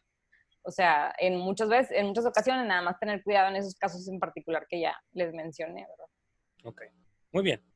O 0.62 0.70
sea, 0.70 1.12
en 1.18 1.37
muchas 1.37 1.68
veces, 1.68 1.96
en 1.96 2.07
muchas 2.07 2.26
ocasiones, 2.26 2.66
nada 2.66 2.83
más 2.83 2.98
tener 2.98 3.22
cuidado 3.22 3.48
en 3.48 3.57
esos 3.57 3.74
casos 3.76 4.09
en 4.09 4.18
particular 4.18 4.66
que 4.68 4.81
ya 4.81 4.96
les 5.12 5.33
mencioné, 5.33 5.87
¿verdad? 5.88 6.07
Ok, 6.64 6.83
muy 7.33 7.42
bien. 7.42 7.69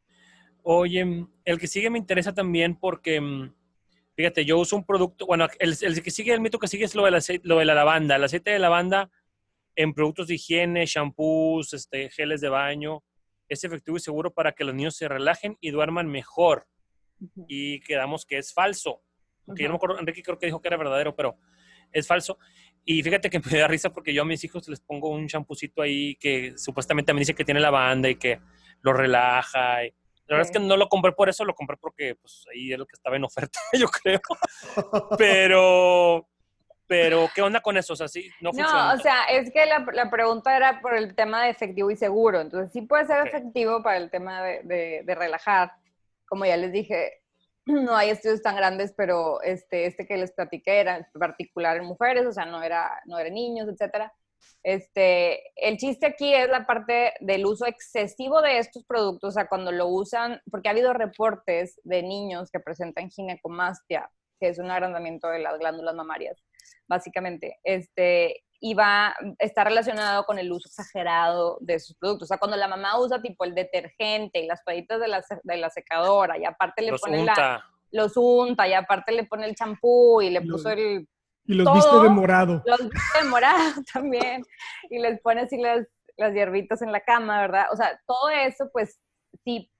Oye, 0.66 1.26
el 1.44 1.58
que 1.58 1.66
sigue 1.66 1.90
me 1.90 1.98
interesa 1.98 2.32
también 2.32 2.74
porque, 2.74 3.20
fíjate, 4.16 4.46
yo 4.46 4.58
uso 4.58 4.76
un 4.76 4.86
producto, 4.86 5.26
bueno, 5.26 5.46
el, 5.58 6.02
que 6.02 6.10
sigue, 6.10 6.32
el 6.32 6.40
mito 6.40 6.58
que 6.58 6.68
sigue 6.68 6.86
es 6.86 6.94
lo 6.94 7.04
de, 7.04 7.10
la, 7.10 7.20
lo 7.42 7.58
de 7.58 7.64
la 7.66 7.74
lavanda. 7.74 8.16
El 8.16 8.24
aceite 8.24 8.50
de 8.50 8.58
lavanda 8.58 9.10
en 9.76 9.92
productos 9.92 10.28
de 10.28 10.36
higiene, 10.36 10.86
shampoos, 10.86 11.74
este, 11.74 12.08
geles 12.08 12.40
de 12.40 12.48
baño, 12.48 13.04
es 13.46 13.62
efectivo 13.62 13.98
y 13.98 14.00
seguro 14.00 14.32
para 14.32 14.52
que 14.52 14.64
los 14.64 14.74
niños 14.74 14.96
se 14.96 15.06
relajen 15.06 15.58
y 15.60 15.70
duerman 15.70 16.08
mejor. 16.08 16.66
Y 17.46 17.80
quedamos 17.80 18.24
que 18.24 18.38
es 18.38 18.54
falso. 18.54 19.02
Aunque 19.46 19.64
yo 19.64 19.68
no 19.68 19.74
me 19.74 19.76
acuerdo, 19.76 19.98
Enrique 20.00 20.22
creo 20.22 20.38
que 20.38 20.46
dijo 20.46 20.62
que 20.62 20.68
era 20.68 20.78
verdadero, 20.78 21.14
pero 21.14 21.36
es 21.92 22.06
falso. 22.06 22.38
Y 22.86 23.02
fíjate 23.02 23.28
que 23.28 23.38
me 23.52 23.58
da 23.58 23.68
risa 23.68 23.92
porque 23.92 24.14
yo 24.14 24.22
a 24.22 24.24
mis 24.24 24.42
hijos 24.44 24.66
les 24.68 24.80
pongo 24.80 25.10
un 25.10 25.28
champucito 25.28 25.82
ahí 25.82 26.16
que 26.16 26.54
supuestamente 26.56 27.12
me 27.12 27.20
dice 27.20 27.34
que 27.34 27.44
tiene 27.44 27.60
lavanda 27.60 28.08
y 28.08 28.16
que 28.16 28.40
lo 28.80 28.94
relaja. 28.94 29.84
Y, 29.84 29.94
la 30.26 30.36
verdad 30.36 30.50
es 30.50 30.56
que 30.56 30.64
no 30.64 30.76
lo 30.76 30.88
compré 30.88 31.12
por 31.12 31.28
eso, 31.28 31.44
lo 31.44 31.54
compré 31.54 31.76
porque 31.76 32.14
pues 32.14 32.44
ahí 32.52 32.72
es 32.72 32.78
lo 32.78 32.86
que 32.86 32.94
estaba 32.94 33.16
en 33.16 33.24
oferta, 33.24 33.58
yo 33.72 33.86
creo. 33.88 34.20
Pero 35.18 36.26
pero, 36.86 37.28
¿qué 37.34 37.40
onda 37.40 37.60
con 37.60 37.76
eso? 37.76 37.94
O 37.94 37.96
sea, 37.96 38.08
sí, 38.08 38.30
no 38.40 38.50
funciona. 38.50 38.94
No, 38.94 39.00
o 39.00 39.02
sea, 39.02 39.24
es 39.24 39.50
que 39.50 39.64
la, 39.64 39.86
la, 39.92 40.10
pregunta 40.10 40.54
era 40.54 40.80
por 40.80 40.94
el 40.94 41.14
tema 41.14 41.44
de 41.44 41.50
efectivo 41.50 41.90
y 41.90 41.96
seguro. 41.96 42.40
Entonces, 42.40 42.72
sí 42.72 42.82
puede 42.82 43.06
ser 43.06 43.26
efectivo 43.26 43.82
para 43.82 43.96
el 43.96 44.10
tema 44.10 44.42
de, 44.42 45.02
de, 45.04 45.14
relajar. 45.14 45.72
Como 46.26 46.44
ya 46.44 46.56
les 46.56 46.72
dije, 46.72 47.22
no 47.66 47.96
hay 47.96 48.10
estudios 48.10 48.42
tan 48.42 48.56
grandes, 48.56 48.92
pero 48.96 49.40
este, 49.42 49.86
este 49.86 50.06
que 50.06 50.18
les 50.18 50.32
platiqué 50.32 50.80
era 50.80 51.08
particular 51.18 51.78
en 51.78 51.86
mujeres, 51.86 52.26
o 52.26 52.32
sea, 52.32 52.44
no 52.44 52.62
era, 52.62 53.00
no 53.06 53.18
era 53.18 53.30
niños, 53.30 53.66
etcétera. 53.68 54.12
Este, 54.62 55.42
el 55.56 55.76
chiste 55.76 56.06
aquí 56.06 56.32
es 56.32 56.48
la 56.48 56.66
parte 56.66 57.12
del 57.20 57.44
uso 57.44 57.66
excesivo 57.66 58.40
de 58.40 58.58
estos 58.58 58.84
productos, 58.84 59.28
o 59.28 59.32
sea, 59.32 59.48
cuando 59.48 59.72
lo 59.72 59.88
usan, 59.88 60.40
porque 60.50 60.68
ha 60.68 60.72
habido 60.72 60.92
reportes 60.94 61.80
de 61.84 62.02
niños 62.02 62.50
que 62.50 62.60
presentan 62.60 63.10
ginecomastia, 63.10 64.10
que 64.40 64.48
es 64.48 64.58
un 64.58 64.70
agrandamiento 64.70 65.28
de 65.28 65.40
las 65.40 65.58
glándulas 65.58 65.94
mamarias, 65.94 66.42
básicamente, 66.88 67.58
este, 67.62 68.44
y 68.60 68.72
va, 68.72 69.14
está 69.38 69.64
relacionado 69.64 70.24
con 70.24 70.38
el 70.38 70.50
uso 70.50 70.66
exagerado 70.68 71.58
de 71.60 71.78
sus 71.78 71.94
productos. 71.96 72.26
O 72.26 72.28
sea, 72.28 72.38
cuando 72.38 72.56
la 72.56 72.66
mamá 72.66 72.98
usa 72.98 73.20
tipo 73.20 73.44
el 73.44 73.54
detergente 73.54 74.40
y 74.40 74.46
las 74.46 74.64
toallitas 74.64 74.98
de 74.98 75.08
la, 75.08 75.22
de 75.42 75.56
la 75.58 75.68
secadora 75.68 76.38
y 76.38 76.46
aparte 76.46 76.80
le 76.80 76.96
pone 76.96 77.24
la... 77.24 77.62
Los 77.90 78.16
unta 78.16 78.66
y 78.66 78.72
aparte 78.72 79.12
le 79.12 79.24
pone 79.24 79.46
el 79.46 79.54
champú 79.54 80.20
y 80.20 80.30
le 80.30 80.40
puso 80.40 80.70
el... 80.70 81.06
Y 81.46 81.54
los 81.54 81.72
viste 81.72 81.96
de 81.96 82.08
morado. 82.08 82.62
Los 82.64 82.80
viste 82.88 83.18
de 83.22 83.28
morado 83.28 83.82
también. 83.92 84.42
Y 84.90 84.98
les 84.98 85.20
pone 85.20 85.42
así 85.42 85.58
las, 85.58 85.86
las 86.16 86.32
hierbitas 86.32 86.82
en 86.82 86.92
la 86.92 87.00
cama, 87.00 87.40
¿verdad? 87.40 87.66
O 87.72 87.76
sea, 87.76 88.00
todo 88.06 88.30
eso 88.30 88.70
pues 88.72 89.00
sí 89.44 89.70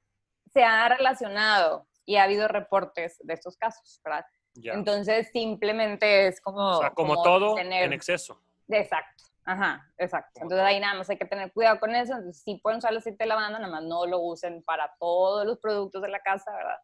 se 0.53 0.63
ha 0.63 0.89
relacionado 0.89 1.87
y 2.05 2.17
ha 2.17 2.25
habido 2.25 2.49
reportes 2.49 3.19
de 3.23 3.35
estos 3.35 3.57
casos, 3.57 4.01
¿verdad? 4.05 4.25
Entonces 4.57 5.31
simplemente 5.33 6.29
es 6.29 6.41
como... 6.41 6.79
O 6.79 6.81
sea, 6.81 6.91
como, 6.91 7.23
todo 7.23 7.59
en 7.59 7.93
exceso. 7.93 8.41
Exacto. 8.69 9.25
Ajá, 9.47 9.87
exacto. 9.99 10.41
Entonces 10.43 10.65
ahí 10.65 10.81
nada 10.81 10.95
más 10.95 11.11
hay 11.11 11.19
que 11.19 11.27
tener 11.27 11.53
cuidado 11.53 11.79
con 11.79 11.95
eso. 11.95 12.15
Entonces, 12.15 12.43
si 12.43 12.57
pueden 12.57 12.79
usar 12.79 12.93
el 12.93 12.99
aceite 12.99 13.25
de 13.25 13.29
lavanda, 13.29 13.59
nada 13.59 13.71
más 13.71 13.83
no 13.83 14.07
lo 14.07 14.21
usen 14.21 14.63
para 14.63 14.95
todos 14.99 15.45
los 15.45 15.59
productos 15.59 16.01
de 16.03 16.09
la 16.09 16.21
casa, 16.21 16.51
¿verdad? 16.53 16.79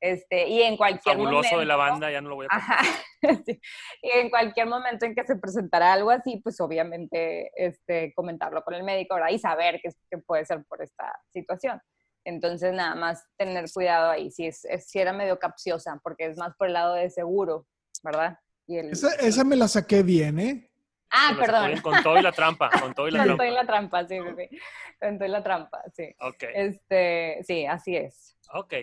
Este, 0.00 0.48
y 0.48 0.62
en 0.62 0.76
cualquier 0.76 1.16
Fabuloso 1.16 1.58
de 1.58 1.66
lavanda, 1.66 2.10
ya 2.10 2.20
no 2.22 2.30
lo 2.30 2.36
voy 2.36 2.46
a 2.48 2.56
Ajá, 2.56 2.78
sí. 3.46 3.60
Y 4.02 4.10
en 4.10 4.30
cualquier 4.30 4.66
momento 4.66 5.04
en 5.04 5.14
que 5.14 5.24
se 5.24 5.36
presentara 5.36 5.92
algo 5.92 6.10
así, 6.10 6.40
pues 6.42 6.58
obviamente 6.60 7.50
este, 7.54 8.14
comentarlo 8.14 8.64
con 8.64 8.74
el 8.74 8.82
médico, 8.82 9.14
¿verdad? 9.14 9.30
Y 9.30 9.38
saber 9.38 9.80
que 9.82 10.18
puede 10.18 10.46
ser 10.46 10.64
por 10.64 10.82
esta 10.82 11.20
situación. 11.30 11.80
Entonces, 12.24 12.72
nada 12.72 12.94
más 12.94 13.26
tener 13.36 13.66
cuidado 13.72 14.10
ahí, 14.10 14.30
si, 14.30 14.46
es, 14.46 14.66
si 14.86 14.98
era 14.98 15.12
medio 15.12 15.38
capciosa, 15.38 15.98
porque 16.02 16.26
es 16.26 16.36
más 16.36 16.54
por 16.56 16.66
el 16.66 16.74
lado 16.74 16.94
de 16.94 17.10
seguro, 17.10 17.66
¿verdad? 18.02 18.38
esa, 18.68 19.42
me 19.42 19.56
la 19.56 19.66
saqué 19.66 20.02
bien, 20.02 20.38
¿eh? 20.38 20.70
Ah, 21.10 21.34
perdón. 21.36 21.80
Con 21.80 22.02
todo 22.04 22.18
y 22.18 22.22
la 22.22 22.30
trampa, 22.30 22.70
con 22.70 22.94
todo 22.94 23.08
y 23.08 23.10
la 23.10 23.24
trampa. 23.24 23.30
Con 23.30 23.38
todo 23.38 23.46
y 23.48 23.54
la 23.54 23.66
trampa, 23.66 24.06
sí, 24.06 24.18
sí, 24.18 24.34
sí. 24.36 24.58
Con 25.00 25.18
todo 25.18 25.28
y 25.28 25.30
la 25.30 25.42
trampa, 25.42 25.82
sí. 25.92 26.14
Ok. 26.20 26.44
Este, 26.54 27.40
sí, 27.42 27.66
así 27.66 27.96
es. 27.96 28.36
Ok. 28.52 28.74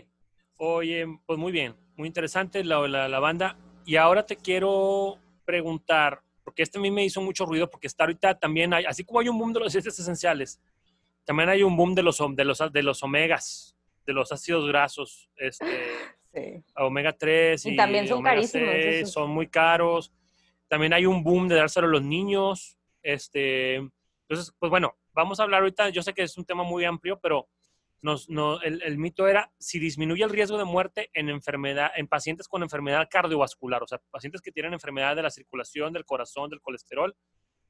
Oye, 0.58 1.06
pues 1.26 1.38
muy 1.40 1.52
bien, 1.52 1.76
muy 1.96 2.08
interesante 2.08 2.64
la, 2.64 2.88
la, 2.88 3.08
la 3.08 3.20
banda. 3.20 3.58
Y 3.86 3.96
ahora 3.96 4.26
te 4.26 4.36
quiero 4.36 5.18
preguntar, 5.46 6.22
porque 6.44 6.64
este 6.64 6.78
a 6.78 6.82
mí 6.82 6.92
me 6.92 7.06
hizo 7.06 7.22
mucho 7.22 7.46
ruido, 7.46 7.70
porque 7.70 7.88
está 7.88 8.04
ahorita 8.04 8.38
también, 8.40 8.74
hay, 8.74 8.86
así 8.86 9.04
como 9.04 9.20
hay 9.20 9.30
un 9.30 9.38
boom 9.38 9.54
de 9.54 9.60
los 9.62 9.68
aceites 9.70 9.98
esenciales, 10.00 10.60
también 11.26 11.50
hay 11.50 11.64
un 11.64 11.76
boom 11.78 11.94
de 11.96 12.04
los, 12.04 12.22
de 12.36 12.44
los, 12.44 12.62
de 12.72 12.84
los 12.84 13.04
omegas, 13.04 13.76
de 14.06 14.14
los 14.14 14.32
ácidos 14.32 14.68
grasos, 14.68 15.30
este, 15.38 15.66
Sí. 16.34 16.64
omega 16.76 17.14
3 17.14 17.66
y, 17.66 17.70
Y 17.72 17.76
también 17.76 18.08
son 18.08 18.22
carísimos, 18.22 18.70
6, 18.70 18.86
esos. 18.86 19.14
son 19.14 19.32
muy 19.32 19.48
caros. 19.48 20.14
También 20.68 20.94
hay 20.94 21.06
un 21.06 21.24
boom 21.24 21.48
de 21.48 21.56
dárselo 21.56 21.88
a 21.88 21.90
los 21.90 22.04
niños. 22.04 22.78
Este, 23.02 23.76
entonces, 23.76 24.54
pues 24.60 24.70
bueno, 24.70 24.96
vamos 25.14 25.40
a 25.40 25.44
hablar 25.44 25.62
ahorita, 25.62 25.90
yo 25.90 26.04
sé 26.04 26.14
que 26.14 26.22
es 26.24 26.38
un 26.38 26.46
tema 26.46 26.64
muy 26.64 26.84
amplio, 26.86 27.18
pero 27.20 27.48
nos, 28.02 28.30
no, 28.30 28.62
el, 28.62 28.82
el 28.84 28.98
mito 28.98 29.28
era 29.28 29.52
si 29.58 29.80
disminuye 29.80 30.24
el 30.24 30.30
riesgo 30.30 30.58
de 30.58 30.66
muerte 30.66 31.10
en 31.14 31.30
enfermedad, 31.30 31.92
en 31.96 32.08
pacientes 32.08 32.48
con 32.48 32.62
enfermedad 32.64 33.08
cardiovascular, 33.10 33.82
o 33.84 33.88
sea, 33.88 34.00
pacientes 34.12 34.42
que 34.42 34.52
tienen 34.52 34.74
enfermedad 34.74 35.16
de 35.16 35.24
la 35.24 35.30
circulación, 35.32 35.94
del 35.94 36.06
corazón, 36.06 36.50
del 36.50 36.62
colesterol, 36.62 37.16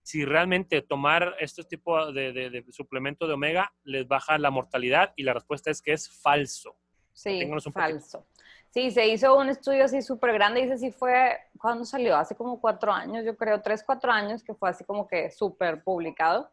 si 0.03 0.23
realmente 0.25 0.81
tomar 0.81 1.35
este 1.39 1.63
tipo 1.63 2.11
de, 2.11 2.31
de- 2.33 2.49
de 2.49 2.63
suplemento 2.71 3.27
de 3.27 3.33
omega 3.33 3.73
les 3.83 4.07
baja 4.07 4.37
la 4.37 4.51
mortalidad 4.51 5.13
y 5.15 5.23
la 5.23 5.33
respuesta 5.33 5.69
es 5.71 5.81
que 5.81 5.93
es 5.93 6.09
falso. 6.21 6.77
Sí, 7.13 7.45
poquito. 7.45 7.71
falso. 7.71 8.27
Sí, 8.69 8.91
se 8.91 9.07
hizo 9.07 9.35
un 9.37 9.49
estudio 9.49 9.85
así 9.85 10.01
súper 10.01 10.33
grande 10.33 10.59
y 10.59 10.63
ese 10.63 10.77
sí 10.77 10.91
fue, 10.91 11.37
¿cuándo 11.57 11.83
salió? 11.83 12.15
Hace 12.15 12.35
como 12.35 12.61
cuatro 12.61 12.91
años, 12.91 13.25
yo 13.25 13.35
creo, 13.35 13.61
tres, 13.61 13.81
cuatro 13.83 14.11
años, 14.11 14.43
que 14.43 14.53
fue 14.53 14.69
así 14.69 14.83
como 14.83 15.07
que 15.07 15.31
súper 15.31 15.83
publicado 15.83 16.51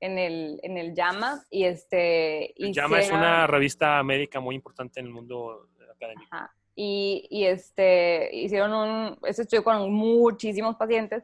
en 0.00 0.18
el, 0.18 0.60
en 0.62 0.76
el 0.78 0.94
JAMA. 0.94 1.44
Y 1.50 1.64
este... 1.64 2.54
Llama 2.58 3.00
es 3.00 3.10
una 3.10 3.46
revista 3.46 4.02
médica 4.02 4.40
muy 4.40 4.54
importante 4.54 5.00
en 5.00 5.06
el 5.06 5.12
mundo 5.12 5.68
académico. 5.94 6.28
Ajá. 6.30 6.54
Y, 6.76 7.26
y, 7.30 7.44
este, 7.44 8.30
hicieron 8.34 8.72
un, 8.74 9.18
ese 9.26 9.42
estudio 9.42 9.62
con 9.62 9.92
muchísimos 9.92 10.74
pacientes 10.76 11.22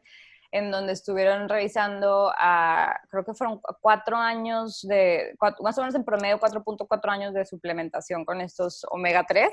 en 0.53 0.71
donde 0.73 0.93
estuvieron 0.95 1.49
revisando 1.49 2.33
a, 2.37 3.01
creo 3.09 3.25
que 3.25 3.35
fueron 3.35 3.61
cuatro 3.81 4.17
años 4.17 4.81
de, 4.83 5.35
cuatro- 5.39 5.63
más 5.63 5.79
o 5.79 5.81
menos 5.81 5.95
en 5.95 6.05
promedio 6.05 6.41
4.4 6.41 7.09
años 7.09 7.35
de 7.35 7.45
suplementación 7.47 8.25
con 8.25 8.41
estos 8.41 8.85
omega 8.91 9.25
3 9.29 9.49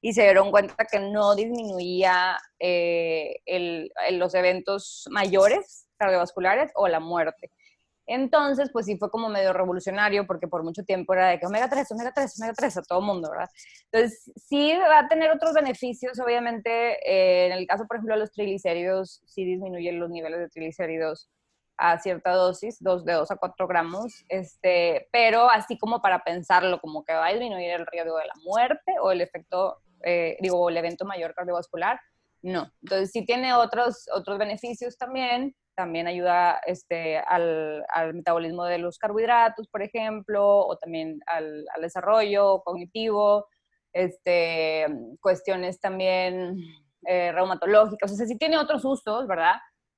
y 0.00 0.12
se 0.12 0.22
dieron 0.22 0.50
cuenta 0.50 0.74
que 0.90 0.98
no 0.98 1.36
disminuía 1.36 2.36
eh, 2.58 3.36
el- 3.46 3.92
el- 4.08 4.18
los 4.18 4.34
eventos 4.34 5.06
mayores 5.10 5.86
cardiovasculares 5.98 6.72
o 6.74 6.88
la 6.88 6.98
muerte. 6.98 7.50
Entonces, 8.06 8.70
pues 8.72 8.86
sí 8.86 8.96
fue 8.98 9.10
como 9.10 9.28
medio 9.28 9.52
revolucionario 9.52 10.26
porque 10.26 10.48
por 10.48 10.64
mucho 10.64 10.82
tiempo 10.84 11.14
era 11.14 11.28
de 11.28 11.38
que 11.38 11.46
omega 11.46 11.68
3, 11.68 11.92
omega 11.92 12.12
3, 12.12 12.40
omega 12.40 12.54
3 12.56 12.76
a 12.78 12.82
todo 12.82 13.00
mundo, 13.00 13.30
¿verdad? 13.30 13.48
Entonces, 13.92 14.32
sí 14.36 14.72
va 14.76 15.00
a 15.00 15.08
tener 15.08 15.30
otros 15.30 15.52
beneficios, 15.54 16.18
obviamente, 16.18 16.70
eh, 17.08 17.46
en 17.46 17.52
el 17.52 17.66
caso, 17.66 17.86
por 17.86 17.96
ejemplo, 17.96 18.14
de 18.14 18.20
los 18.20 18.32
triglicéridos, 18.32 19.22
sí 19.26 19.44
disminuyen 19.44 20.00
los 20.00 20.10
niveles 20.10 20.40
de 20.40 20.48
triglicéridos 20.48 21.28
a 21.80 21.98
cierta 21.98 22.32
dosis, 22.32 22.76
dos, 22.80 23.04
de 23.04 23.14
2 23.14 23.30
a 23.30 23.36
4 23.36 23.66
gramos, 23.66 24.24
este, 24.28 25.08
pero 25.12 25.48
así 25.48 25.78
como 25.78 26.02
para 26.02 26.22
pensarlo, 26.22 26.78
como 26.80 27.04
que 27.04 27.14
va 27.14 27.26
a 27.26 27.30
disminuir 27.32 27.70
el 27.70 27.86
riesgo 27.86 28.18
de 28.18 28.26
la 28.26 28.34
muerte 28.44 28.94
o 29.00 29.12
el 29.12 29.22
efecto, 29.22 29.78
eh, 30.04 30.36
digo, 30.40 30.68
el 30.68 30.76
evento 30.76 31.06
mayor 31.06 31.34
cardiovascular, 31.34 31.98
no. 32.42 32.70
Entonces, 32.82 33.10
sí 33.12 33.24
tiene 33.24 33.54
otros, 33.54 34.06
otros 34.14 34.38
beneficios 34.38 34.96
también, 34.98 35.54
también 35.80 36.06
ayuda 36.06 36.60
este, 36.66 37.16
al, 37.16 37.86
al 37.88 38.12
metabolismo 38.12 38.66
de 38.66 38.76
los 38.76 38.98
carbohidratos, 38.98 39.66
por 39.68 39.80
ejemplo, 39.80 40.58
o 40.58 40.76
también 40.76 41.20
al, 41.26 41.64
al 41.74 41.80
desarrollo 41.80 42.60
cognitivo, 42.62 43.46
este, 43.94 44.86
cuestiones 45.22 45.80
también 45.80 46.58
eh, 47.06 47.32
reumatológicas, 47.32 48.12
o 48.12 48.14
sea, 48.14 48.26
sí 48.26 48.36
tiene 48.36 48.58
otros 48.58 48.84
usos, 48.84 49.26
¿verdad? 49.26 49.54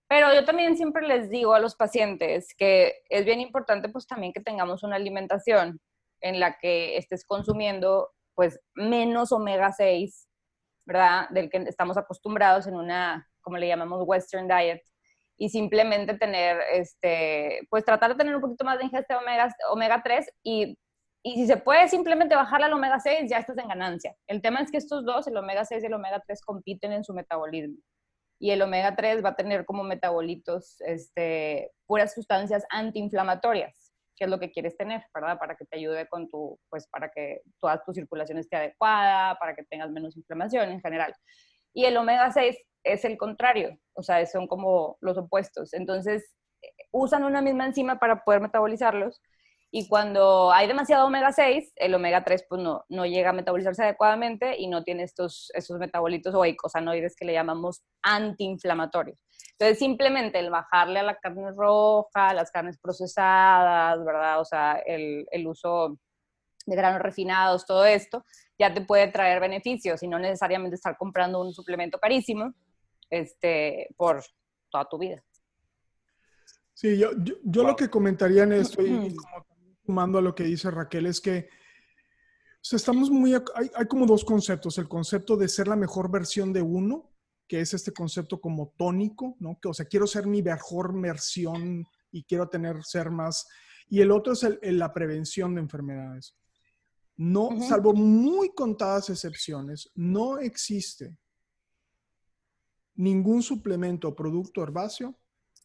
Pero 0.09 0.33
yo 0.33 0.45
también 0.45 0.77
siempre 0.77 1.05
les 1.05 1.31
digo 1.31 1.53
a 1.53 1.59
los 1.59 1.75
pacientes 1.75 2.55
que 2.57 3.03
es 3.09 3.25
bien 3.25 3.41
importante 3.41 3.89
pues 3.89 4.07
también 4.07 4.33
que 4.33 4.41
tengamos 4.41 4.85
una 4.85 4.95
alimentación 4.95 5.81
en 6.21 6.39
la 6.39 6.59
que 6.59 6.97
estés 6.97 7.25
consumiendo 7.25 8.11
pues 8.37 8.61
menos 8.77 9.33
omega 9.33 9.73
6, 9.73 10.29
¿verdad? 10.87 11.29
Del 11.31 11.51
que 11.51 11.57
estamos 11.67 11.97
acostumbrados 11.97 12.69
en 12.69 12.77
una, 12.77 13.29
como 13.41 13.57
le 13.57 13.67
llamamos, 13.67 14.05
western 14.07 14.47
diet. 14.47 14.81
Y 15.43 15.49
simplemente 15.49 16.17
tener, 16.19 16.61
este, 16.73 17.67
pues 17.69 17.85
tratar 17.85 18.13
de 18.13 18.17
tener 18.17 18.37
un 18.37 18.41
poquito 18.41 18.65
más 18.65 18.79
de 18.79 18.85
ingesta 18.85 19.15
de 19.15 19.21
omega, 19.21 19.49
omega 19.73 20.01
3 20.05 20.31
y 20.45 20.79
y 21.25 21.35
si 21.37 21.47
se 21.47 21.57
puede 21.57 21.89
simplemente 21.89 22.35
bajarle 22.35 22.67
al 22.67 22.73
omega 22.73 22.99
6, 22.99 23.31
ya 23.31 23.39
estás 23.39 23.57
en 23.59 23.69
ganancia. 23.69 24.17
El 24.27 24.43
tema 24.43 24.61
es 24.61 24.73
que 24.73 24.79
estos 24.79 25.05
dos, 25.05 25.27
el 25.29 25.37
omega 25.37 25.65
6 25.65 25.83
y 25.83 25.87
el 25.87 25.95
omega 25.95 26.21
3, 26.27 26.43
compiten 26.43 26.93
en 26.93 27.05
su 27.05 27.15
metabolismo. 27.15 27.77
Y 28.41 28.51
el 28.51 28.61
omega 28.61 28.97
3 28.97 29.25
va 29.25 29.31
a 29.31 29.37
tener 29.37 29.65
como 29.65 29.85
metabolitos 29.85 30.81
este, 30.81 31.71
puras 31.87 32.13
sustancias 32.13 32.65
antiinflamatorias, 32.71 33.93
que 34.17 34.25
es 34.25 34.31
lo 34.31 34.41
que 34.41 34.51
quieres 34.51 34.77
tener, 34.77 35.05
¿verdad? 35.15 35.39
Para 35.39 35.55
que 35.55 35.65
te 35.65 35.77
ayude 35.77 36.09
con 36.09 36.29
tu, 36.29 36.59
pues 36.69 36.89
para 36.89 37.09
que 37.09 37.43
toda 37.61 37.81
tu 37.85 37.95
circulación 37.95 38.39
esté 38.39 38.57
adecuada, 38.57 39.39
para 39.39 39.55
que 39.55 39.63
tengas 39.63 39.93
menos 39.93 40.17
inflamación 40.17 40.71
en 40.73 40.81
general. 40.81 41.15
Y 41.73 41.85
el 41.85 41.97
omega 41.97 42.33
6 42.33 42.59
es 42.85 43.05
el 43.05 43.17
contrario, 43.17 43.79
o 43.95 44.03
sea, 44.03 44.25
son 44.27 44.47
como 44.47 44.97
los 45.01 45.17
opuestos. 45.19 45.73
Entonces, 45.75 46.35
usan 46.91 47.25
una 47.25 47.43
misma 47.43 47.67
enzima 47.67 47.99
para 47.99 48.25
poder 48.25 48.41
metabolizarlos 48.41 49.21
y 49.75 49.89
cuando 49.89 50.53
hay 50.53 50.69
demasiado 50.69 51.07
omega 51.07 51.33
6, 51.33 51.73
el 51.77 51.95
omega 51.95 52.23
3 52.23 52.45
pues 52.47 52.61
no, 52.61 52.85
no 52.91 53.07
llega 53.07 53.31
a 53.31 53.33
metabolizarse 53.33 53.83
adecuadamente 53.83 54.59
y 54.59 54.69
no 54.69 54.85
tiene 54.85 55.03
estos, 55.03 55.51
estos 55.55 55.79
metabolitos 55.79 56.35
o 56.35 56.45
eicosanoides 56.45 57.17
que 57.17 57.25
le 57.25 57.33
llamamos 57.33 57.83
antiinflamatorios. 58.03 59.19
Entonces, 59.53 59.79
simplemente 59.79 60.39
el 60.41 60.51
bajarle 60.51 60.99
a 61.01 61.05
la 61.05 61.17
carne 61.17 61.53
roja, 61.57 62.35
las 62.35 62.51
carnes 62.51 62.79
procesadas, 62.79 64.05
¿verdad? 64.05 64.41
O 64.41 64.45
sea, 64.45 64.75
el, 64.85 65.27
el 65.31 65.47
uso 65.47 65.97
de 66.67 66.77
granos 66.77 67.01
refinados, 67.01 67.65
todo 67.65 67.87
esto, 67.87 68.27
ya 68.59 68.75
te 68.75 68.83
puede 68.83 69.09
traer 69.09 69.41
beneficios 69.41 70.03
y 70.03 70.09
no 70.09 70.19
necesariamente 70.19 70.75
estar 70.75 70.99
comprando 70.99 71.41
un 71.41 71.55
suplemento 71.55 71.99
carísimo 71.99 72.53
este, 73.13 73.89
por 73.97 74.23
toda 74.71 74.89
tu 74.89 74.99
vida. 74.99 75.23
Sí, 76.73 76.97
yo, 76.99 77.11
yo, 77.23 77.35
yo 77.45 77.61
Wow. 77.63 77.71
lo 77.73 77.77
que 77.77 77.91
comentaría 77.91 78.45
en 78.45 78.53
esto, 78.53 78.81
y, 78.83 79.15
como 79.15 79.47
sumando 79.85 80.19
a 80.19 80.23
lo 80.23 80.35
que 80.35 80.45
dice 80.45 80.71
Raquel, 80.71 81.07
es 81.07 81.21
que 81.21 81.49
o 82.55 82.65
sea, 82.65 82.77
estamos 82.79 83.11
muy, 83.11 83.35
hay, 83.35 83.71
hay 83.75 83.87
como 83.87 84.07
dos 84.07 84.25
conceptos, 84.25 84.79
el 84.79 84.89
concepto 84.89 85.37
de 85.37 85.49
ser 85.49 85.69
la 85.69 85.77
mejor 85.77 86.11
versión 86.11 86.53
de 86.53 86.63
uno, 86.63 87.11
que 87.49 87.61
es 87.61 87.75
este 87.75 87.93
concepto 87.93 88.41
como 88.41 88.73
tónico, 88.79 89.37
¿no? 89.41 89.59
Que, 89.61 89.69
o 89.69 89.75
sea, 89.75 89.85
quiero 89.85 90.07
ser 90.07 90.27
mi 90.27 90.43
mejor 90.43 90.99
versión 90.99 91.85
y 92.13 92.23
quiero 92.25 92.49
tener, 92.49 92.83
ser 92.85 93.11
más, 93.11 93.47
y 93.89 94.01
el 94.01 94.11
otro 94.11 94.33
es 94.33 94.43
el- 94.45 94.59
el- 94.63 94.79
la 94.79 94.93
prevención 94.95 95.55
de 95.55 95.61
enfermedades. 95.61 96.35
No, 97.17 97.51
salvo 97.69 97.93
muy 97.93 98.55
contadas 98.55 99.11
excepciones, 99.11 99.91
no 99.95 100.39
existe 100.39 101.15
ningún 102.95 103.43
suplemento 103.43 104.09
o 104.09 104.15
producto 104.17 104.63
herbáceo 104.63 105.19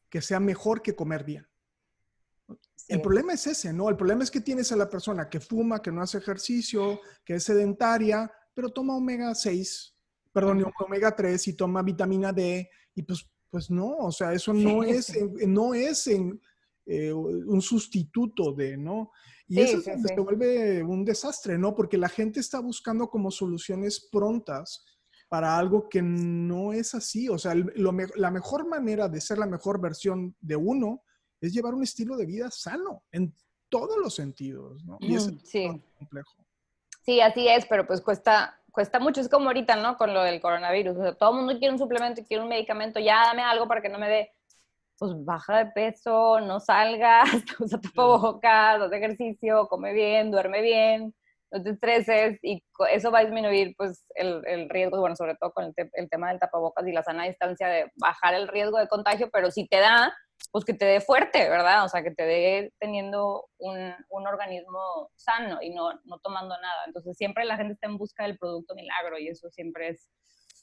que 0.10 0.22
sea 0.22 0.40
mejor 0.40 0.82
que 0.82 0.96
comer 0.96 1.24
bien. 1.24 1.48
Sí. 2.76 2.94
El 2.94 3.02
problema 3.02 3.34
es 3.34 3.46
ese, 3.48 3.74
¿no? 3.74 3.90
El 3.90 3.98
problema 3.98 4.24
es 4.24 4.32
que 4.32 4.40
tienes 4.40 4.72
a 4.72 4.78
la 4.78 4.90
persona 4.90 5.30
que 5.30 5.40
fuma, 5.42 5.82
que 5.82 5.92
no 5.92 6.02
hace 6.02 6.18
ejercicio, 6.20 7.02
que 7.26 7.36
es 7.36 7.44
sedentaria, 7.44 8.32
pero 8.54 8.70
toma 8.70 8.96
omega 8.96 9.36
6, 9.36 9.94
perdón, 10.32 10.64
omega 10.86 11.14
3 11.16 11.48
y 11.50 11.54
toma 11.54 11.84
vitamina 11.84 12.32
D, 12.32 12.70
y 12.96 13.04
pues, 13.04 13.30
pues 13.50 13.70
no, 13.70 13.98
o 13.98 14.12
sea, 14.12 14.34
eso 14.34 14.54
no 14.54 14.84
Sí. 14.84 14.90
es, 14.90 15.14
no 15.48 15.74
es 15.74 16.08
en, 16.08 16.40
eh, 16.86 17.12
un 17.12 17.62
sustituto 17.62 18.54
de, 18.54 18.78
¿no? 18.78 19.12
Y 19.50 19.56
Sí, 19.56 19.62
eso 19.62 19.82
se 19.82 20.20
vuelve 20.20 20.82
un 20.84 21.04
desastre, 21.04 21.58
¿no? 21.58 21.76
Porque 21.76 21.98
la 21.98 22.10
gente 22.10 22.40
está 22.40 22.60
buscando 22.60 23.10
como 23.10 23.32
soluciones 23.32 24.08
prontas 24.10 24.86
para 25.28 25.58
algo 25.58 25.90
que 25.90 26.02
no 26.02 26.74
es 26.74 26.96
así. 26.96 27.30
O 27.30 27.38
sea, 27.38 27.54
lo 27.56 27.92
la 28.16 28.32
mejor 28.32 28.68
manera 28.68 29.08
de 29.10 29.22
ser 29.22 29.38
la 29.38 29.46
mejor 29.46 29.82
versión 29.82 30.36
de 30.40 30.56
uno 30.56 31.04
es 31.42 31.54
llevar 31.54 31.74
un 31.74 31.84
estilo 31.84 32.18
de 32.18 32.26
vida 32.26 32.50
sano 32.52 33.04
en 33.12 33.34
todos 33.70 33.98
los 33.98 34.16
sentidos, 34.16 34.84
¿no? 34.86 34.98
Y 35.00 35.16
es 35.16 35.32
sí. 35.44 35.68
complejo. 35.98 36.46
Sí, 37.02 37.22
así 37.22 37.48
es, 37.48 37.66
pero 37.66 37.86
pues 37.86 38.02
cuesta, 38.02 38.60
cuesta 38.72 39.00
mucho. 39.00 39.22
Es 39.22 39.30
como 39.30 39.48
ahorita, 39.48 39.76
¿no? 39.76 39.98
Con 39.98 40.14
lo 40.14 40.24
del 40.24 40.42
coronavirus. 40.42 40.98
O 40.98 41.02
sea, 41.02 41.14
todo 41.14 41.32
el 41.32 41.38
mundo 41.38 41.58
quiere 41.58 41.74
un 41.74 41.80
suplemento 41.80 42.24
quiere 42.26 42.44
un 42.44 42.50
medicamento. 42.50 43.00
Ya 43.00 43.26
dame 43.28 43.44
algo 43.44 43.68
para 43.68 43.82
que 43.82 43.90
no 43.90 44.00
me 44.00 44.10
dé. 44.10 44.32
Pues 44.98 45.14
baja 45.24 45.60
de 45.60 45.72
peso, 45.72 46.40
no 46.40 46.60
salgas, 46.60 47.30
usa 47.60 47.80
tapabocas, 47.80 48.82
haz 48.82 48.92
ejercicio, 48.92 49.68
come 49.68 49.94
bien, 49.94 50.32
duerme 50.32 50.62
bien, 50.64 51.14
no 51.52 51.64
te 51.64 51.70
estreses 51.72 52.40
y 52.42 52.64
eso 52.92 53.12
va 53.12 53.20
a 53.20 53.24
disminuir 53.24 53.74
pues 53.78 54.06
el, 54.16 54.42
el 54.48 54.70
riesgo, 54.70 55.00
bueno, 55.00 55.16
sobre 55.16 55.36
todo 55.36 55.52
con 55.54 55.66
el, 55.66 55.74
te- 55.76 55.90
el 55.94 56.10
tema 56.10 56.30
del 56.30 56.40
tapabocas 56.40 56.86
y 56.88 56.92
la 56.92 57.04
sana 57.04 57.26
distancia 57.26 57.68
de 57.68 57.92
bajar 57.96 58.34
el 58.34 58.48
riesgo 58.48 58.78
de 58.78 58.88
contagio, 58.88 59.30
pero 59.32 59.50
si 59.52 59.68
te 59.68 59.78
da, 59.80 60.14
pues 60.52 60.66
que 60.66 60.74
te 60.74 60.86
dé 60.86 61.02
fuerte, 61.02 61.50
¿verdad? 61.50 61.86
O 61.86 61.90
sea, 61.90 62.04
que 62.04 62.12
te 62.12 62.24
dé 62.24 62.74
teniendo 62.80 63.50
un, 63.60 63.94
un 64.10 64.28
organismo 64.28 65.10
sano 65.16 65.60
y 65.62 65.70
no, 65.74 65.94
no 66.06 66.20
tomando 66.20 66.56
nada. 66.60 66.84
Entonces, 66.86 67.18
siempre 67.18 67.44
la 67.46 67.58
gente 67.58 67.74
está 67.74 67.88
en 67.88 67.98
busca 67.98 68.24
del 68.24 68.38
producto 68.38 68.76
milagro 68.76 69.18
y 69.18 69.28
eso 69.28 69.50
siempre 69.50 69.90
es, 69.90 70.10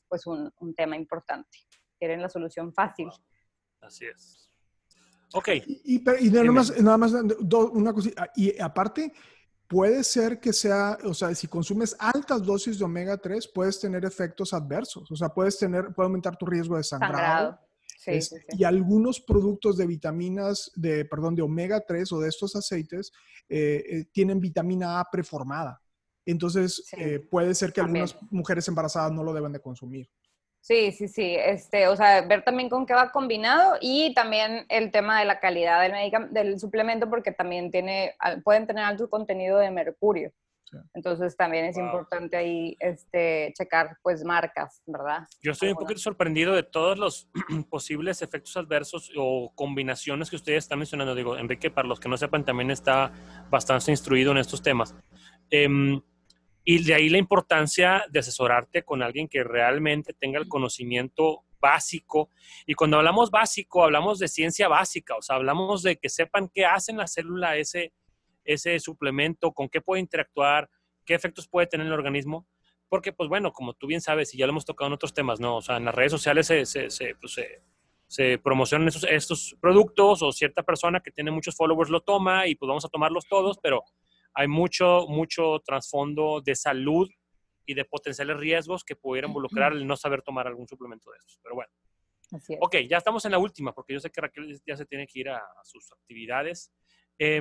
pues, 0.08 0.26
un, 0.26 0.52
un 0.58 0.74
tema 0.74 0.96
importante. 0.96 1.58
Quieren 1.98 2.22
la 2.22 2.28
solución 2.28 2.72
fácil. 2.72 3.08
Así 3.80 4.06
es. 4.06 4.50
Ok. 5.34 5.48
Y, 5.66 5.96
y, 5.96 6.26
y 6.26 6.30
nada, 6.30 6.52
más, 6.52 6.80
nada 6.80 6.96
más, 6.96 7.12
una 7.12 7.92
cosita. 7.92 8.30
Y 8.36 8.60
aparte, 8.60 9.12
puede 9.74 10.04
ser 10.04 10.38
que 10.38 10.52
sea, 10.52 10.96
o 11.02 11.12
sea, 11.12 11.34
si 11.34 11.48
consumes 11.48 11.96
altas 11.98 12.44
dosis 12.44 12.78
de 12.78 12.84
omega 12.84 13.16
3, 13.16 13.48
puedes 13.48 13.80
tener 13.80 14.04
efectos 14.04 14.54
adversos. 14.54 15.10
O 15.10 15.16
sea, 15.16 15.30
puedes 15.30 15.58
tener, 15.58 15.92
puede 15.92 16.06
aumentar 16.06 16.36
tu 16.36 16.46
riesgo 16.46 16.76
de 16.76 16.84
sangrado. 16.84 17.58
Sí, 17.98 18.22
sí, 18.22 18.36
sí. 18.36 18.56
Y 18.56 18.62
algunos 18.62 19.20
productos 19.20 19.76
de 19.76 19.88
vitaminas, 19.88 20.70
de, 20.76 21.04
perdón, 21.04 21.34
de 21.34 21.42
omega 21.42 21.80
3 21.80 22.12
o 22.12 22.20
de 22.20 22.28
estos 22.28 22.54
aceites, 22.54 23.10
eh, 23.48 23.82
eh, 23.88 24.04
tienen 24.12 24.38
vitamina 24.38 25.00
A 25.00 25.10
preformada. 25.10 25.82
Entonces, 26.24 26.84
eh, 26.96 27.18
puede 27.18 27.52
ser 27.52 27.72
que 27.72 27.80
También. 27.80 28.04
algunas 28.04 28.32
mujeres 28.32 28.68
embarazadas 28.68 29.10
no 29.10 29.24
lo 29.24 29.34
deben 29.34 29.50
de 29.50 29.60
consumir. 29.60 30.08
Sí, 30.64 30.92
sí, 30.92 31.08
sí. 31.08 31.36
Este, 31.38 31.88
o 31.88 31.94
sea, 31.94 32.22
ver 32.22 32.42
también 32.42 32.70
con 32.70 32.86
qué 32.86 32.94
va 32.94 33.12
combinado 33.12 33.76
y 33.82 34.14
también 34.14 34.64
el 34.70 34.90
tema 34.90 35.18
de 35.18 35.26
la 35.26 35.38
calidad 35.38 35.82
del, 35.82 36.32
del 36.32 36.58
suplemento, 36.58 37.10
porque 37.10 37.32
también 37.32 37.70
tiene, 37.70 38.16
pueden 38.44 38.66
tener 38.66 38.82
alto 38.82 39.10
contenido 39.10 39.58
de 39.58 39.70
mercurio. 39.70 40.32
Sí. 40.64 40.78
Entonces 40.94 41.36
también 41.36 41.66
es 41.66 41.76
wow. 41.76 41.84
importante 41.84 42.38
ahí 42.38 42.78
este, 42.80 43.52
checar 43.54 43.98
pues 44.02 44.24
marcas, 44.24 44.80
¿verdad? 44.86 45.28
Yo 45.42 45.52
estoy 45.52 45.68
un 45.68 45.74
poquito 45.74 46.00
sorprendido 46.00 46.54
de 46.54 46.62
todos 46.62 46.98
los 46.98 47.28
posibles 47.68 48.22
efectos 48.22 48.56
adversos 48.56 49.12
o 49.18 49.52
combinaciones 49.54 50.30
que 50.30 50.36
ustedes 50.36 50.64
están 50.64 50.78
mencionando. 50.78 51.14
Digo, 51.14 51.36
Enrique, 51.36 51.70
para 51.70 51.88
los 51.88 52.00
que 52.00 52.08
no 52.08 52.16
sepan, 52.16 52.42
también 52.42 52.70
está 52.70 53.12
bastante 53.50 53.90
instruido 53.90 54.32
en 54.32 54.38
estos 54.38 54.62
temas. 54.62 54.94
Eh, 55.50 55.68
y 56.64 56.82
de 56.82 56.94
ahí 56.94 57.08
la 57.08 57.18
importancia 57.18 58.04
de 58.10 58.20
asesorarte 58.20 58.82
con 58.82 59.02
alguien 59.02 59.28
que 59.28 59.44
realmente 59.44 60.14
tenga 60.14 60.38
el 60.38 60.48
conocimiento 60.48 61.44
básico. 61.60 62.30
Y 62.66 62.74
cuando 62.74 62.96
hablamos 62.96 63.30
básico, 63.30 63.84
hablamos 63.84 64.18
de 64.18 64.28
ciencia 64.28 64.68
básica, 64.68 65.16
o 65.16 65.22
sea, 65.22 65.36
hablamos 65.36 65.82
de 65.82 65.96
que 65.96 66.08
sepan 66.08 66.48
qué 66.48 66.64
hace 66.64 66.92
en 66.92 66.98
la 66.98 67.06
célula 67.06 67.56
ese, 67.56 67.92
ese 68.44 68.78
suplemento, 68.80 69.52
con 69.52 69.68
qué 69.68 69.80
puede 69.80 70.00
interactuar, 70.00 70.70
qué 71.04 71.14
efectos 71.14 71.48
puede 71.48 71.66
tener 71.66 71.86
en 71.86 71.92
el 71.92 71.98
organismo. 71.98 72.46
Porque, 72.88 73.12
pues 73.12 73.28
bueno, 73.28 73.52
como 73.52 73.74
tú 73.74 73.86
bien 73.86 74.00
sabes, 74.00 74.34
y 74.34 74.38
ya 74.38 74.46
lo 74.46 74.52
hemos 74.52 74.64
tocado 74.64 74.88
en 74.88 74.92
otros 74.94 75.14
temas, 75.14 75.40
¿no? 75.40 75.56
O 75.56 75.62
sea, 75.62 75.78
en 75.78 75.86
las 75.86 75.94
redes 75.94 76.12
sociales 76.12 76.46
se, 76.46 76.64
se, 76.64 76.90
se, 76.90 77.14
pues, 77.16 77.32
se, 77.32 77.62
se 78.06 78.38
promocionan 78.38 78.88
esos, 78.88 79.04
estos 79.04 79.56
productos 79.60 80.22
o 80.22 80.32
cierta 80.32 80.62
persona 80.62 81.00
que 81.00 81.10
tiene 81.10 81.30
muchos 81.30 81.56
followers 81.56 81.90
lo 81.90 82.00
toma 82.00 82.46
y 82.46 82.54
pues 82.54 82.68
vamos 82.68 82.84
a 82.84 82.88
tomarlos 82.88 83.26
todos, 83.26 83.58
pero 83.60 83.84
hay 84.34 84.48
mucho, 84.48 85.06
mucho 85.08 85.60
trasfondo 85.64 86.40
de 86.40 86.54
salud 86.54 87.08
y 87.66 87.74
de 87.74 87.84
potenciales 87.84 88.36
riesgos 88.36 88.84
que 88.84 88.96
pudiera 88.96 89.28
involucrar 89.28 89.72
el 89.72 89.86
no 89.86 89.96
saber 89.96 90.22
tomar 90.22 90.46
algún 90.46 90.68
suplemento 90.68 91.10
de 91.10 91.18
estos. 91.18 91.38
Pero 91.42 91.54
bueno. 91.54 91.72
Así 92.32 92.54
es. 92.54 92.58
Ok, 92.60 92.76
ya 92.88 92.98
estamos 92.98 93.24
en 93.24 93.32
la 93.32 93.38
última, 93.38 93.72
porque 93.72 93.92
yo 93.92 94.00
sé 94.00 94.10
que 94.10 94.20
Raquel 94.20 94.60
ya 94.66 94.76
se 94.76 94.86
tiene 94.86 95.06
que 95.06 95.20
ir 95.20 95.28
a, 95.28 95.36
a 95.36 95.64
sus 95.64 95.92
actividades. 95.92 96.72
Eh, 97.18 97.40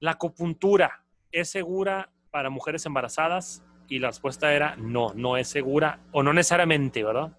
¿La 0.00 0.12
acupuntura 0.12 1.04
es 1.32 1.50
segura 1.50 2.10
para 2.30 2.50
mujeres 2.50 2.86
embarazadas? 2.86 3.62
Y 3.88 3.98
la 3.98 4.08
respuesta 4.08 4.54
era 4.54 4.76
no, 4.76 5.12
no 5.14 5.36
es 5.36 5.48
segura, 5.48 6.00
o 6.12 6.22
no 6.22 6.32
necesariamente, 6.32 7.02
¿verdad? 7.02 7.36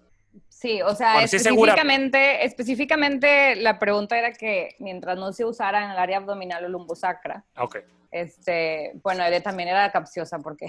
Sí, 0.48 0.82
o 0.82 0.94
sea, 0.94 1.12
bueno, 1.14 1.24
específicamente, 1.24 2.44
específicamente 2.44 3.56
la 3.56 3.78
pregunta 3.78 4.18
era 4.18 4.32
que 4.32 4.74
mientras 4.78 5.16
no 5.16 5.32
se 5.32 5.44
usara 5.44 5.84
en 5.84 5.90
el 5.92 5.96
área 5.96 6.18
abdominal 6.18 6.64
o 6.64 6.68
lumbosacra, 6.68 7.44
okay. 7.56 7.82
Este, 8.10 8.92
bueno, 9.02 9.24
también 9.42 9.68
era 9.68 9.90
capciosa 9.90 10.38
porque... 10.38 10.66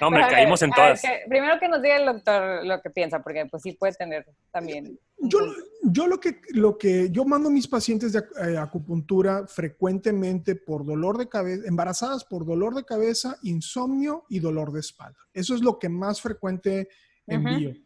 No, 0.00 0.08
hombre, 0.08 0.22
caímos 0.30 0.60
en 0.62 0.70
todas. 0.70 1.00
Que, 1.00 1.22
primero 1.28 1.58
que 1.58 1.68
nos 1.68 1.82
diga 1.82 1.96
el 1.96 2.06
doctor 2.06 2.64
lo 2.64 2.80
que 2.82 2.90
piensa, 2.90 3.22
porque 3.22 3.46
pues 3.46 3.62
sí 3.62 3.72
puede 3.72 3.94
tener 3.94 4.26
también... 4.50 4.98
Yo, 5.18 5.38
yo 5.82 6.06
lo, 6.06 6.20
que, 6.20 6.40
lo 6.50 6.78
que, 6.78 7.10
yo 7.10 7.24
mando 7.24 7.48
a 7.48 7.52
mis 7.52 7.66
pacientes 7.66 8.12
de 8.12 8.20
eh, 8.20 8.56
acupuntura 8.58 9.46
frecuentemente 9.46 10.54
por 10.54 10.84
dolor 10.84 11.18
de 11.18 11.28
cabeza, 11.28 11.66
embarazadas 11.66 12.24
por 12.24 12.44
dolor 12.44 12.74
de 12.74 12.84
cabeza, 12.84 13.36
insomnio 13.42 14.24
y 14.28 14.38
dolor 14.38 14.72
de 14.72 14.80
espalda. 14.80 15.18
Eso 15.32 15.54
es 15.54 15.62
lo 15.62 15.78
que 15.78 15.88
más 15.88 16.20
frecuente 16.20 16.88
envío. 17.26 17.70
Uh 17.70 17.72
-huh. 17.72 17.84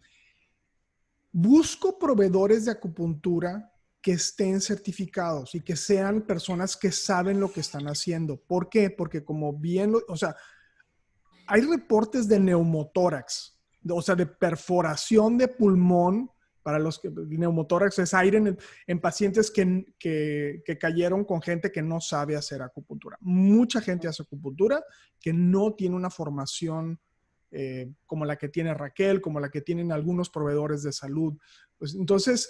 Busco 1.34 1.98
proveedores 1.98 2.66
de 2.66 2.72
acupuntura 2.72 3.72
que 4.03 4.12
estén 4.12 4.61
certificados 4.61 5.55
y 5.55 5.61
que 5.61 5.76
sean 5.76 6.22
personas 6.22 6.76
que 6.76 6.90
saben 6.90 7.38
lo 7.40 7.53
que 7.53 7.61
están 7.61 7.86
haciendo. 7.86 8.36
¿Por 8.36 8.68
qué? 8.68 8.90
Porque 8.90 9.24
como 9.24 9.53
bien, 9.53 9.92
lo, 9.92 10.03
o 10.09 10.16
sea, 10.16 10.36
hay 11.46 11.62
reportes 11.62 12.26
de 12.28 12.40
neumotórax, 12.40 13.59
o 13.88 14.03
sea, 14.03 14.14
de 14.14 14.26
perforación 14.26 15.38
de 15.38 15.48
pulmón, 15.48 16.30
para 16.62 16.78
los 16.78 16.98
que 16.98 17.11
neumotórax 17.11 17.98
es 17.98 18.14
aire 18.14 18.38
en, 18.38 18.46
el, 18.48 18.59
en 18.86 19.00
pacientes 19.00 19.50
que, 19.50 19.84
que, 19.98 20.62
que, 20.64 20.78
cayeron 20.78 21.24
con 21.24 21.42
gente 21.42 21.72
que 21.72 21.82
no 21.82 22.00
sabe 22.00 22.36
hacer 22.36 22.62
acupuntura. 22.62 23.16
Mucha 23.20 23.80
gente 23.80 24.07
hace 24.07 24.22
acupuntura 24.22 24.84
que 25.20 25.32
no 25.32 25.74
tiene 25.74 25.96
una 25.96 26.09
formación 26.09 27.00
eh, 27.55 27.92
como 28.07 28.24
la 28.24 28.36
que 28.36 28.48
tiene 28.48 28.72
Raquel, 28.72 29.20
como 29.20 29.38
la 29.38 29.50
que 29.50 29.61
tienen 29.61 29.92
algunos 29.92 30.30
proveedores 30.30 30.82
de 30.82 30.92
salud. 30.92 31.34
Pues 31.76 31.94
entonces, 31.94 32.48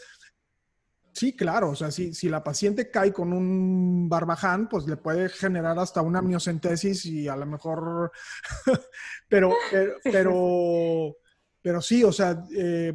sí, 1.12 1.36
claro, 1.36 1.70
o 1.70 1.74
sea, 1.74 1.90
si, 1.90 2.14
si, 2.14 2.28
la 2.28 2.42
paciente 2.42 2.90
cae 2.90 3.12
con 3.12 3.32
un 3.32 4.08
barbaján, 4.08 4.68
pues 4.68 4.86
le 4.86 4.96
puede 4.96 5.28
generar 5.28 5.78
hasta 5.78 6.02
una 6.02 6.22
miocentesis 6.22 7.04
y 7.06 7.28
a 7.28 7.36
lo 7.36 7.46
mejor, 7.46 8.10
pero, 9.28 9.54
pero, 9.70 9.94
pero, 10.02 11.16
pero, 11.60 11.82
sí, 11.82 12.02
o 12.04 12.12
sea, 12.12 12.44
eh, 12.56 12.94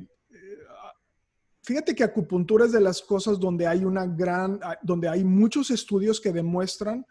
fíjate 1.64 1.96
que 1.96 2.04
acupuntura 2.04 2.66
es 2.66 2.72
de 2.72 2.82
las 2.82 3.02
cosas 3.02 3.40
donde 3.40 3.68
hay 3.68 3.84
una 3.84 4.06
gran, 4.06 4.60
donde 4.82 5.10
hay 5.10 5.24
muchos 5.24 5.70
estudios 5.72 6.20
que 6.20 6.32
demuestran 6.32 7.06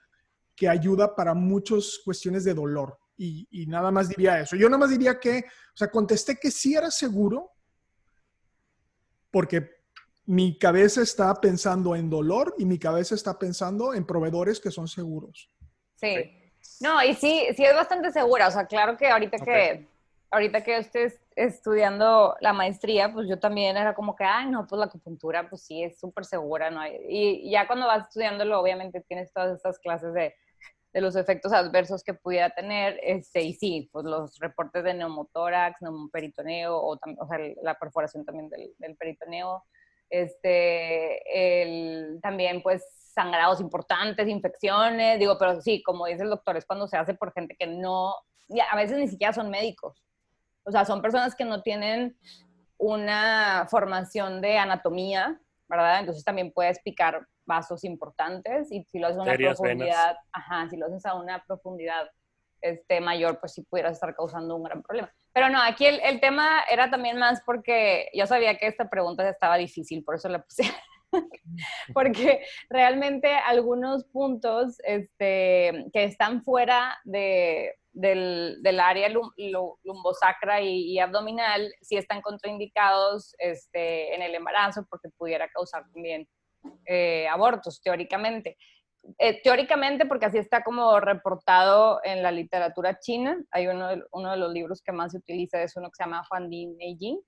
que 0.56 0.68
ayuda 0.68 1.14
para 1.14 1.34
muchas 1.34 2.00
cuestiones 2.02 2.42
de 2.44 2.54
dolor. 2.54 2.98
Y, 3.18 3.66
nada 3.66 3.90
más 3.90 4.08
diría 4.08 4.40
eso. 4.40 4.56
Yo 4.56 4.68
nada 4.68 4.78
más 4.78 4.90
diría 4.90 5.18
que, 5.18 5.38
o 5.38 5.76
sea, 5.76 5.90
contesté 5.90 6.36
que 6.36 6.50
sí 6.50 6.74
era 6.74 6.90
seguro, 6.90 7.52
porque 9.30 9.75
mi 10.26 10.58
cabeza 10.58 11.02
está 11.02 11.34
pensando 11.40 11.94
en 11.94 12.10
dolor 12.10 12.54
y 12.58 12.64
mi 12.64 12.78
cabeza 12.78 13.14
está 13.14 13.38
pensando 13.38 13.94
en 13.94 14.04
proveedores 14.04 14.60
que 14.60 14.70
son 14.70 14.88
seguros. 14.88 15.50
Sí. 15.94 16.32
No, 16.80 17.02
y 17.02 17.14
sí, 17.14 17.46
sí 17.56 17.64
es 17.64 17.74
bastante 17.74 18.12
segura. 18.12 18.48
O 18.48 18.50
sea, 18.50 18.66
claro 18.66 18.96
que 18.96 19.08
ahorita 19.08 19.36
okay. 19.40 19.46
que 19.46 19.88
ahorita 20.30 20.64
que 20.64 20.72
yo 20.72 20.78
estoy 20.78 21.12
estudiando 21.36 22.36
la 22.40 22.52
maestría, 22.52 23.12
pues 23.12 23.28
yo 23.28 23.38
también 23.38 23.76
era 23.76 23.94
como 23.94 24.16
que, 24.16 24.24
ay, 24.24 24.50
no, 24.50 24.66
pues 24.66 24.78
la 24.78 24.86
acupuntura, 24.86 25.48
pues 25.48 25.62
sí, 25.62 25.82
es 25.82 25.98
súper 25.98 26.24
segura, 26.24 26.70
¿no? 26.70 26.84
Y, 26.86 27.42
y 27.44 27.50
ya 27.52 27.66
cuando 27.66 27.86
vas 27.86 28.08
estudiándolo, 28.08 28.60
obviamente 28.60 29.00
tienes 29.02 29.32
todas 29.32 29.56
estas 29.56 29.78
clases 29.78 30.12
de 30.12 30.34
de 30.96 31.02
los 31.02 31.14
efectos 31.14 31.52
adversos 31.52 32.02
que 32.02 32.14
pudiera 32.14 32.48
tener, 32.48 32.98
este, 33.02 33.42
y 33.42 33.52
sí, 33.52 33.90
pues 33.92 34.06
los 34.06 34.38
reportes 34.38 34.82
de 34.82 34.94
neumotórax, 34.94 35.82
neumoperitoneo, 35.82 36.74
o, 36.74 36.94
o 36.94 37.28
sea, 37.28 37.38
la 37.62 37.78
perforación 37.78 38.24
también 38.24 38.48
del, 38.48 38.72
del 38.78 38.96
peritoneo, 38.96 39.62
este, 40.10 41.62
el, 41.62 42.20
también 42.22 42.62
pues 42.62 42.84
sangrados 43.14 43.60
importantes, 43.60 44.28
infecciones, 44.28 45.18
digo, 45.18 45.36
pero 45.38 45.60
sí, 45.60 45.82
como 45.82 46.06
dice 46.06 46.22
el 46.22 46.30
doctor, 46.30 46.56
es 46.56 46.66
cuando 46.66 46.86
se 46.86 46.96
hace 46.96 47.14
por 47.14 47.32
gente 47.32 47.56
que 47.58 47.66
no, 47.66 48.14
a 48.70 48.76
veces 48.76 48.98
ni 48.98 49.08
siquiera 49.08 49.32
son 49.32 49.50
médicos, 49.50 50.02
o 50.64 50.70
sea, 50.70 50.84
son 50.84 51.00
personas 51.00 51.34
que 51.34 51.44
no 51.44 51.62
tienen 51.62 52.18
una 52.78 53.66
formación 53.70 54.40
de 54.40 54.58
anatomía, 54.58 55.40
¿verdad? 55.68 56.00
Entonces 56.00 56.24
también 56.24 56.52
puedes 56.52 56.78
picar 56.80 57.26
vasos 57.46 57.84
importantes 57.84 58.70
y 58.70 58.84
si 58.84 58.98
lo 58.98 59.06
haces 59.06 59.18
a 59.18 59.22
una 59.22 59.34
profundidad, 59.34 60.08
venas. 60.08 60.16
ajá, 60.32 60.68
si 60.68 60.76
lo 60.76 60.86
haces 60.86 61.06
a 61.06 61.14
una 61.14 61.42
profundidad 61.46 62.10
este, 62.60 63.00
mayor, 63.00 63.38
pues 63.40 63.54
sí 63.54 63.62
pudieras 63.62 63.92
estar 63.92 64.14
causando 64.14 64.56
un 64.56 64.64
gran 64.64 64.82
problema. 64.82 65.12
Pero 65.36 65.50
no, 65.50 65.60
aquí 65.60 65.84
el, 65.84 66.00
el 66.02 66.18
tema 66.18 66.62
era 66.62 66.90
también 66.90 67.18
más 67.18 67.42
porque 67.44 68.08
yo 68.14 68.26
sabía 68.26 68.56
que 68.56 68.68
esta 68.68 68.88
pregunta 68.88 69.28
estaba 69.28 69.58
difícil, 69.58 70.02
por 70.02 70.14
eso 70.14 70.30
la 70.30 70.42
puse. 70.42 70.62
porque 71.92 72.40
realmente 72.70 73.34
algunos 73.34 74.04
puntos 74.04 74.78
este, 74.82 75.84
que 75.92 76.04
están 76.04 76.42
fuera 76.42 76.98
de, 77.04 77.74
del, 77.92 78.62
del, 78.62 78.80
área 78.80 79.10
lumbosacra 79.10 80.62
y, 80.62 80.92
y, 80.92 81.00
abdominal 81.00 81.70
sí 81.82 81.98
están 81.98 82.22
contraindicados 82.22 83.34
este, 83.36 84.14
en 84.14 84.22
el 84.22 84.34
embarazo 84.34 84.86
porque 84.88 85.10
pudiera 85.18 85.50
causar 85.50 85.82
también 85.92 86.26
eh, 86.86 87.28
abortos, 87.28 87.82
teóricamente. 87.82 88.56
Eh, 89.18 89.40
teóricamente, 89.42 90.06
porque 90.06 90.26
así 90.26 90.38
está 90.38 90.62
como 90.62 90.98
reportado 91.00 92.00
en 92.04 92.22
la 92.22 92.32
literatura 92.32 92.98
china, 92.98 93.38
hay 93.50 93.66
uno 93.68 93.88
de, 93.88 94.36
los 94.36 94.52
libros 94.52 94.82
que 94.82 94.92
más 94.92 95.12
se 95.12 95.18
utiliza, 95.18 95.62
es 95.62 95.76
uno 95.76 95.88
que 95.88 95.96
se 95.96 96.04
llama 96.04 96.24
Juan 96.28 96.48
Di 96.50 96.66
Neijing, 96.66 97.20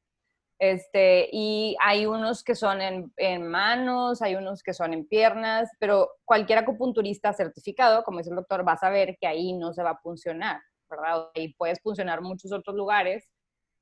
Este, 0.60 1.28
y 1.32 1.76
hay 1.80 2.06
unos 2.06 2.42
que 2.42 2.54
son 2.54 2.80
en, 2.80 3.46
manos, 3.46 4.22
hay 4.22 4.34
unos 4.34 4.62
que 4.62 4.74
son 4.74 4.92
en 4.92 5.06
piernas, 5.06 5.70
pero 5.78 6.10
cualquier 6.24 6.58
acupunturista 6.60 7.32
certificado, 7.32 8.02
como 8.02 8.18
dice 8.18 8.30
el 8.30 8.36
doctor, 8.36 8.66
va 8.66 8.72
a 8.72 8.78
saber 8.78 9.16
que 9.20 9.28
ahí 9.28 9.52
no 9.52 9.72
se 9.72 9.82
va 9.82 9.90
a 9.90 9.98
funcionar, 9.98 10.60
¿verdad? 10.90 11.28
Y 11.34 11.54
puedes 11.54 11.80
funcionar 11.80 12.22
muchos 12.22 12.52
otros 12.52 12.74
lugares 12.76 13.28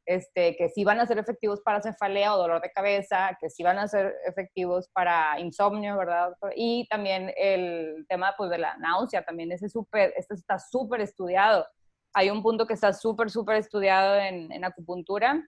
este, 0.07 0.57
que 0.57 0.69
sí 0.69 0.85
van 0.85 1.01
a 1.01 1.07
ser 1.07 1.19
efectivos 1.19 1.61
para 1.63 1.83
cefalea 1.83 2.35
o 2.35 2.39
dolor 2.39 2.63
de 2.63 2.71
cabeza, 2.71 3.37
que 3.41 3.51
sí 3.51 3.65
van 3.65 3.79
a 3.79 3.89
ser 3.89 4.15
efectivos 4.25 4.89
para 4.93 5.39
insomnio, 5.41 5.99
¿verdad? 5.99 6.33
Y 6.55 6.87
también 6.89 7.33
el 7.37 8.07
tema 8.09 8.33
pues, 8.39 8.49
de 8.51 8.59
la 8.59 8.77
náusea, 8.77 9.25
también 9.25 9.51
ese 9.51 9.69
súper, 9.69 10.15
este 10.17 10.35
está 10.35 10.61
súper 10.61 11.01
estudiado. 11.01 11.67
Hay 12.15 12.31
un 12.31 12.41
punto 12.41 12.67
que 12.67 12.75
está 12.75 12.93
súper, 12.93 13.31
súper 13.31 13.57
estudiado 13.57 14.15
en, 14.17 14.65
acupuntura 14.65 15.45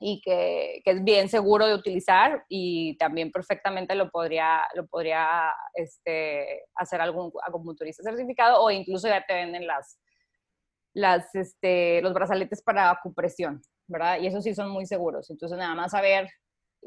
y 0.00 0.20
que, 0.22 0.82
que, 0.84 0.90
es 0.90 1.04
bien 1.04 1.28
seguro 1.28 1.66
de 1.68 1.74
utilizar 1.74 2.44
y 2.48 2.96
también 2.98 3.30
perfectamente 3.30 3.94
lo 3.94 4.10
podría, 4.10 4.62
lo 4.74 4.88
podría 4.88 5.52
este, 5.72 6.64
hacer 6.74 7.00
algún 7.00 7.32
acupunturista 7.46 8.02
certificado 8.02 8.60
o 8.60 8.72
incluso 8.72 9.06
ya 9.06 9.24
te 9.24 9.34
venden 9.34 9.68
las, 9.68 10.00
las, 10.94 11.32
este, 11.34 12.02
los 12.02 12.12
brazaletes 12.12 12.60
para 12.60 12.90
acupresión. 12.90 13.62
¿Verdad? 13.86 14.20
Y 14.20 14.26
eso 14.26 14.40
sí 14.40 14.54
son 14.54 14.70
muy 14.70 14.86
seguros. 14.86 15.30
Entonces, 15.30 15.58
nada 15.58 15.74
más 15.74 15.92
saber 15.92 16.28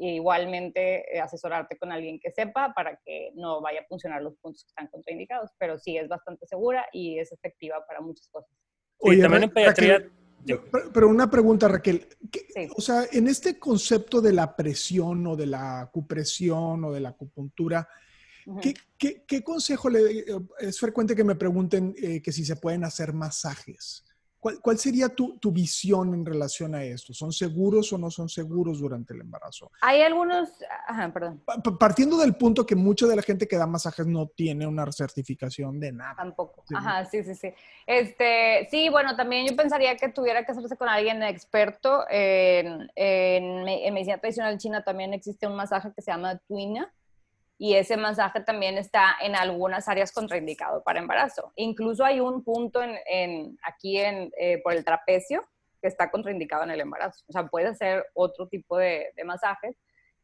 e 0.00 0.14
igualmente 0.14 1.16
eh, 1.16 1.20
asesorarte 1.20 1.76
con 1.76 1.90
alguien 1.90 2.20
que 2.20 2.30
sepa 2.30 2.72
para 2.72 3.00
que 3.04 3.32
no 3.34 3.60
vaya 3.60 3.80
a 3.80 3.84
funcionar 3.88 4.22
los 4.22 4.36
puntos 4.36 4.62
que 4.62 4.68
están 4.68 4.86
contraindicados, 4.86 5.50
pero 5.58 5.76
sí 5.76 5.96
es 5.96 6.08
bastante 6.08 6.46
segura 6.46 6.86
y 6.92 7.18
es 7.18 7.32
efectiva 7.32 7.84
para 7.84 8.00
muchas 8.00 8.28
cosas. 8.28 8.50
Oye, 8.98 9.20
también 9.20 9.44
en 9.44 9.50
pediatría... 9.50 10.08
pero 10.94 11.08
una 11.08 11.28
pregunta, 11.28 11.66
Raquel. 11.66 12.06
O 12.76 12.80
sea, 12.80 13.06
en 13.10 13.26
este 13.26 13.58
concepto 13.58 14.20
de 14.20 14.32
la 14.32 14.54
presión 14.54 15.26
o 15.26 15.34
de 15.34 15.46
la 15.46 15.80
acupresión 15.80 16.84
o 16.84 16.92
de 16.92 17.00
la 17.00 17.08
acupuntura, 17.10 17.88
¿qué, 18.60 19.42
consejo 19.42 19.90
le... 19.90 20.24
Es 20.60 20.78
frecuente 20.78 21.16
que 21.16 21.24
me 21.24 21.34
pregunten 21.34 21.92
eh, 22.00 22.22
que 22.22 22.30
si 22.30 22.44
se 22.44 22.54
pueden 22.54 22.84
hacer 22.84 23.12
masajes. 23.12 24.04
¿Cuál, 24.40 24.78
sería 24.78 25.08
tu, 25.08 25.36
visión 25.50 26.14
en 26.14 26.24
relación 26.24 26.74
a 26.74 26.84
esto? 26.84 27.12
¿Son 27.12 27.32
seguros 27.32 27.92
o 27.92 27.98
no 27.98 28.08
son 28.08 28.28
seguros 28.28 28.78
durante 28.78 29.12
el 29.12 29.22
embarazo? 29.22 29.70
Hay 29.80 30.02
algunos, 30.02 30.48
ajá, 30.86 31.12
perdón. 31.12 31.42
Partiendo 31.78 32.16
del 32.18 32.36
punto 32.36 32.64
que 32.64 32.76
mucha 32.76 33.06
de 33.06 33.16
la 33.16 33.22
gente 33.22 33.48
que 33.48 33.56
da 33.56 33.66
masajes 33.66 34.06
no 34.06 34.28
tiene 34.28 34.66
una 34.66 34.90
certificación 34.92 35.80
de 35.80 35.92
nada. 35.92 36.14
Tampoco. 36.16 36.62
Ajá, 36.72 37.04
sí, 37.06 37.24
sí, 37.24 37.34
sí. 37.34 37.52
Este, 37.84 38.68
sí, 38.70 38.88
bueno, 38.90 39.16
también 39.16 39.48
yo 39.48 39.56
pensaría 39.56 39.96
que 39.96 40.08
tuviera 40.08 40.44
que 40.44 40.52
hacerse 40.52 40.76
con 40.76 40.88
alguien 40.88 41.20
experto. 41.24 42.04
En, 42.08 42.88
en, 42.94 43.68
en 43.68 43.94
medicina 43.94 44.18
tradicional 44.18 44.58
china 44.58 44.84
también 44.84 45.14
existe 45.14 45.48
un 45.48 45.56
masaje 45.56 45.92
que 45.94 46.02
se 46.02 46.12
llama 46.12 46.38
tuina 46.46 46.92
y 47.58 47.74
ese 47.74 47.96
masaje 47.96 48.40
también 48.40 48.78
está 48.78 49.16
en 49.20 49.34
algunas 49.34 49.88
áreas 49.88 50.12
contraindicado 50.12 50.82
para 50.84 51.00
embarazo. 51.00 51.52
Incluso 51.56 52.04
hay 52.04 52.20
un 52.20 52.44
punto 52.44 52.80
en, 52.82 53.58
aquí 53.62 53.98
en, 53.98 54.30
eh, 54.38 54.60
por 54.62 54.74
el 54.74 54.84
trapecio 54.84 55.44
que 55.82 55.88
está 55.88 56.08
contraindicado 56.08 56.62
en 56.62 56.70
el 56.70 56.80
embarazo. 56.80 57.24
O 57.28 57.32
sea, 57.32 57.48
puede 57.48 57.66
hacer 57.66 58.06
otro 58.14 58.46
tipo 58.46 58.78
de, 58.78 59.12
de, 59.16 59.24
masajes 59.24 59.76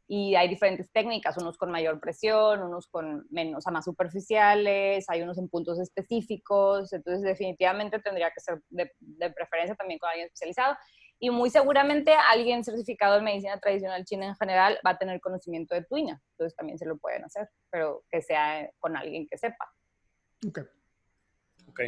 y 0.06 0.36
hay 0.36 0.48
diferentes 0.48 0.92
técnicas, 0.92 1.36
unos 1.36 1.58
con 1.58 1.72
mayor 1.72 1.98
presión, 1.98 2.62
unos 2.62 2.86
con 2.86 3.26
menos, 3.30 3.58
o 3.58 3.60
sea, 3.62 3.72
más 3.72 3.84
superficiales, 3.84 5.04
hay 5.08 5.22
unos 5.22 5.38
en 5.38 5.48
puntos 5.48 5.80
específicos, 5.80 6.92
entonces 6.92 7.22
definitivamente 7.22 7.98
tendría 7.98 8.30
que 8.30 8.40
ser 8.40 8.60
de, 8.68 8.92
de 9.00 9.30
preferencia 9.30 9.74
también 9.74 9.98
con 9.98 10.08
alguien 10.08 10.26
especializado 10.26 10.76
y 11.24 11.30
muy 11.30 11.48
seguramente 11.48 12.12
alguien 12.12 12.62
certificado 12.62 13.16
en 13.16 13.24
medicina 13.24 13.58
tradicional 13.58 14.04
china 14.04 14.26
en 14.26 14.36
general 14.36 14.78
va 14.86 14.90
a 14.90 14.98
tener 14.98 15.22
conocimiento 15.22 15.74
de 15.74 15.82
tuina, 15.82 16.20
entonces 16.32 16.54
también 16.54 16.78
se 16.78 16.84
lo 16.84 16.98
pueden 16.98 17.24
hacer, 17.24 17.48
pero 17.70 18.04
que 18.10 18.20
sea 18.20 18.70
con 18.78 18.94
alguien 18.94 19.26
que 19.26 19.38
sepa. 19.38 19.72
Ok. 20.46 20.58
Ok. 21.68 21.80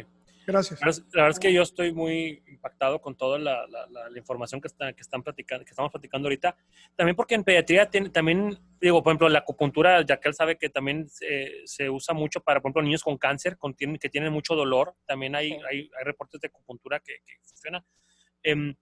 Gracias. 0.47 0.79
La 0.81 0.87
verdad 1.13 1.29
es 1.29 1.39
que 1.39 1.53
yo 1.53 1.61
estoy 1.61 1.93
muy 1.93 2.41
impactado 2.47 2.99
con 2.99 3.15
toda 3.15 3.37
la, 3.37 3.67
la, 3.67 4.17
información 4.17 4.59
que, 4.59 4.69
está, 4.69 4.91
que, 4.93 5.01
están 5.01 5.21
platicando, 5.21 5.63
que 5.63 5.71
estamos 5.71 5.91
platicando 5.91 6.27
ahorita. 6.27 6.57
También 6.95 7.15
porque 7.15 7.35
en 7.35 7.43
pediatría 7.43 7.87
tiene, 7.91 8.09
también, 8.09 8.57
digo, 8.81 9.03
por 9.03 9.11
ejemplo, 9.11 9.29
la 9.29 9.39
acupuntura, 9.39 10.03
ya 10.03 10.19
que 10.19 10.29
él 10.29 10.33
sabe 10.33 10.57
que 10.57 10.69
también 10.69 11.07
se 11.09 11.89
usa 11.89 12.15
mucho 12.15 12.39
para, 12.39 12.59
por 12.59 12.69
ejemplo, 12.69 12.81
niños 12.81 13.03
con 13.03 13.17
cáncer, 13.17 13.57
con, 13.57 13.75
que 13.75 14.09
tienen 14.09 14.33
mucho 14.33 14.55
dolor. 14.55 14.95
También 15.05 15.35
hay, 15.35 15.51
hay, 15.69 15.91
hay, 15.95 16.03
reportes 16.05 16.41
de 16.41 16.47
acupuntura 16.47 17.01
que, 17.01 17.17
que 17.25 17.35
funcionan. 17.43 17.85
Eh, 18.41 18.73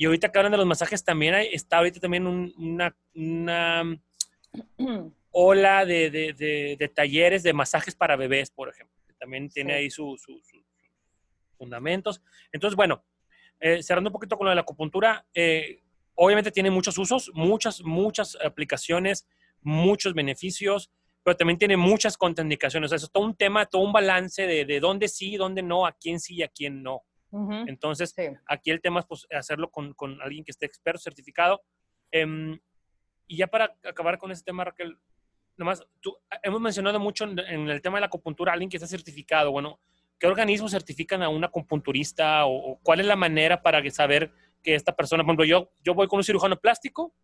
y 0.00 0.06
ahorita 0.06 0.30
que 0.30 0.38
hablan 0.38 0.52
de 0.52 0.58
los 0.58 0.66
masajes, 0.66 1.02
también 1.02 1.34
hay, 1.34 1.48
está 1.52 1.78
ahorita 1.78 1.98
también 1.98 2.24
una, 2.24 2.96
una 3.16 4.00
ola 5.32 5.84
de, 5.84 6.08
de, 6.08 6.76
de, 6.78 6.88
talleres 6.88 7.42
de 7.42 7.52
masajes 7.52 7.96
para 7.96 8.14
bebés, 8.14 8.48
por 8.48 8.68
ejemplo. 8.68 8.96
También 9.18 9.48
tiene 9.48 9.74
ahí 9.74 9.90
sus 9.90 10.24
fundamentos. 11.58 12.22
Entonces, 12.52 12.76
bueno, 12.76 13.04
eh, 13.58 13.82
cerrando 13.82 14.10
un 14.10 14.12
poquito 14.12 14.36
con 14.38 14.44
lo 14.44 14.50
de 14.50 14.54
la 14.54 14.60
acupuntura, 14.60 15.26
eh, 15.34 15.82
obviamente 16.14 16.52
tiene 16.52 16.70
muchos 16.70 16.96
usos, 16.96 17.32
muchas, 17.34 17.82
muchas 17.82 18.38
aplicaciones, 18.40 19.26
muchos 19.62 20.14
beneficios, 20.14 20.92
pero 21.24 21.36
también 21.36 21.58
tiene 21.58 21.76
muchas 21.76 22.16
contraindicaciones. 22.16 22.92
O 22.92 22.96
sea, 22.96 23.04
es 23.04 23.10
todo 23.10 23.24
un 23.24 23.34
tema, 23.34 23.66
todo 23.66 23.82
un 23.82 23.92
balance 23.92 24.46
de, 24.46 24.64
de 24.64 24.78
dónde 24.78 25.08
sí, 25.08 25.36
dónde 25.36 25.60
no, 25.60 25.86
a 25.86 25.92
quién 25.92 26.20
sí 26.20 26.36
y 26.36 26.42
a 26.44 26.48
quién 26.48 26.84
no. 26.84 27.02
Entonces, 27.66 28.14
aquí 28.46 28.70
el 28.70 28.80
tema 28.80 29.00
es 29.00 29.06
pues, 29.06 29.26
hacerlo 29.30 29.70
con, 29.70 29.92
con, 29.94 30.20
alguien 30.22 30.44
que 30.44 30.50
esté 30.50 30.66
experto, 30.66 31.00
certificado. 31.00 31.62
Em, 32.10 32.58
y 33.26 33.36
ya 33.36 33.46
para 33.46 33.76
acabar 33.84 34.18
con 34.18 34.32
ese 34.32 34.42
tema, 34.42 34.64
Raquel, 34.64 34.98
nomás, 35.56 35.86
tú, 36.00 36.16
hemos 36.42 36.60
mencionado 36.60 36.98
mucho 36.98 37.24
en, 37.24 37.68
el 37.68 37.82
tema 37.82 37.98
de 37.98 38.00
la 38.00 38.06
acupuntura, 38.06 38.52
alguien 38.52 38.70
que 38.70 38.78
esté 38.78 38.86
certificado. 38.86 39.50
Bueno, 39.50 39.78
¿qué 40.18 40.26
organismos 40.26 40.70
certifican 40.70 41.22
a 41.22 41.28
un 41.28 41.44
acupunturista 41.44 42.46
o, 42.46 42.78
cuál 42.82 43.00
es 43.00 43.06
la 43.06 43.16
manera 43.16 43.62
para 43.62 43.88
saber 43.90 44.32
que 44.62 44.74
esta 44.74 44.96
persona, 44.96 45.22
por 45.22 45.30
ejemplo, 45.30 45.44
yo, 45.44 45.72
yo 45.84 45.94
voy 45.94 46.08
con 46.08 46.18
un 46.18 46.24
cirujano 46.24 46.58
plástico 46.58 47.14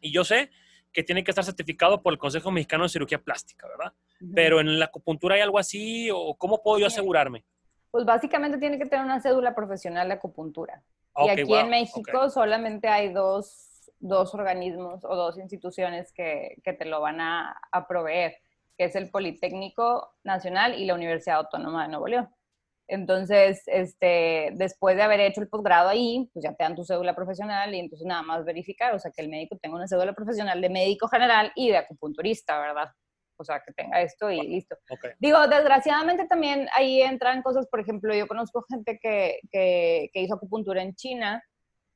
y 0.00 0.12
yo 0.12 0.24
sé 0.24 0.50
que 0.92 1.02
tiene 1.02 1.24
que 1.24 1.30
estar 1.30 1.44
certificado 1.44 2.02
por 2.02 2.12
el 2.12 2.18
Consejo 2.18 2.50
Mexicano 2.50 2.84
de 2.84 2.88
Cirugía 2.88 3.22
Plástica, 3.22 3.66
¿verdad? 3.68 3.92
Pero 4.34 4.60
en 4.60 4.78
la 4.78 4.86
acupuntura 4.86 5.34
hay 5.34 5.42
algo 5.42 5.58
así 5.58 6.08
o 6.12 6.34
cómo 6.36 6.62
puedo 6.62 6.78
yo 6.78 6.86
asegurarme? 6.86 7.44
Pues 7.90 8.04
básicamente 8.04 8.58
tiene 8.58 8.78
que 8.78 8.86
tener 8.86 9.04
una 9.04 9.20
cédula 9.20 9.54
profesional 9.54 10.08
de 10.08 10.14
acupuntura. 10.14 10.82
y 11.16 11.28
aquí 11.28 11.54
en 11.54 11.70
México 11.70 12.30
solamente 12.30 12.88
hay 12.88 13.12
dos, 13.12 13.90
dos, 13.98 14.34
organismos 14.34 15.04
o 15.04 15.16
dos 15.16 15.38
instituciones 15.38 16.12
que, 16.12 16.56
que 16.62 16.72
te 16.72 16.84
lo 16.84 17.00
van 17.00 17.20
a, 17.20 17.56
a, 17.72 17.86
proveer, 17.88 18.36
que 18.76 18.84
es 18.84 18.94
el 18.94 19.10
Politécnico 19.10 20.14
Nacional 20.22 20.78
y 20.78 20.84
la 20.84 20.94
Universidad 20.94 21.38
Autónoma 21.38 21.82
de 21.84 21.88
Nuevo 21.88 22.08
León. 22.08 22.28
Entonces, 22.88 23.62
este, 23.66 24.50
después 24.54 24.96
de 24.96 25.02
haber 25.02 25.20
hecho 25.20 25.42
el 25.42 25.48
posgrado 25.48 25.90
ahí, 25.90 26.30
pues 26.32 26.42
ya 26.42 26.54
te 26.54 26.64
dan 26.64 26.74
tu 26.74 26.84
cédula 26.84 27.14
profesional 27.14 27.74
y 27.74 27.80
entonces 27.80 28.06
nada 28.06 28.22
más 28.22 28.46
verificar, 28.46 28.94
o 28.94 28.98
sea, 28.98 29.10
que 29.10 29.20
el 29.20 29.28
médico 29.28 29.58
tenga 29.60 29.76
una 29.76 29.86
cédula 29.86 30.14
profesional 30.14 30.60
de 30.60 30.70
médico 30.70 31.06
general 31.06 31.52
y 31.54 31.68
de 31.68 31.76
acupunturista, 31.76 32.58
¿verdad? 32.58 32.88
O 33.38 33.44
sea, 33.44 33.60
que 33.60 33.72
tenga 33.72 34.00
esto 34.02 34.30
y 34.30 34.40
listo. 34.40 34.76
Digo, 35.18 35.46
desgraciadamente 35.46 36.26
también 36.26 36.68
ahí 36.74 37.02
entran 37.02 37.42
cosas, 37.42 37.66
por 37.68 37.80
ejemplo, 37.80 38.14
yo 38.14 38.26
conozco 38.26 38.64
gente 38.68 38.98
que, 39.00 39.38
que, 39.50 40.10
hizo 40.14 40.34
acupuntura 40.34 40.82
en 40.82 40.94
China, 40.94 41.42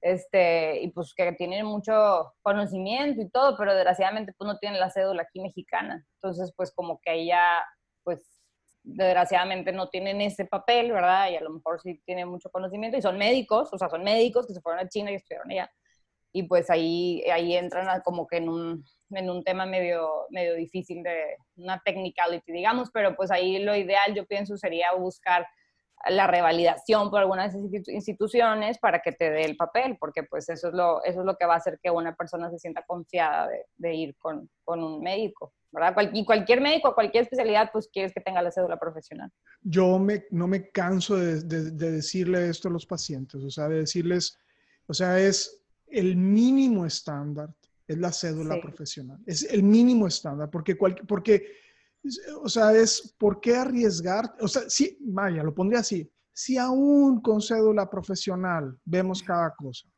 este, 0.01 0.81
y 0.81 0.89
pues 0.91 1.15
que 1.15 1.33
tienen 1.33 1.67
mucho 1.67 2.35
conocimiento 2.43 3.21
y 3.21 3.31
todo, 3.31 3.57
pero 3.57 3.75
desgraciadamente 3.75 4.33
pues 4.37 4.47
no 4.47 4.59
tienen 4.59 4.81
la 4.81 4.91
cédula 4.91 5.23
aquí 5.23 5.41
mexicana. 5.41 6.05
Entonces, 6.15 6.53
pues 6.57 6.73
como 6.73 7.01
que 7.01 7.11
ahí 7.11 7.27
ya, 7.27 7.65
pues 8.03 8.43
desgraciadamente 8.85 9.73
no 9.73 9.89
tienen 9.89 10.21
ese 10.21 10.45
papel, 10.45 10.93
¿verdad? 10.93 11.31
Y 11.31 11.37
a 11.37 11.41
lo 11.41 11.51
mejor 11.51 11.81
sí 11.81 12.01
tienen 12.05 12.29
mucho 12.29 12.51
conocimiento 12.51 12.97
y 12.97 13.03
son 13.03 13.19
médicos, 13.19 13.73
o 13.73 13.79
sea, 13.79 13.89
son 13.89 14.03
médicos 14.03 14.47
que 14.47 14.55
se 14.55 14.61
fueron 14.61 14.85
a 14.85 14.89
China 14.89 15.11
y 15.11 15.17
estudiaron 15.17 15.51
allá. 15.51 15.71
Y 16.33 16.45
pues 16.45 16.71
ahí, 16.71 17.23
ahí 17.31 17.57
entran 17.57 18.01
como 18.03 18.27
que 18.27 18.39
en 18.39 18.49
un, 18.49 18.85
en 19.15 19.31
un 19.31 19.43
tema 19.45 19.67
medio, 19.67 20.27
medio 20.31 20.55
difícil 20.55 21.03
de 21.03 21.37
una 21.57 21.81
technicality, 21.85 22.53
digamos, 22.53 22.91
pero 22.93 23.15
pues 23.17 23.31
ahí 23.31 23.59
lo 23.63 23.75
ideal 23.77 24.15
yo 24.15 24.27
pienso 24.27 24.57
sería 24.57 24.93
buscar 24.93 25.47
la 26.11 26.27
revalidación 26.27 27.11
por 27.11 27.21
algunas 27.21 27.55
instituciones 27.55 28.79
para 28.79 29.01
que 29.01 29.13
te 29.13 29.31
dé 29.31 29.45
el 29.45 29.57
papel, 29.57 29.97
porque 30.01 30.25
pues 30.25 30.49
eso 30.49 30.69
es 30.69 30.75
lo, 30.75 31.03
eso 31.05 31.21
es 31.21 31.27
lo 31.27 31.37
que 31.37 31.47
va 31.47 31.55
a 31.55 31.59
hacer 31.59 31.79
que 31.83 31.91
una 31.91 32.15
persona 32.15 32.51
se 32.51 32.59
sienta 32.59 32.83
confiada 32.87 33.49
de, 33.77 33.95
ir 33.95 34.17
con, 34.17 34.51
con, 34.65 34.83
un 34.83 35.01
médico, 35.01 35.55
¿verdad? 35.71 35.95
y 36.13 36.25
cualquier 36.25 36.61
médico, 36.61 36.95
cualquier 36.95 37.25
especialidad, 37.25 37.71
pues 37.73 37.89
quieres 37.93 38.13
que 38.13 38.21
tenga 38.21 38.43
la 38.43 38.51
cédula 38.51 38.79
profesional. 38.79 39.31
Yo 39.61 39.99
me, 39.99 40.25
no 40.31 40.49
me 40.49 40.71
canso 40.71 41.17
de, 41.17 41.43
de, 41.43 41.71
de 41.71 41.93
decirle 41.93 42.49
esto 42.49 42.69
a 42.69 42.73
los 42.73 42.87
pacientes, 42.87 43.43
o 43.43 43.51
sea, 43.51 43.69
de 43.69 43.79
decirles, 43.79 44.37
o 44.89 44.95
sea, 44.95 45.19
es 45.19 45.63
el 45.87 46.17
mínimo 46.17 46.85
estándar 46.85 47.51
es 47.93 47.99
la 47.99 48.13
cédula 48.13 48.61
profesional. 48.61 49.19
Es 49.27 49.43
el 49.45 49.63
mínimo 49.63 50.07
estándar, 50.07 50.51
porque, 50.51 50.77
porque, 50.77 51.47
o 52.43 52.49
sea, 52.49 52.73
es, 52.75 53.15
¿por 53.19 53.41
qué 53.41 53.57
arriesgar? 53.57 54.35
O 54.41 54.49
sea, 54.49 54.63
sí, 54.69 54.99
vaya, 55.01 55.43
lo 55.43 55.55
pondría 55.55 55.81
así. 55.81 56.11
Si 56.33 56.57
aún 56.59 57.21
con 57.21 57.41
cédula 57.41 57.89
profesional 57.89 58.79
vemos 58.85 59.23
cada 59.23 59.55
cosa. 59.55 59.89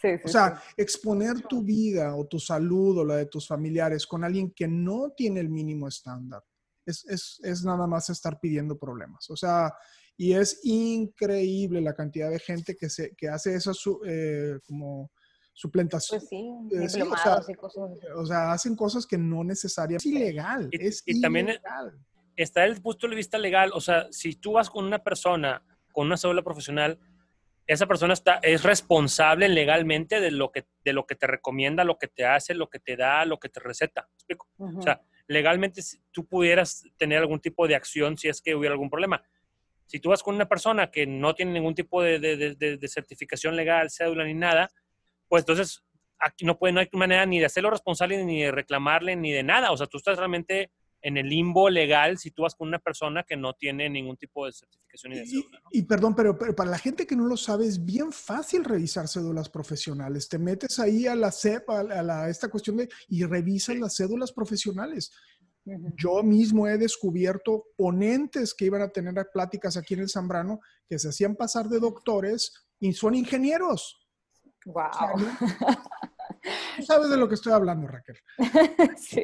Sí, 0.00 0.08
O 0.24 0.28
sí, 0.28 0.32
sea, 0.32 0.56
sí. 0.64 0.74
exponer 0.76 1.40
tu 1.42 1.62
vida 1.62 2.14
o 2.16 2.26
tu 2.26 2.38
salud 2.38 2.98
o 2.98 3.04
la 3.04 3.16
de 3.16 3.26
tus 3.26 3.46
familiares 3.48 4.06
con 4.06 4.22
alguien 4.24 4.52
que 4.52 4.68
no 4.68 5.10
tiene 5.16 5.40
el 5.40 5.48
mínimo 5.48 5.88
estándar 5.88 6.42
es, 6.86 7.04
es, 7.06 7.40
es 7.42 7.64
nada 7.64 7.86
más 7.86 8.08
estar 8.08 8.38
pidiendo 8.40 8.78
problemas. 8.78 9.28
O 9.28 9.36
sea, 9.36 9.74
y 10.16 10.32
es 10.32 10.60
increíble 10.64 11.80
la 11.80 11.94
cantidad 11.94 12.30
de 12.30 12.38
gente 12.38 12.76
que, 12.76 12.88
se, 12.88 13.14
que 13.14 13.28
hace 13.28 13.54
eso 13.54 13.74
su- 13.74 14.00
eh, 14.06 14.58
como 14.66 15.10
suplantación. 15.58 16.20
Pues 16.20 16.28
sí, 16.28 16.36
Eh, 16.70 16.88
sí, 16.88 17.02
o 17.02 17.16
sea, 17.16 17.40
y 17.48 17.54
cosas 17.54 17.90
así. 17.90 18.00
O 18.16 18.24
sea, 18.26 18.52
hacen 18.52 18.76
cosas 18.76 19.06
que 19.06 19.18
no 19.18 19.42
necesariamente. 19.42 20.08
Es 20.08 20.14
ilegal. 20.14 20.68
Y- 20.70 20.86
es 20.86 21.02
y 21.04 21.20
también- 21.20 21.48
ilegal. 21.48 21.98
está 22.36 22.64
el 22.64 22.80
punto 22.80 23.08
de 23.08 23.16
vista 23.16 23.36
legal, 23.38 23.72
o 23.74 23.80
sea, 23.80 24.06
si 24.12 24.34
tú 24.36 24.52
vas 24.52 24.70
con 24.70 24.84
una 24.84 25.02
persona 25.02 25.62
con 25.92 26.06
una 26.06 26.16
cédula 26.16 26.42
profesional, 26.42 26.96
esa 27.66 27.86
persona 27.86 28.12
está, 28.14 28.34
es 28.42 28.62
responsable 28.62 29.48
legalmente 29.48 30.20
de 30.20 30.30
lo, 30.30 30.52
que, 30.52 30.64
de 30.84 30.92
lo 30.92 31.04
que 31.06 31.16
te 31.16 31.26
recomienda, 31.26 31.82
lo 31.82 31.98
que 31.98 32.06
te 32.06 32.24
hace, 32.24 32.54
lo 32.54 32.68
que 32.70 32.78
te 32.78 32.96
da, 32.96 33.24
lo 33.24 33.38
que 33.40 33.48
te 33.48 33.58
receta. 33.58 34.08
O 34.58 34.80
sea, 34.80 35.02
legalmente 35.26 35.82
tú 36.12 36.24
pudieras 36.24 36.84
tener 36.96 37.18
algún 37.18 37.40
tipo 37.40 37.66
de 37.66 37.74
acción 37.74 38.16
si 38.16 38.28
es 38.28 38.40
que 38.40 38.54
hubiera 38.54 38.72
algún 38.74 38.88
problema. 38.90 39.20
Si 39.86 39.98
tú 39.98 40.10
vas 40.10 40.22
con 40.22 40.36
una 40.36 40.46
persona 40.48 40.90
que 40.92 41.04
no 41.06 41.34
tiene 41.34 41.50
ningún 41.52 41.74
tipo 41.74 42.00
de 42.00 42.86
certificación 42.86 43.56
legal, 43.56 43.90
cédula 43.90 44.24
ni 44.24 44.34
nada, 44.34 44.70
pues 45.28 45.42
entonces 45.42 45.82
aquí 46.18 46.44
no, 46.44 46.58
puede, 46.58 46.72
no 46.72 46.80
hay 46.80 46.88
manera 46.92 47.24
ni 47.26 47.38
de 47.38 47.46
hacerlo 47.46 47.70
responsable, 47.70 48.24
ni 48.24 48.42
de 48.42 48.50
reclamarle, 48.50 49.14
ni 49.16 49.30
de 49.32 49.42
nada. 49.42 49.70
O 49.72 49.76
sea, 49.76 49.86
tú 49.86 49.98
estás 49.98 50.16
realmente 50.18 50.70
en 51.00 51.16
el 51.16 51.28
limbo 51.28 51.70
legal 51.70 52.18
si 52.18 52.32
tú 52.32 52.42
vas 52.42 52.56
con 52.56 52.66
una 52.66 52.80
persona 52.80 53.22
que 53.22 53.36
no 53.36 53.52
tiene 53.54 53.88
ningún 53.88 54.16
tipo 54.16 54.46
de 54.46 54.52
certificación 54.52 55.12
ni 55.12 55.18
de 55.20 55.24
Y, 55.24 55.28
cédula. 55.28 55.60
¿no? 55.62 55.68
y 55.70 55.82
perdón, 55.82 56.14
pero, 56.16 56.36
pero 56.36 56.56
para 56.56 56.70
la 56.70 56.78
gente 56.78 57.06
que 57.06 57.14
no 57.14 57.24
lo 57.26 57.36
sabe, 57.36 57.66
es 57.66 57.84
bien 57.84 58.10
fácil 58.10 58.64
revisar 58.64 59.06
cédulas 59.06 59.48
profesionales. 59.48 60.28
Te 60.28 60.38
metes 60.40 60.80
ahí 60.80 61.06
a 61.06 61.14
la 61.14 61.30
CEP, 61.30 61.70
a, 61.70 61.84
la- 61.84 62.00
a 62.00 62.02
la- 62.02 62.28
esta 62.28 62.48
cuestión 62.48 62.78
de, 62.78 62.88
y 63.08 63.22
revisas 63.24 63.76
las 63.76 63.94
cédulas 63.96 64.32
profesionales. 64.32 65.12
Yo 65.96 66.22
mismo 66.22 66.66
he 66.66 66.78
descubierto 66.78 67.66
ponentes 67.76 68.54
que 68.54 68.64
iban 68.64 68.80
a 68.80 68.88
tener 68.88 69.14
pláticas 69.32 69.76
aquí 69.76 69.94
en 69.94 70.00
el 70.00 70.08
Zambrano 70.08 70.60
que 70.88 70.98
se 70.98 71.10
hacían 71.10 71.36
pasar 71.36 71.68
de 71.68 71.78
doctores 71.78 72.52
y 72.80 72.92
son 72.94 73.14
ingenieros. 73.14 73.97
Wow. 74.72 75.16
Tú 76.76 76.82
sabes 76.82 77.08
de 77.10 77.16
lo 77.16 77.26
que 77.28 77.34
estoy 77.34 77.52
hablando, 77.52 77.86
Raquel. 77.88 78.18
sí. 78.98 79.22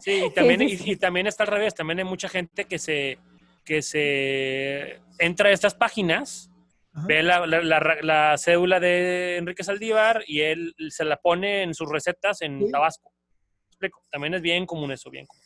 Sí, 0.00 0.24
y 0.26 0.34
también, 0.34 0.60
sí, 0.60 0.66
y- 0.66 0.76
sí. 0.76 0.90
Y, 0.92 0.96
también 0.96 1.26
está 1.26 1.44
al 1.44 1.50
revés, 1.50 1.74
también 1.74 1.98
hay 1.98 2.04
mucha 2.04 2.28
gente 2.28 2.64
que 2.64 2.78
se, 2.78 3.18
que 3.64 3.82
se 3.82 5.00
entra 5.18 5.50
a 5.50 5.52
estas 5.52 5.74
páginas, 5.74 6.50
Ajá. 6.94 7.06
ve 7.06 7.22
la, 7.22 7.46
la- 7.46 7.62
la- 7.62 7.98
la 8.02 8.38
cédula 8.38 8.80
de 8.80 9.36
Enrique 9.36 9.62
Saldívar 9.62 10.24
y 10.26 10.40
él 10.40 10.74
se 10.88 11.04
la 11.04 11.16
pone 11.18 11.62
en 11.62 11.74
sus 11.74 11.88
recetas 11.90 12.42
en 12.42 12.58
Sí. 12.66 12.70
Tabasco. 12.72 13.12
¿Me 13.12 13.68
explico? 13.68 14.04
También 14.10 14.34
es 14.34 14.42
bien 14.42 14.66
común 14.66 14.90
eso, 14.92 15.10
bien 15.10 15.26
común. 15.26 15.44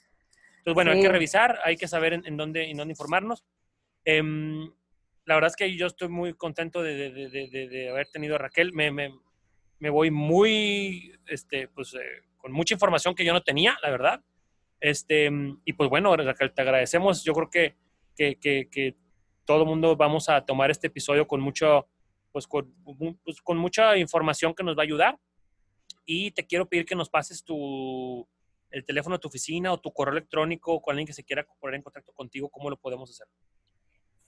Entonces, 0.59 0.75
bueno, 0.75 0.91
hay 0.93 1.01
que 1.03 1.09
revisar, 1.09 1.59
hay 1.65 1.77
que 1.77 1.89
saber 1.89 2.13
en, 2.15 2.27
en 2.27 2.37
dónde, 2.37 2.71
en 2.71 2.77
dónde 2.77 2.93
informarnos. 2.93 3.45
Em, 4.05 4.71
la 5.29 5.35
verdad 5.35 5.49
es 5.51 5.57
que 5.57 5.77
yo 5.77 5.87
estoy 5.87 6.09
muy 6.09 6.33
contento 6.33 6.83
de, 6.83 6.95
de- 7.13 7.29
de- 7.29 7.69
de- 7.69 7.91
haber 7.91 8.09
tenido 8.09 8.35
a 8.35 8.39
Raquel. 8.39 8.73
Me, 8.73 8.91
me- 8.91 9.13
me 9.79 9.91
voy 9.91 10.11
muy, 10.11 11.13
este, 11.27 11.69
pues, 11.69 11.93
eh, 11.95 11.99
con 12.39 12.51
mucha 12.51 12.73
información 12.75 13.15
que 13.15 13.27
yo 13.27 13.35
no 13.35 13.43
tenía, 13.43 13.77
la 13.83 13.91
verdad. 13.91 14.25
Este, 14.81 15.31
y 15.67 15.73
pues 15.75 15.91
bueno, 15.91 16.17
Raquel, 16.17 16.53
te 16.55 16.63
agradecemos. 16.63 17.23
Yo 17.25 17.35
creo 17.35 17.51
que, 17.51 17.77
que, 18.17 18.37
que, 18.41 18.69
que 18.71 18.97
todo 19.45 19.63
el 19.63 19.69
mundo 19.69 19.97
vamos 19.97 20.31
a 20.31 20.45
tomar 20.47 20.71
este 20.71 20.87
episodio 20.87 21.29
con 21.29 21.41
mucho, 21.43 21.87
pues 22.33 22.47
con, 22.47 22.75
pues, 23.23 23.43
con 23.43 23.59
mucha 23.59 23.97
información 23.99 24.55
que 24.55 24.65
nos 24.65 24.77
va 24.79 24.83
a 24.83 24.85
ayudar. 24.85 25.19
Y 26.07 26.31
te 26.31 26.47
quiero 26.47 26.67
pedir 26.67 26.87
que 26.87 26.95
nos 26.97 27.11
pases 27.11 27.45
tu, 27.45 28.27
el 28.71 28.83
teléfono 28.87 29.17
de 29.17 29.21
tu 29.21 29.29
oficina 29.29 29.73
o 29.75 29.79
tu 29.79 29.93
correo 29.93 30.13
electrónico 30.13 30.81
con 30.81 30.93
alguien 30.95 31.07
que 31.07 31.13
se 31.13 31.23
quiera 31.25 31.47
poner 31.61 31.75
en 31.77 31.83
contacto 31.83 32.13
contigo, 32.13 32.49
¿cómo 32.49 32.71
lo 32.71 32.79
podemos 32.79 33.11
hacer? 33.11 33.27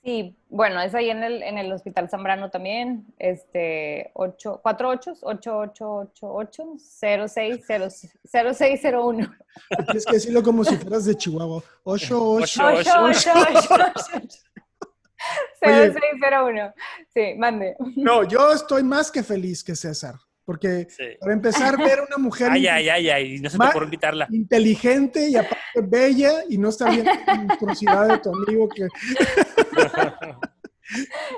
Sí, 0.03 0.35
bueno, 0.49 0.81
es 0.81 0.95
ahí 0.95 1.11
en 1.11 1.23
el, 1.23 1.43
en 1.43 1.59
el 1.59 1.71
Hospital 1.73 2.09
Zambrano 2.09 2.51
también, 2.51 3.05
este, 3.19 4.11
8, 4.15 4.61
48, 4.63 5.19
8888, 5.23 6.77
0601. 8.25 9.31
Tienes 9.85 10.07
que 10.07 10.13
decirlo 10.15 10.43
como 10.43 10.65
si 10.65 10.77
fueras 10.79 11.05
de 11.05 11.15
Chihuahua. 11.15 11.63
Ocho, 11.85 12.33
ocho. 12.33 12.67
Ocho, 12.67 12.93
ocho. 13.03 13.31
0601. 15.61 16.75
Sí, 17.13 17.35
mande. 17.37 17.77
No, 17.97 18.25
yo 18.27 18.53
estoy 18.53 18.83
más 18.83 19.11
que 19.11 19.23
feliz 19.23 19.63
que 19.63 19.77
César. 19.77 20.15
Porque 20.51 20.87
Sí. 20.91 21.05
para 21.21 21.33
empezar, 21.33 21.79
ver 21.79 22.01
a 22.01 22.03
una 22.03 22.19
mujer 22.19 22.49
Ay, 22.53 22.67
ay, 22.67 22.89
ay, 22.89 23.09
ay, 23.09 23.39
no 23.39 23.49
se 23.49 23.57
te 23.57 23.65
ocurrió 23.65 23.85
invitarla. 23.85 24.27
inteligente 24.33 25.29
y 25.29 25.37
aparte 25.37 25.81
bella 25.81 26.43
y 26.49 26.59
no 26.59 26.71
estar 26.71 26.91
viendo 26.91 27.13
la 27.25 27.35
monstruosidad 27.37 28.09
de 28.09 28.19
tu 28.19 28.35
amigo 28.35 28.69
que 28.69 28.89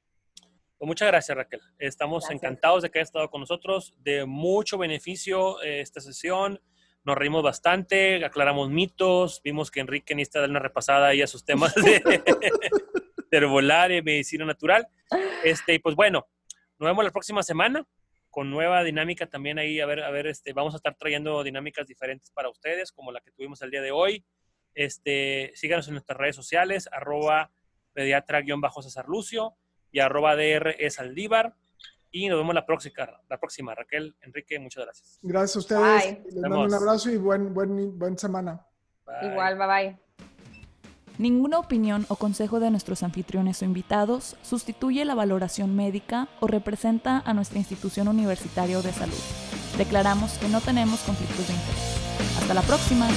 Pues 0.78 0.86
muchas 0.86 1.08
gracias, 1.08 1.34
Raquel. 1.36 1.60
Estamos 1.78 2.24
Gracias. 2.24 2.42
encantados 2.42 2.82
de 2.82 2.90
que 2.90 2.98
hayas 2.98 3.08
estado 3.08 3.30
con 3.30 3.40
nosotros. 3.40 3.94
De 3.98 4.26
mucho 4.26 4.76
beneficio 4.76 5.62
eh, 5.62 5.80
esta 5.80 6.00
sesión. 6.00 6.60
Nos 7.06 7.16
reímos 7.16 7.44
bastante, 7.44 8.24
aclaramos 8.24 8.68
mitos. 8.68 9.40
Vimos 9.44 9.70
que 9.70 9.78
Enrique 9.78 10.16
necesita 10.16 10.40
dar 10.40 10.50
una 10.50 10.58
repasada 10.58 11.06
ahí 11.06 11.22
a 11.22 11.28
sus 11.28 11.44
temas 11.44 11.72
de, 11.76 12.02
de 13.30 13.96
y 13.96 14.02
medicina 14.02 14.44
natural. 14.44 14.88
Este, 15.44 15.74
y 15.74 15.78
pues 15.78 15.94
bueno, 15.94 16.26
nos 16.80 16.88
vemos 16.88 17.04
la 17.04 17.12
próxima 17.12 17.44
semana 17.44 17.86
con 18.28 18.50
nueva 18.50 18.82
dinámica 18.82 19.28
también 19.28 19.60
ahí. 19.60 19.78
A 19.78 19.86
ver, 19.86 20.02
a 20.02 20.10
ver, 20.10 20.26
este, 20.26 20.52
vamos 20.52 20.74
a 20.74 20.78
estar 20.78 20.96
trayendo 20.96 21.44
dinámicas 21.44 21.86
diferentes 21.86 22.32
para 22.32 22.48
ustedes, 22.48 22.90
como 22.90 23.12
la 23.12 23.20
que 23.20 23.30
tuvimos 23.30 23.62
el 23.62 23.70
día 23.70 23.82
de 23.82 23.92
hoy. 23.92 24.24
Este, 24.74 25.52
síganos 25.54 25.86
en 25.86 25.94
nuestras 25.94 26.18
redes 26.18 26.34
sociales, 26.34 26.88
arroba 26.90 27.52
pediatra-cesar 27.92 29.06
Lucio 29.06 29.54
y 29.92 30.00
arroba 30.00 30.34
DR 30.34 30.74
es 30.76 30.98
Aldívar. 30.98 31.54
Y 32.16 32.28
nos 32.30 32.38
vemos 32.38 32.54
la 32.54 32.64
próxima, 32.64 32.94
la 33.28 33.38
próxima. 33.38 33.74
Raquel, 33.74 34.16
Enrique, 34.22 34.58
muchas 34.58 34.84
gracias. 34.84 35.18
Gracias 35.20 35.56
a 35.56 35.58
ustedes. 35.58 36.02
Bye. 36.02 36.22
Les 36.32 36.40
mando 36.40 36.62
un 36.62 36.72
abrazo 36.72 37.10
y 37.10 37.18
buen, 37.18 37.52
buen, 37.52 37.98
buen 37.98 38.16
semana. 38.16 38.66
Bye. 39.04 39.32
Igual, 39.32 39.58
bye 39.58 39.66
bye. 39.66 39.98
Ninguna 41.18 41.58
opinión 41.58 42.06
o 42.08 42.16
consejo 42.16 42.58
de 42.58 42.70
nuestros 42.70 43.02
anfitriones 43.02 43.60
o 43.60 43.66
invitados 43.66 44.36
sustituye 44.40 45.04
la 45.04 45.14
valoración 45.14 45.76
médica 45.76 46.28
o 46.40 46.46
representa 46.46 47.22
a 47.26 47.34
nuestra 47.34 47.58
institución 47.58 48.08
universitaria 48.08 48.78
o 48.78 48.82
de 48.82 48.92
salud. 48.92 49.20
Declaramos 49.76 50.38
que 50.38 50.48
no 50.48 50.62
tenemos 50.62 51.00
conflictos 51.00 51.46
de 51.46 51.52
interés. 51.52 52.38
Hasta 52.40 52.54
la 52.54 52.62
próxima. 52.62 53.08